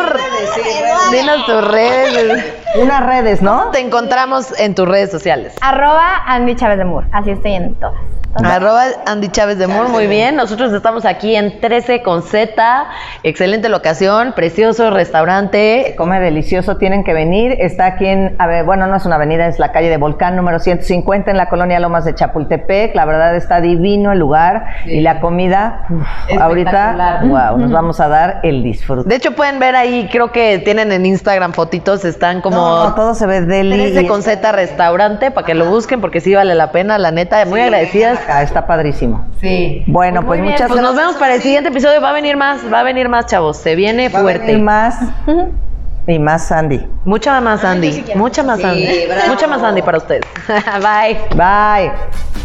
Dinos 1.11 1.45
tus 1.45 1.69
redes. 1.73 2.55
Unas 2.81 3.05
redes, 3.05 3.43
¿no? 3.43 3.71
Te 3.73 3.81
encontramos 3.81 4.57
en 4.61 4.77
tus 4.77 4.87
redes 4.89 5.11
sociales. 5.11 5.57
Arroba 5.61 6.23
Andy 6.25 6.55
Chávez 6.55 6.79
de 6.79 6.85
Moore. 6.85 7.09
Así 7.11 7.33
estoy 7.33 7.55
en 7.55 7.75
todas. 7.75 8.01
Arroba 8.35 8.85
Andy 9.07 9.29
Chávez 9.29 9.59
de 9.59 9.67
Moore, 9.67 9.91
muy 9.91 10.07
bien. 10.07 10.37
Nosotros 10.37 10.73
estamos 10.73 11.05
aquí 11.05 11.37
en 11.37 11.61
13 11.61 12.03
con 12.03 12.23
Z. 12.23 12.87
Excelente 13.23 13.69
locación, 13.69 14.33
precioso 14.33 14.91
restaurante. 14.91 15.95
Come 15.99 16.19
delicioso, 16.19 16.79
tienen 16.79 17.05
que 17.05 17.13
venir. 17.13 17.57
Está 17.61 17.87
aquí 17.87 18.07
en, 18.07 18.35
a 18.39 18.47
ver, 18.47 18.65
bueno, 18.65 18.87
no 18.87 18.97
es 18.97 19.05
una 19.05 19.17
avenida, 19.17 19.47
es 19.47 19.59
la 19.59 19.71
calle 19.71 19.91
de 19.91 19.99
Volcán 19.99 20.35
número 20.35 20.61
150 20.61 21.31
en 21.31 21.37
la 21.37 21.51
colonia 21.51 21.79
Lomas 21.79 22.07
de 22.07 22.15
Chapultepec. 22.15 22.95
La 22.95 23.05
verdad 23.05 23.37
está 23.37 23.61
divino 23.61 24.13
el 24.13 24.19
lugar 24.19 24.65
y 24.87 25.01
la 25.01 25.21
comida, 25.21 25.85
uf, 25.91 26.41
ahorita, 26.41 27.21
wow, 27.25 27.59
nos 27.59 27.71
vamos 27.71 28.01
a 28.01 28.09
dar 28.09 28.41
el 28.45 28.63
disfrute. 28.63 29.09
De 29.11 29.17
hecho, 29.17 29.33
pueden 29.33 29.59
ver 29.59 29.77
ahí, 29.77 30.09
creo 30.11 30.33
que 30.33 30.59
tienen 30.59 30.91
en 30.91 31.05
Instagram 31.05 31.53
fotitos, 31.53 32.05
están 32.07 32.41
como 32.41 32.57
No, 32.57 32.85
no, 32.89 32.95
todo 32.95 33.15
se 33.15 33.27
ve 33.27 33.43
deli. 33.43 33.77
13 33.77 34.03
y 34.03 34.07
con 34.07 34.23
Z 34.23 34.53
restaurante 34.53 35.31
para 35.31 35.47
que 35.47 35.55
lo 35.55 35.67
busquen 35.67 36.01
porque 36.01 36.21
sí 36.21 36.35
vale 36.35 36.55
la 36.55 36.73
pena, 36.73 36.97
la 36.97 37.11
neta. 37.11 37.45
Muy 37.45 37.61
agradecidas. 37.61 38.22
Acá, 38.23 38.43
está 38.43 38.67
padrísimo. 38.67 39.27
Sí. 39.41 39.83
Bueno, 39.87 40.25
pues, 40.25 40.39
muy 40.41 40.49
bien. 40.49 40.53
muchas 40.53 40.69
Pues 40.69 40.81
nos 40.81 40.93
gracias. 40.93 41.07
vemos 41.07 41.21
para 41.21 41.35
el 41.35 41.43
siguiente 41.43 41.69
episodio. 41.71 42.01
Va 42.01 42.11
a 42.11 42.13
venir 42.13 42.37
más, 42.37 42.61
va 42.73 42.81
a 42.81 42.83
venir 42.83 43.09
más, 43.09 43.27
chavos. 43.27 43.57
Se 43.59 43.75
viene 43.77 44.09
Va 44.09 44.19
a 44.19 44.23
fuerte. 44.23 44.47
venir 44.47 44.63
más 44.63 44.97
y 46.07 46.19
más 46.19 46.51
Andy. 46.53 46.81
Mucha 47.05 47.41
más 47.41 47.65
Andy. 47.65 48.05
Mucha 48.17 48.43
más 48.43 48.63
Andy. 48.65 48.89
Mucha 49.29 49.47
más 49.47 49.63
Andy 49.63 49.83
para 49.83 49.99
ustedes. 49.99 50.23
Bye. 50.81 51.19
Bye. 51.37 52.42